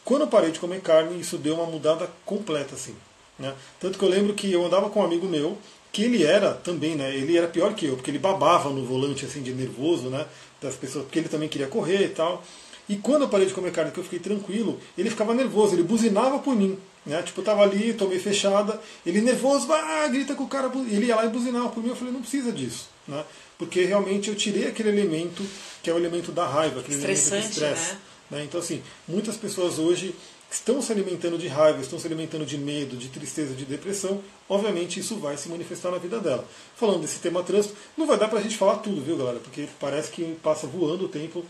Quando 0.04 0.24
eu 0.24 0.28
parei 0.28 0.52
de 0.52 0.60
comer 0.60 0.82
carne, 0.82 1.20
isso 1.20 1.38
deu 1.38 1.56
uma 1.56 1.66
mudada 1.66 2.10
completa. 2.26 2.76
Assim, 2.76 2.94
né? 3.39 3.54
Tanto 3.80 3.98
que 3.98 4.04
eu 4.04 4.10
lembro 4.10 4.34
que 4.34 4.52
eu 4.52 4.66
andava 4.66 4.89
com 4.89 5.00
um 5.00 5.06
amigo 5.06 5.28
meu, 5.28 5.58
que 5.92 6.04
ele 6.04 6.24
era 6.24 6.54
também, 6.54 6.96
né? 6.96 7.16
Ele 7.16 7.38
era 7.38 7.48
pior 7.48 7.74
que 7.74 7.86
eu, 7.86 7.96
porque 7.96 8.12
ele 8.12 8.20
babava 8.20 8.70
no 8.70 8.84
volante 8.84 9.26
assim 9.26 9.42
de 9.42 9.54
nervoso, 9.54 10.10
né? 10.10 10.26
Das 10.62 10.76
pessoas, 10.76 11.06
porque 11.06 11.20
ele 11.20 11.30
também 11.30 11.48
queria 11.48 11.68
correr 11.68 12.06
e 12.06 12.10
tal. 12.10 12.44
E 12.89 12.98
quando 12.98 13.22
eu 13.22 13.30
parei 13.30 13.48
de 13.48 13.54
comer 13.54 13.72
carne, 13.72 13.92
que 13.92 14.00
eu 14.00 14.04
fiquei 14.04 14.20
tranquilo, 14.20 14.78
ele 14.98 15.10
ficava 15.10 15.34
nervoso, 15.34 15.76
ele 15.76 15.84
buzinava 15.84 16.39
por 16.39 16.56
mim. 16.56 16.78
Né? 17.06 17.22
Tipo, 17.24 17.42
eu 17.42 17.46
tava 17.46 17.64
ali, 17.64 17.94
tomei 17.94 18.20
fechada, 18.20 18.80
ele 19.06 19.22
nervoso, 19.22 19.72
ah, 19.72 20.08
grita 20.08 20.36
com 20.36 20.44
o 20.44 20.48
cara, 20.48 20.70
ele 20.89 21.06
ia 21.06 21.16
lá 21.16 21.26
e 21.26 21.30
buzinava 21.30 21.70
por 21.70 21.82
mim. 21.82 21.89
Eu 21.89 21.96
falei, 21.96 22.14
não 22.14 22.22
precisa 22.22 22.52
disso. 22.52 22.89
Né? 23.08 23.24
Porque 23.62 23.86
realmente 23.86 24.28
eu 24.28 24.36
tirei 24.36 24.68
aquele 24.68 24.89
elemento 24.89 25.45
que 25.84 25.89
é 25.91 25.93
o 25.93 25.97
elemento 25.97 26.32
da 26.32 26.47
raiva, 26.47 26.80
aquele 26.80 26.97
elemento 26.97 27.30
do 27.30 27.38
estresse. 27.38 27.91
Né? 27.91 27.99
Né? 28.32 28.43
Então, 28.43 28.59
assim, 28.59 28.82
muitas 29.07 29.38
pessoas 29.38 29.78
hoje 29.78 30.16
estão 30.49 30.82
se 30.82 30.91
alimentando 30.91 31.38
de 31.38 31.47
raiva, 31.47 31.80
estão 31.80 31.99
se 31.99 32.07
alimentando 32.07 32.43
de 32.43 32.57
medo, 32.57 32.97
de 32.97 33.07
tristeza, 33.09 33.53
de 33.53 33.64
depressão, 33.64 34.20
obviamente 34.49 34.99
isso 34.99 35.16
vai 35.18 35.38
se 35.38 35.47
manifestar 35.47 35.91
na 35.91 35.99
vida 35.99 36.20
dela. 36.20 36.43
Falando 36.76 37.01
desse 37.01 37.20
tema 37.20 37.43
trânsito, 37.43 37.76
não 37.95 38.07
vai 38.07 38.18
dar 38.18 38.30
pra 38.30 38.41
gente 38.41 38.57
falar 38.57 38.78
tudo, 38.78 38.99
viu, 38.99 39.16
galera? 39.16 39.38
Porque 39.38 39.68
parece 39.80 40.09
que 40.09 40.24
passa 40.41 40.66
voando 40.66 41.05
o 41.05 41.09
tempo. 41.09 41.45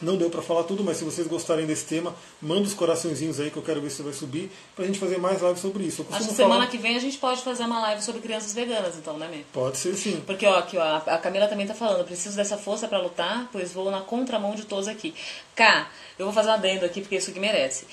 Não 0.00 0.16
deu 0.16 0.28
para 0.28 0.42
falar 0.42 0.64
tudo, 0.64 0.84
mas 0.84 0.98
se 0.98 1.04
vocês 1.04 1.26
gostarem 1.26 1.66
desse 1.66 1.86
tema, 1.86 2.14
manda 2.40 2.62
os 2.62 2.74
coraçõezinhos 2.74 3.40
aí 3.40 3.50
que 3.50 3.56
eu 3.56 3.62
quero 3.62 3.80
ver 3.80 3.90
se 3.90 4.02
vai 4.02 4.12
subir 4.12 4.50
pra 4.74 4.84
gente 4.84 4.98
fazer 4.98 5.18
mais 5.18 5.40
lives 5.40 5.60
sobre 5.60 5.84
isso. 5.84 6.06
Acho 6.10 6.28
que 6.28 6.34
semana 6.34 6.54
falar... 6.54 6.66
que 6.66 6.78
vem 6.78 6.96
a 6.96 7.00
gente 7.00 7.16
pode 7.18 7.42
fazer 7.42 7.64
uma 7.64 7.80
live 7.80 8.02
sobre 8.02 8.20
crianças 8.20 8.52
veganas, 8.52 8.96
então, 8.96 9.16
né, 9.16 9.28
Mê? 9.28 9.42
Pode 9.52 9.78
ser 9.78 9.94
sim. 9.94 10.22
Porque, 10.26 10.46
ó, 10.46 10.58
aqui, 10.58 10.76
ó, 10.76 10.82
a 10.82 11.18
Camila 11.18 11.48
também 11.48 11.66
tá 11.66 11.74
falando, 11.74 12.04
preciso 12.04 12.36
dessa 12.36 12.58
força 12.58 12.86
para 12.86 12.98
lutar, 12.98 13.48
pois 13.50 13.72
vou 13.72 13.90
na 13.90 14.00
contramão 14.00 14.54
de 14.54 14.64
todos 14.64 14.88
aqui. 14.88 15.14
Cá, 15.54 15.90
eu 16.18 16.26
vou 16.26 16.34
fazer 16.34 16.50
um 16.50 16.52
adendo 16.52 16.84
aqui 16.84 17.00
porque 17.00 17.16
isso 17.16 17.32
que 17.32 17.40
merece. 17.40 17.86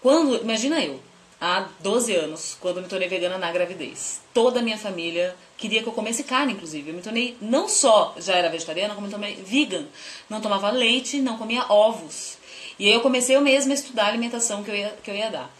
Quando, 0.00 0.40
imagina 0.40 0.82
eu, 0.82 0.98
há 1.40 1.68
12 1.80 2.14
anos, 2.14 2.56
quando 2.60 2.80
me 2.80 2.88
tornei 2.88 3.08
vegana 3.08 3.38
na 3.38 3.50
gravidez. 3.50 4.20
Toda 4.32 4.60
a 4.60 4.62
minha 4.62 4.78
família 4.78 5.34
queria 5.60 5.82
que 5.82 5.88
eu 5.88 5.92
comesse 5.92 6.24
carne, 6.24 6.54
inclusive. 6.54 6.88
Eu 6.88 6.96
me 6.96 7.02
tornei, 7.02 7.36
não 7.40 7.68
só 7.68 8.14
já 8.18 8.34
era 8.34 8.48
vegetariana, 8.48 8.94
como 8.94 9.08
também 9.08 9.36
vegan. 9.44 9.84
Não 10.28 10.40
tomava 10.40 10.70
leite, 10.70 11.20
não 11.20 11.36
comia 11.36 11.66
ovos. 11.68 12.38
E 12.78 12.86
aí 12.86 12.94
eu 12.94 13.00
comecei 13.02 13.36
eu 13.36 13.42
mesma 13.42 13.72
a 13.72 13.74
estudar 13.74 14.04
a 14.04 14.08
alimentação 14.08 14.64
que 14.64 14.70
eu 14.70 14.74
ia, 14.74 14.96
que 15.02 15.10
eu 15.10 15.14
ia 15.14 15.30
dar. 15.30 15.54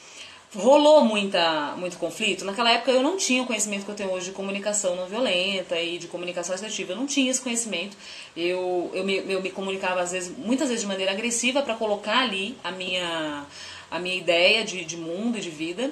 Rolou 0.56 1.04
muita, 1.04 1.74
muito 1.76 1.98
conflito. 1.98 2.44
Naquela 2.44 2.72
época 2.72 2.90
eu 2.90 3.02
não 3.02 3.16
tinha 3.16 3.42
o 3.42 3.46
conhecimento 3.46 3.84
que 3.84 3.90
eu 3.90 3.94
tenho 3.94 4.10
hoje 4.10 4.26
de 4.26 4.32
comunicação 4.32 4.96
não 4.96 5.06
violenta 5.06 5.78
e 5.78 5.98
de 5.98 6.08
comunicação 6.08 6.54
assertiva. 6.54 6.92
Eu 6.92 6.96
não 6.96 7.06
tinha 7.06 7.30
esse 7.30 7.40
conhecimento. 7.40 7.96
Eu, 8.36 8.90
eu, 8.94 9.04
me, 9.04 9.18
eu 9.28 9.42
me 9.42 9.50
comunicava, 9.50 10.00
às 10.00 10.12
vezes, 10.12 10.34
muitas 10.36 10.68
vezes 10.68 10.82
de 10.82 10.88
maneira 10.88 11.12
agressiva 11.12 11.62
para 11.62 11.74
colocar 11.74 12.20
ali 12.20 12.56
a 12.64 12.72
minha 12.72 13.46
a 13.90 13.98
minha 13.98 14.16
ideia 14.16 14.64
de, 14.64 14.84
de 14.84 14.96
mundo 14.96 15.36
e 15.36 15.40
de 15.40 15.50
vida. 15.50 15.90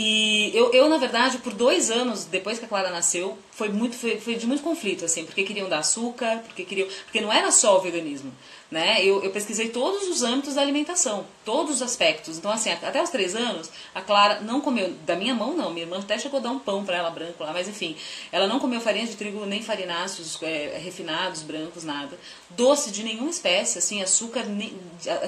E 0.00 0.52
eu, 0.54 0.72
eu, 0.72 0.88
na 0.88 0.96
verdade, 0.96 1.38
por 1.38 1.52
dois 1.52 1.90
anos, 1.90 2.24
depois 2.24 2.56
que 2.56 2.64
a 2.64 2.68
Clara 2.68 2.88
nasceu, 2.88 3.36
foi, 3.50 3.68
muito, 3.68 3.96
foi, 3.96 4.16
foi 4.20 4.36
de 4.36 4.46
muito 4.46 4.62
conflito, 4.62 5.04
assim, 5.04 5.24
porque 5.24 5.42
queriam 5.42 5.68
dar 5.68 5.80
açúcar, 5.80 6.40
porque 6.46 6.62
queriam. 6.62 6.86
Porque 7.02 7.20
não 7.20 7.32
era 7.32 7.50
só 7.50 7.76
o 7.76 7.80
veganismo. 7.80 8.32
Né? 8.70 9.04
Eu, 9.04 9.24
eu 9.24 9.32
pesquisei 9.32 9.70
todos 9.70 10.06
os 10.06 10.22
âmbitos 10.22 10.54
da 10.54 10.60
alimentação, 10.60 11.26
todos 11.44 11.76
os 11.76 11.82
aspectos. 11.82 12.38
Então, 12.38 12.48
assim, 12.48 12.70
até 12.70 13.02
os 13.02 13.10
três 13.10 13.34
anos, 13.34 13.72
a 13.92 14.00
Clara 14.00 14.40
não 14.40 14.60
comeu, 14.60 14.94
da 15.04 15.16
minha 15.16 15.34
mão 15.34 15.56
não, 15.56 15.70
minha 15.70 15.84
irmã 15.84 15.98
até 15.98 16.16
chegou 16.16 16.38
a 16.38 16.42
dar 16.44 16.50
um 16.52 16.60
pão 16.60 16.84
para 16.84 16.98
ela 16.98 17.10
branco 17.10 17.42
lá, 17.42 17.52
mas 17.52 17.66
enfim, 17.66 17.96
ela 18.30 18.46
não 18.46 18.60
comeu 18.60 18.80
farinha 18.80 19.06
de 19.06 19.16
trigo 19.16 19.44
nem 19.46 19.62
farináceos, 19.62 20.40
é, 20.42 20.78
refinados, 20.78 21.42
brancos, 21.42 21.82
nada. 21.82 22.16
Doce 22.50 22.92
de 22.92 23.02
nenhuma 23.02 23.30
espécie, 23.30 23.78
assim, 23.78 24.00
açúcar 24.00 24.44
nem, 24.44 24.78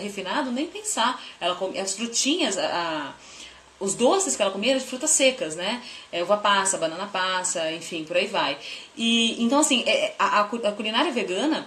refinado, 0.00 0.52
nem 0.52 0.68
pensar. 0.68 1.20
Ela 1.40 1.56
come, 1.56 1.76
as 1.76 1.96
frutinhas, 1.96 2.56
a, 2.56 2.66
a 2.66 3.14
os 3.80 3.94
doces 3.94 4.36
que 4.36 4.42
ela 4.42 4.50
comia 4.50 4.72
eram 4.72 4.80
de 4.80 4.86
frutas 4.86 5.10
secas, 5.10 5.56
né? 5.56 5.82
É, 6.12 6.22
uva 6.22 6.36
passa, 6.36 6.76
banana 6.76 7.06
passa, 7.06 7.72
enfim, 7.72 8.04
por 8.04 8.16
aí 8.16 8.26
vai. 8.26 8.58
E 8.96 9.42
então 9.42 9.58
assim, 9.60 9.82
é, 9.86 10.14
a, 10.18 10.42
a 10.42 10.44
culinária 10.44 11.10
vegana 11.10 11.66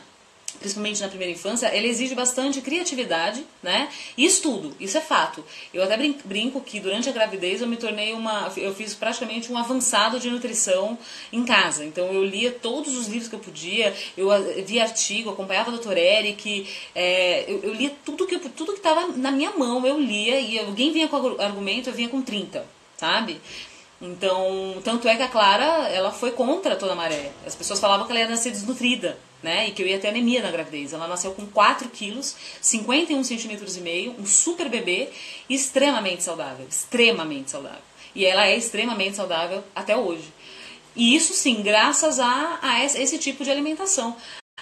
principalmente 0.63 1.01
na 1.01 1.09
primeira 1.09 1.33
infância, 1.33 1.67
ela 1.67 1.85
exige 1.85 2.15
bastante 2.15 2.61
criatividade, 2.61 3.45
né? 3.61 3.89
E 4.15 4.25
estudo, 4.25 4.73
isso 4.79 4.97
é 4.97 5.01
fato. 5.01 5.43
Eu 5.73 5.83
até 5.83 5.97
brinco 6.23 6.61
que 6.61 6.79
durante 6.79 7.09
a 7.09 7.11
gravidez 7.11 7.61
eu 7.61 7.67
me 7.67 7.75
tornei 7.75 8.13
uma, 8.13 8.49
eu 8.55 8.73
fiz 8.73 8.93
praticamente 8.93 9.51
um 9.51 9.57
avançado 9.57 10.21
de 10.21 10.29
nutrição 10.29 10.97
em 11.33 11.43
casa. 11.43 11.83
Então 11.83 12.07
eu 12.13 12.23
lia 12.23 12.49
todos 12.49 12.95
os 12.95 13.07
livros 13.07 13.27
que 13.27 13.35
eu 13.35 13.39
podia, 13.39 13.93
eu 14.15 14.29
via 14.65 14.83
artigo, 14.83 15.29
acompanhava 15.29 15.69
a 15.69 15.73
doutora 15.73 15.99
Eric, 15.99 16.65
é, 16.95 17.43
eu, 17.45 17.61
eu, 17.61 17.73
lia 17.73 17.91
tudo 18.05 18.25
que 18.25 18.39
tudo 18.39 18.71
que 18.71 18.79
estava 18.79 19.07
na 19.07 19.31
minha 19.31 19.51
mão, 19.51 19.85
eu 19.85 19.99
lia 19.99 20.39
e 20.39 20.57
alguém 20.57 20.93
vinha 20.93 21.09
com 21.09 21.41
argumento, 21.41 21.89
eu 21.89 21.93
vinha 21.93 22.07
com 22.07 22.21
30, 22.21 22.65
sabe? 22.95 23.41
Então, 24.01 24.81
tanto 24.83 25.07
é 25.09 25.15
que 25.15 25.23
a 25.23 25.27
Clara, 25.27 25.89
ela 25.89 26.11
foi 26.11 26.31
contra 26.31 26.75
toda 26.75 26.93
a 26.93 26.95
maré. 26.95 27.31
As 27.45 27.55
pessoas 27.55 27.79
falavam 27.79 28.05
que 28.05 28.11
ela 28.11 28.21
ia 28.21 28.27
nascer 28.27 28.51
desnutrida, 28.51 29.17
né? 29.43 29.67
E 29.67 29.71
que 29.71 29.83
eu 29.83 29.87
ia 29.87 29.99
ter 29.99 30.07
anemia 30.07 30.41
na 30.41 30.49
gravidez. 30.49 30.93
Ela 30.93 31.07
nasceu 31.07 31.33
com 31.33 31.45
4 31.45 31.89
quilos, 31.89 32.35
51 32.61 33.23
centímetros 33.23 33.77
e 33.77 33.81
meio, 33.81 34.15
um 34.17 34.25
super 34.25 34.69
bebê, 34.69 35.09
extremamente 35.49 36.23
saudável, 36.23 36.65
extremamente 36.67 37.51
saudável. 37.51 37.81
E 38.15 38.25
ela 38.25 38.47
é 38.47 38.57
extremamente 38.57 39.17
saudável 39.17 39.63
até 39.75 39.95
hoje. 39.97 40.31
E 40.95 41.15
isso 41.15 41.33
sim, 41.33 41.61
graças 41.61 42.19
a, 42.19 42.59
a 42.61 42.83
esse 42.83 43.17
tipo 43.17 43.43
de 43.43 43.51
alimentação. 43.51 44.15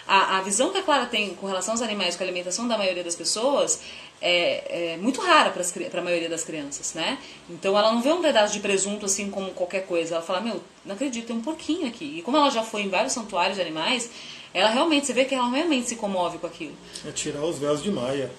A, 0.07 0.37
a 0.37 0.41
visão 0.41 0.71
que 0.71 0.77
a 0.77 0.83
Clara 0.83 1.05
tem 1.05 1.35
com 1.35 1.45
relação 1.45 1.73
aos 1.73 1.81
animais, 1.81 2.15
com 2.15 2.23
a 2.23 2.25
alimentação 2.25 2.67
da 2.67 2.77
maioria 2.77 3.03
das 3.03 3.15
pessoas, 3.15 3.81
é, 4.21 4.93
é 4.93 4.97
muito 4.97 5.19
rara 5.19 5.49
para 5.49 5.99
a 5.99 6.03
maioria 6.03 6.29
das 6.29 6.43
crianças, 6.43 6.93
né? 6.93 7.17
Então 7.49 7.77
ela 7.77 7.91
não 7.91 8.01
vê 8.01 8.11
um 8.11 8.21
pedaço 8.21 8.53
de 8.53 8.59
presunto 8.59 9.05
assim 9.05 9.29
como 9.29 9.51
qualquer 9.51 9.85
coisa. 9.85 10.15
Ela 10.15 10.23
fala, 10.23 10.41
meu, 10.41 10.63
não 10.85 10.95
acredito, 10.95 11.27
tem 11.27 11.35
um 11.35 11.41
porquinho 11.41 11.87
aqui. 11.87 12.19
E 12.19 12.21
como 12.21 12.37
ela 12.37 12.49
já 12.49 12.63
foi 12.63 12.83
em 12.83 12.89
vários 12.89 13.13
santuários 13.13 13.55
de 13.55 13.61
animais, 13.61 14.09
ela 14.53 14.69
realmente, 14.69 15.05
você 15.07 15.13
vê 15.13 15.25
que 15.25 15.35
ela 15.35 15.49
realmente 15.49 15.87
se 15.87 15.95
comove 15.95 16.37
com 16.37 16.47
aquilo. 16.47 16.75
É 17.07 17.11
tirar 17.11 17.43
os 17.43 17.57
véus 17.57 17.81
de 17.81 17.91
Maia. 17.91 18.31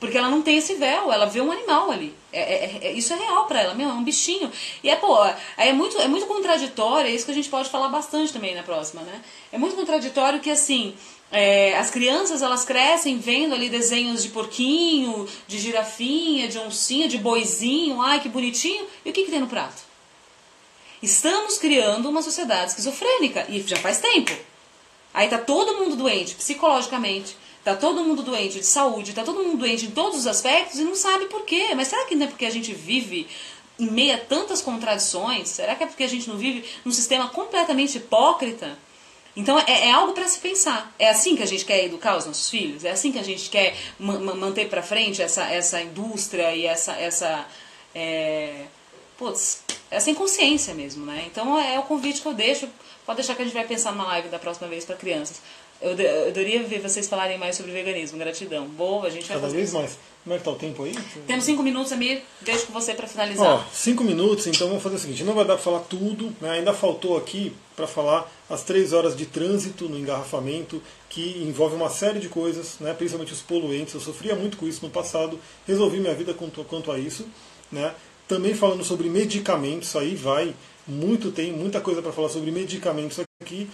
Porque 0.00 0.16
ela 0.16 0.30
não 0.30 0.40
tem 0.40 0.56
esse 0.56 0.74
véu, 0.76 1.12
ela 1.12 1.26
vê 1.26 1.42
um 1.42 1.52
animal 1.52 1.90
ali. 1.90 2.14
É, 2.32 2.40
é, 2.40 2.78
é 2.86 2.92
isso 2.92 3.12
é 3.12 3.16
real 3.16 3.44
para 3.44 3.60
ela, 3.60 3.74
meu, 3.74 3.90
é 3.90 3.92
um 3.92 4.02
bichinho. 4.02 4.50
E 4.82 4.88
é, 4.88 4.96
pô, 4.96 5.18
é 5.58 5.72
muito, 5.74 5.98
é 5.98 6.08
muito 6.08 6.26
contraditório, 6.26 7.10
é 7.10 7.14
isso 7.14 7.26
que 7.26 7.30
a 7.30 7.34
gente 7.34 7.50
pode 7.50 7.68
falar 7.68 7.88
bastante 7.88 8.32
também 8.32 8.54
na 8.54 8.62
próxima, 8.62 9.02
né? 9.02 9.22
É 9.52 9.58
muito 9.58 9.76
contraditório 9.76 10.40
que, 10.40 10.50
assim, 10.50 10.94
é, 11.30 11.76
as 11.76 11.90
crianças 11.90 12.40
elas 12.40 12.64
crescem 12.64 13.18
vendo 13.18 13.54
ali 13.54 13.68
desenhos 13.68 14.22
de 14.22 14.30
porquinho, 14.30 15.28
de 15.46 15.58
girafinha, 15.58 16.48
de 16.48 16.58
oncinha, 16.58 17.06
de 17.06 17.18
boizinho, 17.18 18.00
ai 18.00 18.20
que 18.20 18.28
bonitinho. 18.28 18.86
E 19.04 19.10
o 19.10 19.12
que, 19.12 19.24
que 19.24 19.30
tem 19.30 19.40
no 19.40 19.48
prato? 19.48 19.82
Estamos 21.02 21.58
criando 21.58 22.08
uma 22.08 22.22
sociedade 22.22 22.70
esquizofrênica 22.70 23.46
e 23.48 23.60
já 23.62 23.76
faz 23.76 24.00
tempo. 24.00 24.32
Aí 25.12 25.28
tá 25.28 25.38
todo 25.38 25.78
mundo 25.78 25.96
doente 25.96 26.34
psicologicamente, 26.34 27.36
tá 27.64 27.74
todo 27.74 28.04
mundo 28.04 28.22
doente 28.22 28.60
de 28.60 28.66
saúde, 28.66 29.12
tá 29.12 29.22
todo 29.22 29.42
mundo 29.42 29.58
doente 29.58 29.86
em 29.86 29.90
todos 29.90 30.20
os 30.20 30.26
aspectos 30.26 30.78
e 30.78 30.84
não 30.84 30.94
sabe 30.94 31.26
por 31.26 31.42
quê. 31.42 31.70
Mas 31.74 31.88
será 31.88 32.04
que 32.06 32.14
não 32.14 32.26
é 32.26 32.28
porque 32.28 32.46
a 32.46 32.50
gente 32.50 32.72
vive 32.72 33.26
em 33.78 33.90
meio 33.90 34.14
a 34.14 34.18
tantas 34.18 34.62
contradições? 34.62 35.48
Será 35.48 35.74
que 35.74 35.84
é 35.84 35.86
porque 35.86 36.04
a 36.04 36.08
gente 36.08 36.28
não 36.28 36.36
vive 36.36 36.64
num 36.84 36.92
sistema 36.92 37.28
completamente 37.28 37.98
hipócrita? 37.98 38.78
Então 39.34 39.58
é, 39.58 39.88
é 39.88 39.92
algo 39.92 40.12
para 40.12 40.26
se 40.28 40.38
pensar. 40.38 40.92
É 40.98 41.08
assim 41.08 41.36
que 41.36 41.42
a 41.42 41.46
gente 41.46 41.64
quer 41.64 41.84
educar 41.84 42.16
os 42.16 42.26
nossos 42.26 42.50
filhos? 42.50 42.84
É 42.84 42.90
assim 42.90 43.12
que 43.12 43.18
a 43.18 43.24
gente 43.24 43.48
quer 43.48 43.76
manter 43.98 44.68
para 44.68 44.82
frente 44.82 45.22
essa, 45.22 45.44
essa 45.44 45.80
indústria 45.80 46.54
e 46.54 46.66
essa 46.66 46.92
essa 46.92 47.46
é, 47.94 48.66
putz, 49.16 49.62
essa 49.90 50.10
inconsciência 50.10 50.74
mesmo, 50.74 51.04
né? 51.04 51.24
Então 51.26 51.58
é 51.58 51.78
o 51.78 51.82
convite 51.82 52.20
que 52.22 52.28
eu 52.28 52.34
deixo. 52.34 52.68
Pode 53.10 53.16
deixar 53.16 53.34
que 53.34 53.42
a 53.42 53.44
gente 53.44 53.54
vai 53.54 53.66
pensar 53.66 53.92
na 53.96 54.04
live 54.04 54.28
da 54.28 54.38
próxima 54.38 54.68
vez 54.68 54.84
para 54.84 54.94
crianças. 54.94 55.42
Eu, 55.82 55.98
eu 55.98 56.28
adoraria 56.28 56.62
ver 56.62 56.78
vocês 56.78 57.08
falarem 57.08 57.36
mais 57.38 57.56
sobre 57.56 57.72
veganismo. 57.72 58.16
Gratidão. 58.16 58.68
Boa, 58.68 59.08
a 59.08 59.10
gente 59.10 59.26
vai 59.26 59.36
Cada 59.36 59.48
fazer 59.48 59.56
vez 59.56 59.72
mais. 59.72 59.98
Como 60.22 60.36
é 60.36 60.38
que 60.38 60.44
tá 60.44 60.50
o 60.52 60.54
tempo 60.54 60.84
aí? 60.84 60.94
Temos 61.26 61.44
cinco 61.44 61.60
minutos, 61.60 61.90
Amir. 61.90 62.22
Deixo 62.40 62.68
com 62.68 62.72
você 62.72 62.94
para 62.94 63.08
finalizar. 63.08 63.48
Ó, 63.48 63.64
cinco 63.72 64.04
minutos, 64.04 64.46
então 64.46 64.68
vamos 64.68 64.80
fazer 64.80 64.94
o 64.94 64.98
seguinte: 65.00 65.24
não 65.24 65.34
vai 65.34 65.44
dar 65.44 65.54
para 65.54 65.62
falar 65.64 65.80
tudo, 65.80 66.32
né? 66.40 66.50
ainda 66.50 66.72
faltou 66.72 67.16
aqui 67.16 67.52
para 67.74 67.88
falar 67.88 68.30
as 68.48 68.62
três 68.62 68.92
horas 68.92 69.16
de 69.16 69.26
trânsito 69.26 69.88
no 69.88 69.98
engarrafamento, 69.98 70.80
que 71.08 71.42
envolve 71.42 71.74
uma 71.74 71.90
série 71.90 72.20
de 72.20 72.28
coisas, 72.28 72.76
né? 72.78 72.94
principalmente 72.94 73.32
os 73.32 73.42
poluentes. 73.42 73.92
Eu 73.92 74.00
sofria 74.00 74.36
muito 74.36 74.56
com 74.56 74.68
isso 74.68 74.86
no 74.86 74.90
passado, 74.90 75.36
resolvi 75.66 75.98
minha 75.98 76.14
vida 76.14 76.32
quanto, 76.32 76.62
quanto 76.62 76.92
a 76.92 76.98
isso. 77.00 77.26
Né? 77.72 77.92
Também 78.28 78.54
falando 78.54 78.84
sobre 78.84 79.08
medicamentos, 79.08 79.96
aí 79.96 80.14
vai 80.14 80.54
muito, 80.90 81.30
tem 81.30 81.52
muita 81.52 81.80
coisa 81.80 82.02
para 82.02 82.12
falar 82.12 82.28
sobre 82.28 82.50
medicamentos 82.50 83.20
aqui. 83.40 83.68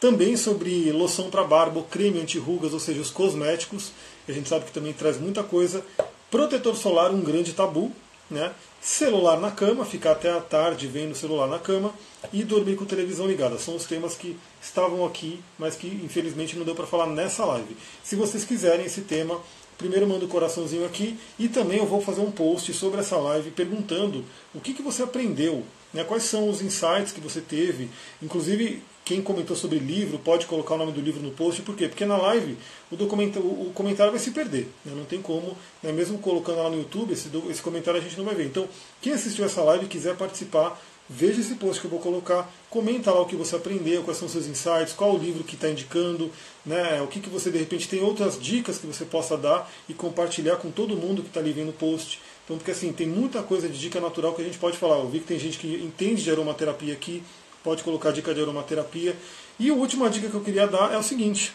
Também 0.00 0.34
sobre 0.36 0.90
loção 0.92 1.28
para 1.28 1.44
barba, 1.44 1.82
creme 1.82 2.20
anti-rugas, 2.20 2.72
ou 2.72 2.80
seja, 2.80 3.00
os 3.00 3.10
cosméticos. 3.10 3.92
A 4.26 4.32
gente 4.32 4.48
sabe 4.48 4.64
que 4.64 4.72
também 4.72 4.94
traz 4.94 5.20
muita 5.20 5.42
coisa. 5.42 5.84
Protetor 6.30 6.74
solar, 6.74 7.10
um 7.10 7.20
grande 7.20 7.52
tabu. 7.52 7.92
Né? 8.30 8.52
Celular 8.80 9.38
na 9.40 9.50
cama, 9.50 9.84
ficar 9.84 10.12
até 10.12 10.30
a 10.30 10.40
tarde 10.40 10.86
vendo 10.86 11.12
o 11.12 11.16
celular 11.16 11.48
na 11.48 11.58
cama. 11.58 11.92
E 12.32 12.42
dormir 12.42 12.76
com 12.76 12.86
televisão 12.86 13.26
ligada. 13.26 13.58
São 13.58 13.76
os 13.76 13.84
temas 13.84 14.14
que 14.14 14.38
estavam 14.62 15.04
aqui, 15.04 15.40
mas 15.58 15.76
que 15.76 15.88
infelizmente 15.88 16.56
não 16.56 16.64
deu 16.64 16.74
para 16.74 16.86
falar 16.86 17.06
nessa 17.06 17.44
live. 17.44 17.76
Se 18.02 18.16
vocês 18.16 18.44
quiserem 18.44 18.86
esse 18.86 19.02
tema, 19.02 19.38
primeiro 19.76 20.06
manda 20.06 20.24
o 20.24 20.28
um 20.28 20.30
coraçãozinho 20.30 20.84
aqui 20.84 21.18
e 21.38 21.48
também 21.48 21.78
eu 21.78 21.86
vou 21.86 22.00
fazer 22.00 22.20
um 22.20 22.30
post 22.30 22.72
sobre 22.74 23.00
essa 23.00 23.16
live 23.16 23.50
perguntando 23.50 24.24
o 24.54 24.60
que, 24.60 24.74
que 24.74 24.82
você 24.82 25.02
aprendeu, 25.02 25.64
né, 25.92 26.04
quais 26.04 26.24
são 26.24 26.48
os 26.48 26.62
insights 26.62 27.12
que 27.12 27.20
você 27.20 27.40
teve. 27.40 27.88
Inclusive, 28.22 28.82
quem 29.04 29.20
comentou 29.20 29.56
sobre 29.56 29.78
livro 29.78 30.18
pode 30.18 30.46
colocar 30.46 30.74
o 30.74 30.78
nome 30.78 30.92
do 30.92 31.00
livro 31.00 31.20
no 31.20 31.32
post, 31.32 31.62
por 31.62 31.74
quê? 31.74 31.88
Porque 31.88 32.06
na 32.06 32.16
live 32.16 32.56
o, 32.90 32.94
o 32.94 33.72
comentário 33.74 34.12
vai 34.12 34.20
se 34.20 34.30
perder, 34.30 34.68
né? 34.84 34.92
não 34.94 35.04
tem 35.04 35.20
como, 35.20 35.56
né? 35.82 35.90
mesmo 35.90 36.18
colocando 36.18 36.62
lá 36.62 36.70
no 36.70 36.78
YouTube, 36.78 37.12
esse, 37.12 37.28
esse 37.48 37.60
comentário 37.60 37.98
a 37.98 38.02
gente 38.02 38.16
não 38.16 38.24
vai 38.24 38.34
ver. 38.34 38.44
Então, 38.46 38.68
quem 39.00 39.12
assistiu 39.12 39.44
essa 39.44 39.62
live 39.62 39.86
e 39.86 39.88
quiser 39.88 40.16
participar, 40.16 40.80
veja 41.08 41.40
esse 41.40 41.56
post 41.56 41.80
que 41.80 41.88
eu 41.88 41.90
vou 41.90 41.98
colocar, 41.98 42.48
comenta 42.70 43.10
lá 43.10 43.20
o 43.20 43.26
que 43.26 43.34
você 43.34 43.56
aprendeu, 43.56 44.04
quais 44.04 44.16
são 44.16 44.26
os 44.26 44.32
seus 44.32 44.46
insights, 44.46 44.92
qual 44.92 45.12
o 45.12 45.18
livro 45.18 45.42
que 45.42 45.56
está 45.56 45.68
indicando, 45.68 46.30
né? 46.64 47.02
o 47.02 47.08
que, 47.08 47.18
que 47.18 47.28
você 47.28 47.50
de 47.50 47.58
repente 47.58 47.88
tem 47.88 48.00
outras 48.00 48.40
dicas 48.40 48.78
que 48.78 48.86
você 48.86 49.04
possa 49.04 49.36
dar 49.36 49.68
e 49.88 49.94
compartilhar 49.94 50.56
com 50.56 50.70
todo 50.70 50.96
mundo 50.96 51.22
que 51.22 51.28
está 51.28 51.40
ali 51.40 51.52
vendo 51.52 51.70
o 51.70 51.72
post. 51.72 52.20
Então, 52.50 52.58
porque 52.58 52.72
assim, 52.72 52.92
tem 52.92 53.06
muita 53.06 53.44
coisa 53.44 53.68
de 53.68 53.78
dica 53.78 54.00
natural 54.00 54.34
que 54.34 54.42
a 54.42 54.44
gente 54.44 54.58
pode 54.58 54.76
falar. 54.76 54.96
Eu 54.96 55.08
vi 55.08 55.20
que 55.20 55.26
tem 55.26 55.38
gente 55.38 55.56
que 55.56 55.72
entende 55.76 56.20
de 56.20 56.32
aromaterapia 56.32 56.92
aqui, 56.92 57.22
pode 57.62 57.84
colocar 57.84 58.10
dica 58.10 58.34
de 58.34 58.42
aromaterapia. 58.42 59.16
E 59.56 59.70
a 59.70 59.72
última 59.72 60.10
dica 60.10 60.28
que 60.28 60.34
eu 60.34 60.40
queria 60.40 60.66
dar 60.66 60.92
é 60.92 60.98
o 60.98 61.02
seguinte: 61.02 61.52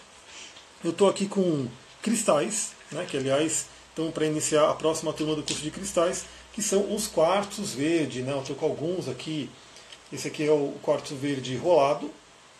eu 0.81 0.91
estou 0.91 1.09
aqui 1.09 1.27
com 1.27 1.67
cristais, 2.01 2.71
né, 2.93 3.05
que 3.05 3.17
aliás 3.17 3.65
estão 3.89 4.09
para 4.09 4.25
iniciar 4.25 4.69
a 4.69 4.73
próxima 4.73 5.11
turma 5.11 5.35
do 5.35 5.43
curso 5.43 5.61
de 5.61 5.69
cristais, 5.69 6.23
que 6.53 6.61
são 6.61 6.95
os 6.95 7.07
quartos 7.07 7.73
verde. 7.73 8.21
Né, 8.21 8.31
eu 8.31 8.39
estou 8.39 8.55
com 8.55 8.65
alguns 8.65 9.09
aqui. 9.09 9.49
Esse 10.13 10.29
aqui 10.29 10.47
é 10.47 10.51
o 10.51 10.75
quartzo 10.81 11.13
verde 11.13 11.57
rolado. 11.57 12.09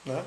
Né, 0.04 0.26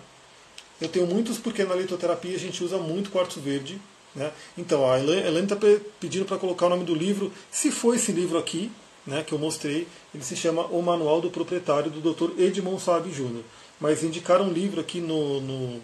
eu 0.80 0.88
tenho 0.88 1.06
muitos 1.06 1.36
porque 1.36 1.62
na 1.62 1.74
litoterapia 1.74 2.34
a 2.34 2.40
gente 2.40 2.64
usa 2.64 2.78
muito 2.78 3.10
quartzo 3.10 3.38
verde. 3.38 3.78
Né? 4.18 4.32
Então, 4.56 4.90
a 4.90 4.98
Elaine 4.98 5.44
está 5.44 5.56
pedindo 6.00 6.24
para 6.24 6.36
colocar 6.36 6.66
o 6.66 6.70
nome 6.70 6.84
do 6.84 6.94
livro. 6.94 7.32
Se 7.50 7.70
for 7.70 7.94
esse 7.94 8.10
livro 8.10 8.36
aqui, 8.36 8.70
né, 9.06 9.22
que 9.22 9.32
eu 9.32 9.38
mostrei, 9.38 9.86
ele 10.12 10.24
se 10.24 10.36
chama 10.36 10.66
O 10.66 10.82
Manual 10.82 11.20
do 11.20 11.30
Proprietário, 11.30 11.90
do 11.90 12.12
Dr. 12.12 12.38
Edmond 12.38 12.82
Saab 12.82 13.08
Jr. 13.08 13.42
Mas 13.80 14.02
indicaram 14.02 14.46
um 14.46 14.52
livro 14.52 14.80
aqui 14.80 15.00
no, 15.00 15.40
no 15.40 15.80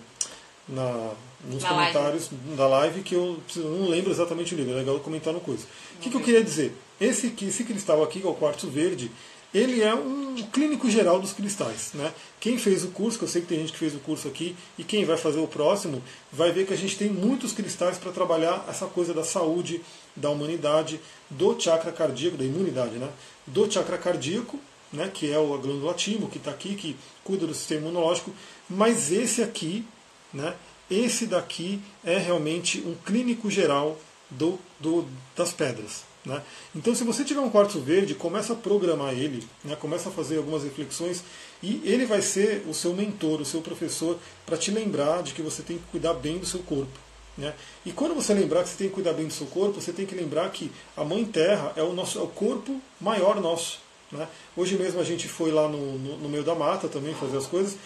na, 0.69 1.13
nos 1.49 1.63
na 1.63 1.69
comentários 1.69 2.31
live. 2.31 2.57
da 2.57 2.67
live 2.67 3.03
que 3.03 3.15
eu, 3.15 3.39
não 3.57 3.89
lembro 3.89 4.11
exatamente 4.11 4.55
o 4.55 4.57
livro, 4.57 4.73
é 4.73 4.77
legal 4.77 4.99
comentar 4.99 5.33
no 5.33 5.41
coisa. 5.41 5.65
O 5.97 6.01
que, 6.01 6.11
que, 6.11 6.17
eu 6.17 6.21
queria 6.21 6.43
dizer? 6.43 6.75
Esse, 7.01 7.33
esse 7.43 7.65
cristal 7.65 8.03
aqui, 8.03 8.21
que 8.21 8.27
é 8.27 8.31
o 8.31 8.35
quartzo 8.35 8.69
verde, 8.69 9.11
ele 9.55 9.81
é 9.81 9.95
um 9.95 10.35
clínico 10.53 10.91
geral 10.91 11.21
dos 11.21 11.33
cristais. 11.33 11.93
Né? 11.95 12.13
Quem 12.41 12.59
fez 12.59 12.83
o 12.83 12.89
curso, 12.89 13.17
que 13.17 13.25
eu 13.25 13.29
sei 13.29 13.41
que 13.41 13.47
tem 13.47 13.61
gente 13.61 13.73
que 13.73 13.79
fez 13.79 13.95
o 13.95 14.01
curso 14.01 14.27
aqui, 14.27 14.57
e 14.77 14.83
quem 14.83 15.05
vai 15.05 15.17
fazer 15.17 15.39
o 15.39 15.47
próximo, 15.47 16.03
vai 16.33 16.51
ver 16.51 16.67
que 16.67 16.75
a 16.75 16.77
gente 16.77 16.99
tem 16.99 17.09
muitos 17.09 17.53
cristais 17.53 17.97
para 17.97 18.11
trabalhar 18.11 18.67
essa 18.69 18.87
coisa 18.87 19.15
da 19.15 19.23
saúde, 19.23 19.81
da 20.17 20.29
humanidade, 20.29 21.01
do 21.31 21.59
chakra 21.59 21.93
cardíaco, 21.93 22.37
da 22.37 22.45
imunidade, 22.45 22.97
né? 22.97 23.09
do 23.47 23.71
chakra 23.71 23.97
cardíaco, 23.97 24.59
né? 24.93 25.09
que 25.13 25.31
é 25.31 25.37
a 25.37 25.57
glândula 25.57 25.95
timo, 25.95 26.29
que 26.29 26.39
está 26.39 26.51
aqui, 26.51 26.75
que 26.75 26.97
cuida 27.23 27.47
do 27.47 27.55
sistema 27.55 27.83
imunológico, 27.83 28.33
mas 28.69 29.13
esse 29.13 29.41
aqui, 29.41 29.87
né? 30.33 30.55
esse 30.91 31.27
daqui 31.27 31.81
é 32.03 32.19
realmente 32.19 32.81
um 32.81 32.97
clínico 33.07 33.49
geral 33.49 33.99
do, 34.29 34.59
do 34.81 35.07
das 35.37 35.53
pedras. 35.53 36.14
Né? 36.25 36.43
Então, 36.75 36.95
se 36.95 37.05
você 37.05 37.23
tiver 37.23 37.41
um 37.41 37.51
quartzo 37.51 37.81
verde, 37.81 38.15
começa 38.15 38.55
a 38.55 38.57
programar 38.57 39.13
ele, 39.13 39.47
né? 39.63 39.77
começa 39.77 40.09
a 40.09 40.13
fazer 40.13 40.39
algumas 40.39 40.65
reflexões 40.65 41.23
e 41.63 41.83
ele 41.85 42.07
vai 42.07 42.23
ser 42.23 42.65
o 42.67 42.73
seu 42.73 42.95
mentor, 42.95 43.41
o 43.41 43.45
seu 43.45 43.61
professor, 43.61 44.19
para 44.47 44.57
te 44.57 44.71
lembrar 44.71 45.23
de 45.23 45.35
que 45.35 45.43
você 45.43 45.63
tem 45.63 45.77
que 45.77 45.85
cuidar 45.91 46.15
bem 46.15 46.39
do 46.39 46.47
seu 46.47 46.61
corpo. 46.61 46.99
Né? 47.37 47.53
E 47.85 47.93
quando 47.93 48.15
você 48.15 48.33
lembrar 48.33 48.63
que 48.63 48.71
você 48.71 48.77
tem 48.77 48.89
que 48.89 48.95
cuidar 48.95 49.13
bem 49.13 49.27
do 49.27 49.33
seu 49.33 49.47
corpo, 49.47 49.81
você 49.81 49.93
tem 49.93 50.07
que 50.07 50.15
lembrar 50.15 50.49
que 50.51 50.71
a 50.97 51.05
Mãe 51.05 51.25
Terra 51.25 51.73
é 51.77 51.83
o, 51.83 51.93
nosso, 51.93 52.19
é 52.19 52.23
o 52.23 52.29
corpo 52.29 52.81
maior 53.01 53.41
nosso. 53.41 53.81
Né? 54.11 54.27
Hoje 54.57 54.77
mesmo 54.77 55.01
a 55.01 55.05
gente 55.05 55.29
foi 55.29 55.51
lá 55.51 55.69
no, 55.69 55.99
no, 55.99 56.17
no 56.19 56.29
meio 56.29 56.45
da 56.45 56.55
mata 56.55 56.89
também 56.89 57.15
fazer 57.15 57.37
as 57.37 57.47
coisas, 57.47 57.77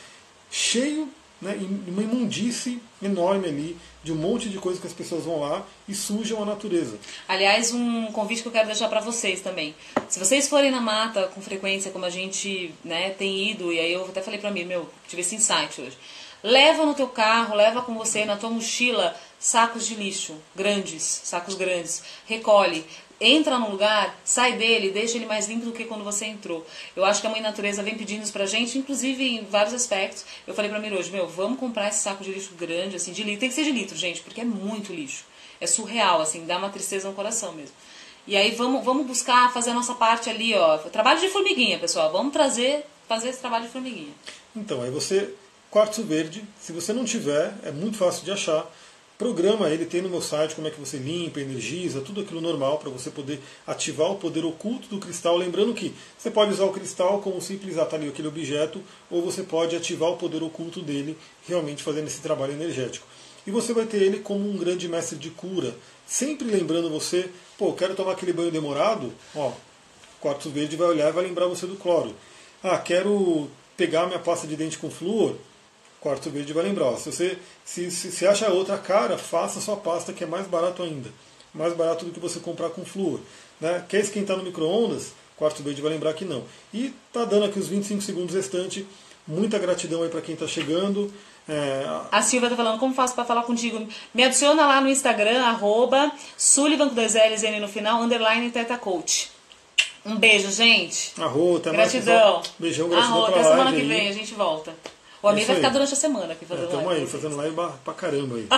cheio 0.51 1.09
né, 1.41 1.57
uma 1.87 2.03
imundície 2.03 2.81
enorme 3.03 3.49
ali, 3.49 3.77
de 4.03 4.13
um 4.13 4.17
monte 4.17 4.49
de 4.49 4.59
coisas 4.59 4.81
que 4.81 4.87
as 4.87 4.93
pessoas 4.93 5.25
vão 5.25 5.41
lá 5.41 5.65
e 5.89 5.95
sujam 5.95 6.43
a 6.43 6.47
natureza. 6.47 6.99
Aliás, 7.27 7.73
um 7.73 8.07
convite 8.07 8.43
que 8.43 8.49
eu 8.49 8.53
quero 8.53 8.67
deixar 8.67 8.89
para 8.89 9.01
vocês 9.01 9.41
também. 9.41 9.75
Se 10.09 10.19
vocês 10.19 10.49
forem 10.49 10.71
na 10.71 10.81
mata 10.81 11.29
com 11.29 11.41
frequência, 11.41 11.91
como 11.91 12.05
a 12.05 12.11
gente 12.11 12.75
né, 12.85 13.11
tem 13.11 13.51
ido, 13.51 13.73
e 13.73 13.79
aí 13.79 13.93
eu 13.93 14.05
até 14.05 14.23
falei 14.23 14.41
para 14.41 14.51
mim, 14.51 14.65
meu, 14.65 14.89
tive 15.07 15.23
esse 15.23 15.35
insight 15.35 15.81
hoje. 15.81 15.97
Leva 16.43 16.87
no 16.87 16.95
teu 16.95 17.09
carro, 17.09 17.57
leva 17.57 17.83
com 17.83 17.95
você 17.95 18.25
na 18.25 18.37
tua 18.37 18.51
mochila 18.51 19.15
sacos 19.39 19.87
de 19.87 19.95
lixo, 19.95 20.35
grandes, 20.55 21.03
sacos 21.03 21.55
grandes. 21.55 22.03
Recolhe, 22.27 22.85
entra 23.21 23.59
no 23.59 23.71
lugar, 23.71 24.19
sai 24.25 24.57
dele, 24.57 24.91
deixa 24.91 25.17
ele 25.17 25.27
mais 25.27 25.49
limpo 25.49 25.67
do 25.67 25.73
que 25.73 25.85
quando 25.85 26.05
você 26.05 26.27
entrou. 26.27 26.67
Eu 26.95 27.05
acho 27.05 27.21
que 27.21 27.27
a 27.27 27.31
mãe 27.31 27.41
natureza 27.41 27.83
vem 27.83 27.97
pedindo 27.97 28.23
isso 28.23 28.33
pra 28.33 28.47
gente, 28.47 28.79
inclusive 28.79 29.23
em 29.23 29.45
vários 29.45 29.75
aspectos. 29.75 30.25
Eu 30.47 30.55
falei 30.55 30.71
pra 30.71 30.79
mim 30.79 30.93
hoje, 30.93 31.11
meu, 31.11 31.27
vamos 31.27 31.59
comprar 31.59 31.89
esse 31.89 32.01
saco 32.01 32.23
de 32.23 32.31
lixo 32.31 32.55
grande, 32.55 32.97
assim, 32.97 33.13
de 33.13 33.23
litro. 33.23 33.41
Tem 33.41 33.49
que 33.49 33.55
ser 33.55 33.65
de 33.65 33.73
litro, 33.73 33.97
gente, 33.97 34.21
porque 34.21 34.41
é 34.41 34.45
muito 34.45 34.93
lixo. 34.93 35.25
É 35.61 35.67
surreal, 35.67 36.21
assim, 36.21 36.47
dá 36.47 36.59
uma 36.59 36.71
tristeza 36.71 37.09
no 37.09 37.15
coração 37.15 37.53
mesmo. 37.53 37.75
E 38.27 38.37
aí 38.37 38.53
vamos, 38.53 38.85
vamos 38.85 39.07
buscar 39.07 39.53
fazer 39.53 39.71
a 39.71 39.75
nossa 39.75 39.95
parte 39.95 40.29
ali, 40.31 40.55
ó. 40.55 40.79
Trabalho 40.79 41.19
de 41.19 41.29
formiguinha, 41.29 41.79
pessoal. 41.79 42.13
Vamos 42.13 42.33
trazer, 42.33 42.85
fazer 43.09 43.31
esse 43.31 43.41
trabalho 43.41 43.65
de 43.65 43.71
formiguinha. 43.71 44.13
Então, 44.55 44.83
aí 44.83 44.91
você, 44.91 45.35
quartzo 45.71 46.05
verde, 46.05 46.45
se 46.61 46.71
você 46.73 46.93
não 46.93 47.05
tiver, 47.05 47.55
é 47.65 47.73
muito 47.73 47.97
fácil 47.97 48.25
de 48.25 48.31
achar 48.31 48.71
programa 49.19 49.69
ele 49.69 49.85
tem 49.85 50.01
no 50.01 50.09
meu 50.09 50.23
site 50.23 50.55
como 50.55 50.69
é 50.69 50.71
que 50.71 50.79
você 50.79 50.97
limpa, 50.97 51.41
energiza, 51.41 52.01
tudo 52.01 52.21
aquilo 52.21 52.41
normal 52.41 52.79
para 52.79 52.89
você 52.89 53.11
poder 53.11 53.41
ativar 53.67 54.13
o 54.13 54.17
poder 54.17 54.45
oculto 54.45 54.87
do 54.89 54.99
cristal. 54.99 55.37
Lembrando 55.37 55.75
que 55.75 55.93
você 56.17 56.31
pode 56.31 56.53
usar 56.53 56.65
o 56.65 56.73
cristal 56.73 57.21
como 57.21 57.43
simples 57.43 57.77
atalho 57.77 58.09
aquele 58.09 58.29
objeto, 58.29 58.81
ou 59.11 59.21
você 59.21 59.43
pode 59.43 59.75
ativar 59.75 60.11
o 60.11 60.17
poder 60.17 60.41
oculto 60.41 60.81
dele, 60.81 61.19
realmente 61.49 61.83
fazendo 61.83 62.07
esse 62.07 62.21
trabalho 62.21 62.53
energético. 62.53 63.07
E 63.45 63.51
você 63.51 63.73
vai 63.73 63.87
ter 63.87 64.01
ele 64.01 64.21
como 64.21 64.49
um 64.49 64.57
grande 64.57 64.89
mestre 64.89 65.19
de 65.19 65.31
cura, 65.31 65.75
sempre 66.07 66.47
lembrando 66.47 66.89
você, 66.89 67.29
pô, 67.57 67.73
quero 67.73 67.97
tomar 67.97 68.13
aquele 68.13 68.33
banho 68.33 68.53
demorado, 68.53 69.13
ó, 69.35 69.51
quartzo 70.21 70.51
verde 70.51 70.77
vai 70.77 70.87
olhar 70.87 71.09
e 71.09 71.13
vai 71.13 71.25
lembrar 71.25 71.47
você 71.47 71.67
do 71.67 71.75
cloro. 71.75 72.15
Ah, 72.63 72.79
quero 72.79 73.51
pegar 73.77 74.07
minha 74.07 74.19
pasta 74.19 74.47
de 74.47 74.55
dente 74.55 74.79
com 74.79 74.91
flúor, 74.91 75.37
quarto 76.01 76.31
verde 76.31 76.53
vai 76.53 76.65
lembrar. 76.65 76.87
Ó, 76.87 76.97
se 76.97 77.13
você 77.13 77.39
se, 77.65 77.91
se, 77.91 78.13
se, 78.13 78.27
acha 78.27 78.51
outra 78.51 78.79
cara, 78.79 79.19
faça 79.19 79.61
sua 79.61 79.77
pasta 79.77 80.13
que 80.13 80.25
é 80.25 80.27
mais 80.27 80.47
barato 80.47 80.83
ainda. 80.83 81.11
Mais 81.55 81.75
barato 81.75 82.05
do 82.05 82.11
que 82.11 82.21
você 82.21 82.41
comprar 82.41 82.71
com 82.71 82.85
flúor. 82.85 83.21
Né? 83.61 83.85
Quer 83.89 84.01
esquentar 84.01 84.37
no 84.37 84.43
micro-ondas? 84.43 85.13
Quarto 85.37 85.63
verde 85.63 85.81
vai 85.81 85.93
lembrar 85.93 86.15
que 86.15 86.25
não. 86.25 86.45
E 86.75 86.93
tá 87.13 87.25
dando 87.25 87.45
aqui 87.45 87.59
os 87.59 87.69
25 87.69 88.03
segundos 88.03 88.35
restantes. 88.35 88.85
Muita 89.27 89.59
gratidão 89.59 90.03
aí 90.03 90.09
para 90.09 90.21
quem 90.21 90.35
está 90.35 90.47
chegando. 90.47 91.13
É... 91.49 91.85
A 92.11 92.21
Silvia 92.23 92.51
tá 92.51 92.57
falando, 92.57 92.79
como 92.79 92.95
faço 92.95 93.15
para 93.15 93.25
falar 93.25 93.43
contigo? 93.43 93.87
Me 94.13 94.25
adiciona 94.25 94.67
lá 94.67 94.81
no 94.81 94.89
Instagram, 94.89 95.43
arroba 95.43 96.11
Sullivan 96.37 96.89
com 96.89 96.95
dois 96.95 97.15
L's 97.15 97.43
N 97.43 97.61
no 97.61 97.69
final, 97.69 98.03
underline 98.03 98.51
Teta 98.51 98.77
Coach. 98.77 99.31
Um 100.05 100.17
beijo, 100.17 100.51
gente. 100.51 101.13
Arro, 101.21 101.57
até 101.57 101.71
gratidão. 101.71 102.37
Mais, 102.37 102.53
Beijão, 102.59 102.89
gratidão 102.89 103.17
Arro, 103.17 103.27
até 103.27 103.43
semana 103.45 103.73
que 103.73 103.83
vem 103.83 104.09
a 104.09 104.13
gente 104.13 104.35
volta. 104.35 104.75
O 105.23 105.29
amigo 105.29 105.47
vai 105.47 105.57
ficar 105.57 105.71
durante 105.71 105.93
a 105.93 105.97
semana 105.97 106.33
aqui 106.33 106.45
fazendo 106.45 106.73
é, 106.73 106.77
live. 106.77 107.01
aí, 107.01 107.07
fazendo 107.07 107.37
live 107.37 107.57
pra 107.85 107.95
caramba 107.95 108.37
aí. 108.37 108.49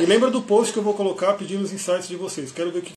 e 0.00 0.06
lembra 0.06 0.30
do 0.30 0.40
post 0.40 0.72
que 0.72 0.78
eu 0.78 0.82
vou 0.82 0.94
colocar 0.94 1.34
pedindo 1.34 1.62
os 1.62 1.72
insights 1.72 2.08
de 2.08 2.16
vocês. 2.16 2.50
Quero 2.50 2.70
ver 2.70 2.78
o 2.78 2.82
que 2.82 2.88